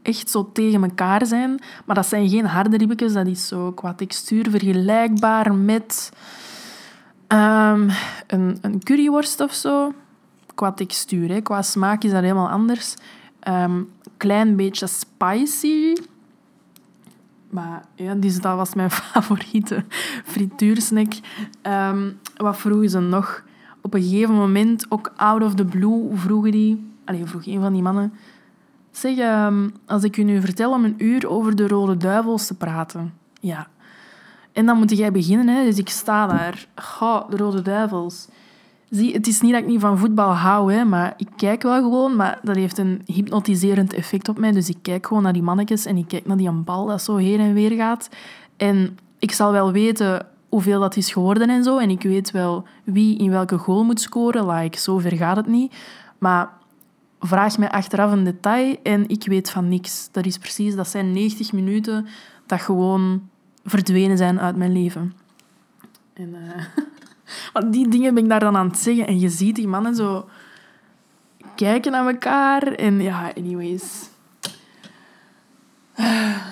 echt 0.08 0.30
zo 0.30 0.50
tegen 0.52 0.82
elkaar 0.82 1.26
zijn. 1.26 1.60
Maar 1.84 1.96
dat 1.96 2.06
zijn 2.06 2.28
geen 2.28 2.46
harde 2.46 2.76
ribbetjes. 2.76 3.12
Dat 3.12 3.26
is 3.26 3.48
zo 3.48 3.72
qua 3.72 3.94
textuur 3.94 4.50
vergelijkbaar 4.50 5.54
met 5.54 6.12
um, 7.28 7.90
een, 8.26 8.58
een 8.60 8.82
curryworst 8.82 9.40
of 9.40 9.52
zo. 9.52 9.92
Qua 10.54 10.72
textuur. 10.72 11.28
Hè. 11.28 11.40
Qua 11.40 11.62
smaak 11.62 12.04
is 12.04 12.10
dat 12.10 12.22
helemaal 12.22 12.48
anders. 12.48 12.94
Um, 13.48 13.90
klein 14.16 14.56
beetje 14.56 14.86
spicy. 14.86 15.94
Maar 17.50 17.84
ja, 17.94 18.14
dus 18.14 18.40
dat 18.40 18.56
was 18.56 18.74
mijn 18.74 18.90
favoriete 19.10 19.84
frituursnack. 20.24 21.12
Um, 21.62 22.18
wat 22.36 22.56
vroegen 22.56 22.90
ze 22.90 23.00
nog? 23.00 23.44
Op 23.80 23.94
een 23.94 24.02
gegeven 24.02 24.34
moment, 24.34 24.86
ook 24.88 25.12
out 25.16 25.42
of 25.42 25.54
the 25.54 25.64
blue, 25.64 26.08
vroegen 26.14 26.50
die... 26.50 26.86
Allee, 27.04 27.24
vroeg 27.24 27.46
een 27.46 27.60
van 27.60 27.72
die 27.72 27.82
mannen... 27.82 28.12
Zeg, 28.98 29.18
um, 29.18 29.72
als 29.86 30.04
ik 30.04 30.16
u 30.16 30.22
nu 30.22 30.40
vertel 30.40 30.72
om 30.72 30.84
een 30.84 30.94
uur 30.98 31.28
over 31.28 31.56
de 31.56 31.68
Rode 31.68 31.96
Duivels 31.96 32.46
te 32.46 32.54
praten. 32.54 33.14
Ja. 33.40 33.66
En 34.52 34.66
dan 34.66 34.78
moet 34.78 34.96
jij 34.96 35.12
beginnen, 35.12 35.48
hè. 35.48 35.64
Dus 35.64 35.78
ik 35.78 35.88
sta 35.88 36.26
daar. 36.26 36.66
Goh, 36.74 37.30
de 37.30 37.36
Rode 37.36 37.62
Duivels. 37.62 38.28
Zie, 38.90 39.12
het 39.12 39.26
is 39.26 39.40
niet 39.40 39.52
dat 39.52 39.60
ik 39.60 39.66
niet 39.66 39.80
van 39.80 39.98
voetbal 39.98 40.32
hou, 40.32 40.72
hè, 40.72 40.84
maar 40.84 41.14
ik 41.16 41.28
kijk 41.36 41.62
wel 41.62 41.82
gewoon. 41.82 42.16
Maar 42.16 42.38
dat 42.42 42.56
heeft 42.56 42.78
een 42.78 43.02
hypnotiserend 43.04 43.92
effect 43.92 44.28
op 44.28 44.38
mij. 44.38 44.52
Dus 44.52 44.68
ik 44.68 44.78
kijk 44.82 45.06
gewoon 45.06 45.22
naar 45.22 45.32
die 45.32 45.42
mannetjes 45.42 45.86
en 45.86 45.96
ik 45.96 46.08
kijk 46.08 46.26
naar 46.26 46.36
die 46.36 46.50
bal 46.50 46.86
dat 46.86 47.02
zo 47.02 47.16
heen 47.16 47.40
en 47.40 47.54
weer 47.54 47.70
gaat. 47.70 48.08
En 48.56 48.98
ik 49.18 49.32
zal 49.32 49.52
wel 49.52 49.72
weten 49.72 50.26
hoeveel 50.48 50.80
dat 50.80 50.96
is 50.96 51.12
geworden 51.12 51.50
en 51.50 51.64
zo. 51.64 51.78
En 51.78 51.90
ik 51.90 52.02
weet 52.02 52.30
wel 52.30 52.64
wie 52.84 53.18
in 53.18 53.30
welke 53.30 53.58
goal 53.58 53.84
moet 53.84 54.00
scoren. 54.00 54.50
Like, 54.50 54.78
zo 54.78 54.98
ver 54.98 55.16
gaat 55.16 55.36
het 55.36 55.46
niet. 55.46 55.74
Maar 56.18 56.57
vraag 57.20 57.58
mij 57.58 57.70
achteraf 57.70 58.12
een 58.12 58.24
detail 58.24 58.76
en 58.82 59.08
ik 59.08 59.26
weet 59.26 59.50
van 59.50 59.68
niks. 59.68 60.08
Dat 60.12 60.26
is 60.26 60.38
precies, 60.38 60.74
dat 60.74 60.88
zijn 60.88 61.12
90 61.12 61.52
minuten 61.52 62.06
dat 62.46 62.60
gewoon 62.60 63.28
verdwenen 63.64 64.16
zijn 64.16 64.40
uit 64.40 64.56
mijn 64.56 64.72
leven. 64.72 65.12
En... 66.12 66.36
Want 67.52 67.72
die 67.72 67.88
dingen 67.88 68.14
ben 68.14 68.22
ik 68.22 68.28
daar 68.28 68.40
dan 68.40 68.56
aan 68.56 68.68
het 68.68 68.78
zeggen. 68.78 69.06
En 69.06 69.20
je 69.20 69.28
ziet 69.28 69.56
die 69.56 69.68
mannen 69.68 69.94
zo 69.94 70.28
kijken 71.54 71.92
naar 71.92 72.06
elkaar. 72.06 72.62
En 72.62 73.00
ja, 73.00 73.32
anyways. 73.36 74.08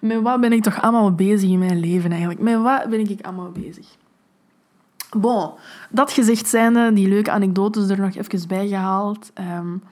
Met 0.00 0.20
wat 0.20 0.40
ben 0.40 0.52
ik 0.52 0.62
toch 0.62 0.82
allemaal 0.82 1.14
bezig 1.14 1.50
in 1.50 1.58
mijn 1.58 1.80
leven 1.80 2.10
eigenlijk? 2.10 2.40
Met 2.40 2.60
wat 2.60 2.88
ben 2.88 3.10
ik 3.10 3.20
allemaal 3.20 3.50
bezig? 3.50 3.86
Bon, 5.16 5.50
dat 5.90 6.12
gezegd 6.12 6.48
zijnde, 6.48 6.92
die 6.92 7.08
leuke 7.08 7.30
anekdotes 7.30 7.88
er 7.88 8.00
nog 8.00 8.14
even 8.14 8.48
bij 8.48 8.68
gehaald. 8.68 9.32
Um, 9.58 9.82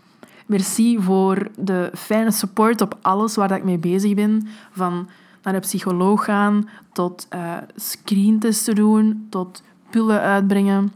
merci 0.47 0.99
voor 1.01 1.51
de 1.59 1.91
fijne 1.95 2.31
support 2.31 2.81
op 2.81 2.99
alles 3.01 3.37
waar 3.37 3.49
dat 3.49 3.59
ik 3.59 3.65
mee 3.65 3.79
bezig 3.79 4.15
ben. 4.15 4.49
Van 4.73 5.09
naar 5.43 5.53
de 5.53 5.59
psycholoog 5.59 6.25
gaan, 6.25 6.69
tot 6.93 7.27
uh, 7.35 7.57
screentesten 7.77 8.75
doen, 8.75 9.27
tot 9.31 9.63
pullen 9.91 10.21
uitbrengen. 10.21 10.93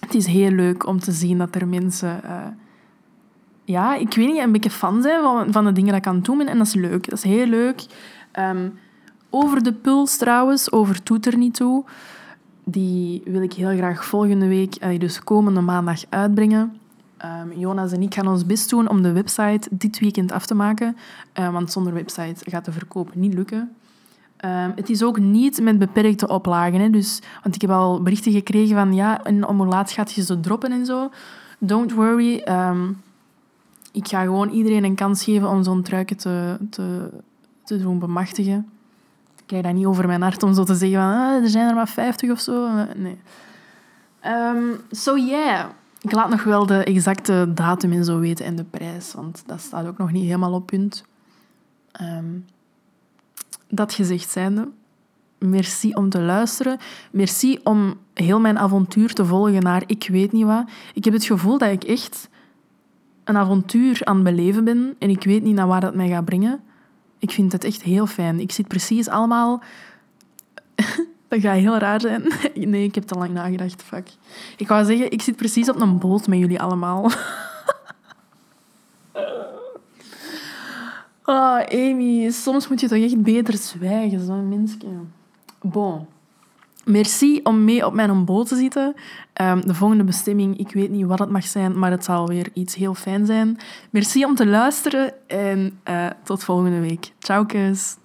Het 0.00 0.14
is 0.14 0.26
heel 0.26 0.50
leuk 0.50 0.86
om 0.86 0.98
te 0.98 1.12
zien 1.12 1.38
dat 1.38 1.54
er 1.54 1.68
mensen... 1.68 2.20
Uh, 2.24 2.32
ja, 3.64 3.94
ik 3.94 4.14
weet 4.14 4.26
niet, 4.26 4.42
een 4.42 4.52
beetje 4.52 4.70
fan 4.70 5.02
zijn 5.02 5.22
van, 5.22 5.52
van 5.52 5.64
de 5.64 5.72
dingen 5.72 5.90
dat 5.90 6.00
ik 6.00 6.06
aan 6.06 6.14
het 6.14 6.24
doen 6.24 6.38
ben. 6.38 6.46
En 6.46 6.58
dat 6.58 6.66
is 6.66 6.74
leuk. 6.74 7.08
Dat 7.08 7.18
is 7.18 7.24
heel 7.24 7.46
leuk. 7.46 7.86
Um, 8.38 8.78
over 9.30 9.62
de 9.62 9.72
puls 9.72 10.16
trouwens, 10.16 10.72
over 10.72 11.02
Toet 11.02 11.26
er 11.26 11.36
niet 11.36 11.54
toe. 11.54 11.84
Die 12.70 13.22
wil 13.24 13.42
ik 13.42 13.52
heel 13.52 13.76
graag 13.76 14.04
volgende 14.04 14.48
week, 14.48 15.00
dus 15.00 15.24
komende 15.24 15.60
maandag, 15.60 16.02
uitbrengen. 16.08 16.78
Um, 17.24 17.58
Jonas 17.58 17.92
en 17.92 18.02
ik 18.02 18.14
gaan 18.14 18.28
ons 18.28 18.46
best 18.46 18.70
doen 18.70 18.88
om 18.88 19.02
de 19.02 19.12
website 19.12 19.68
dit 19.70 19.98
weekend 19.98 20.32
af 20.32 20.46
te 20.46 20.54
maken. 20.54 20.96
Uh, 21.38 21.52
want 21.52 21.72
zonder 21.72 21.92
website 21.92 22.50
gaat 22.50 22.64
de 22.64 22.72
verkoop 22.72 23.14
niet 23.14 23.34
lukken. 23.34 23.58
Um, 24.44 24.72
het 24.74 24.90
is 24.90 25.02
ook 25.02 25.18
niet 25.18 25.60
met 25.60 25.78
beperkte 25.78 26.28
oplagen. 26.28 26.80
Hè, 26.80 26.90
dus, 26.90 27.22
want 27.42 27.54
ik 27.54 27.60
heb 27.60 27.70
al 27.70 28.02
berichten 28.02 28.32
gekregen 28.32 28.76
van 28.76 28.94
ja, 28.94 29.24
en 29.24 29.46
om 29.46 29.58
hoe 29.58 29.66
laat 29.66 29.90
gaat 29.90 30.12
je 30.12 30.22
ze 30.22 30.40
droppen 30.40 30.72
en 30.72 30.86
zo. 30.86 31.10
Don't 31.58 31.92
worry. 31.92 32.42
Um, 32.48 33.02
ik 33.92 34.08
ga 34.08 34.22
gewoon 34.22 34.48
iedereen 34.48 34.84
een 34.84 34.94
kans 34.94 35.24
geven 35.24 35.48
om 35.48 35.62
zo'n 35.62 35.82
truiken 35.82 36.16
te, 36.16 36.58
te, 36.70 37.10
te 37.64 37.78
doen 37.78 37.98
bemachtigen. 37.98 38.66
Krijg 39.48 39.62
dat 39.62 39.74
niet 39.74 39.86
over 39.86 40.06
mijn 40.06 40.22
hart 40.22 40.42
om 40.42 40.54
zo 40.54 40.64
te 40.64 40.74
zeggen 40.74 40.98
van 40.98 41.12
ah, 41.12 41.42
er 41.42 41.48
zijn 41.48 41.68
er 41.68 41.74
maar 41.74 41.88
50 41.88 42.30
of 42.30 42.40
zo. 42.40 42.68
Nee. 42.96 43.18
so 44.90 45.16
yeah. 45.16 45.64
Ik 46.00 46.12
laat 46.12 46.30
nog 46.30 46.44
wel 46.44 46.66
de 46.66 46.84
exacte 46.84 47.50
datum 47.54 47.92
en 47.92 48.04
zo 48.04 48.18
weten 48.18 48.44
en 48.44 48.56
de 48.56 48.64
prijs, 48.64 49.12
want 49.14 49.42
dat 49.46 49.60
staat 49.60 49.86
ook 49.86 49.98
nog 49.98 50.12
niet 50.12 50.24
helemaal 50.24 50.52
op 50.52 50.66
punt. 50.66 51.04
Um, 52.02 52.44
dat 53.68 53.92
gezegd 53.92 54.30
zijnde, 54.30 54.68
merci 55.38 55.92
om 55.92 56.08
te 56.08 56.20
luisteren. 56.20 56.78
Merci 57.10 57.58
om 57.64 57.94
heel 58.14 58.40
mijn 58.40 58.58
avontuur 58.58 59.14
te 59.14 59.24
volgen 59.24 59.62
naar 59.62 59.82
ik 59.86 60.08
weet 60.10 60.32
niet 60.32 60.44
wat. 60.44 60.68
Ik 60.94 61.04
heb 61.04 61.12
het 61.12 61.24
gevoel 61.24 61.58
dat 61.58 61.70
ik 61.70 61.84
echt 61.84 62.28
een 63.24 63.36
avontuur 63.36 64.00
aan 64.04 64.14
het 64.14 64.24
beleven 64.24 64.64
ben 64.64 64.94
en 64.98 65.10
ik 65.10 65.24
weet 65.24 65.42
niet 65.42 65.54
naar 65.54 65.66
waar 65.66 65.80
dat 65.80 65.94
mij 65.94 66.08
gaat 66.08 66.24
brengen. 66.24 66.60
Ik 67.18 67.30
vind 67.30 67.52
het 67.52 67.64
echt 67.64 67.82
heel 67.82 68.06
fijn. 68.06 68.40
Ik 68.40 68.52
zit 68.52 68.68
precies 68.68 69.08
allemaal 69.08 69.62
dat 71.28 71.40
gaat 71.40 71.56
heel 71.56 71.78
raar 71.78 72.00
zijn. 72.00 72.32
Nee, 72.54 72.84
ik 72.84 72.94
heb 72.94 73.04
te 73.04 73.14
lang 73.14 73.30
nagedacht. 73.30 73.82
Fuck. 73.82 74.08
Ik 74.56 74.68
wou 74.68 74.84
zeggen, 74.84 75.10
ik 75.10 75.22
zit 75.22 75.36
precies 75.36 75.68
op 75.68 75.80
een 75.80 75.98
boot 75.98 76.26
met 76.26 76.38
jullie 76.38 76.60
allemaal. 76.60 77.10
Oh, 81.30 81.60
Amy, 81.72 82.30
soms 82.30 82.68
moet 82.68 82.80
je 82.80 82.88
toch 82.88 82.98
echt 82.98 83.22
beter 83.22 83.56
zwijgen, 83.56 84.20
zo'n 84.20 84.48
mensje. 84.48 84.86
Bon. 85.60 86.06
Merci 86.88 87.40
om 87.42 87.64
mee 87.64 87.86
op 87.86 87.92
mijn 87.92 88.24
boot 88.24 88.48
te 88.48 88.56
zitten. 88.56 88.94
Um, 89.42 89.66
de 89.66 89.74
volgende 89.74 90.04
bestemming, 90.04 90.58
ik 90.58 90.72
weet 90.72 90.90
niet 90.90 91.06
wat 91.06 91.18
het 91.18 91.30
mag 91.30 91.44
zijn, 91.44 91.78
maar 91.78 91.90
het 91.90 92.04
zal 92.04 92.28
weer 92.28 92.48
iets 92.52 92.74
heel 92.74 92.94
fijn 92.94 93.26
zijn. 93.26 93.58
Merci 93.90 94.24
om 94.24 94.34
te 94.34 94.46
luisteren 94.46 95.12
en 95.26 95.80
uh, 95.90 96.06
tot 96.24 96.44
volgende 96.44 96.80
week. 96.80 97.12
Ciao, 97.18 97.44
kus. 97.44 97.96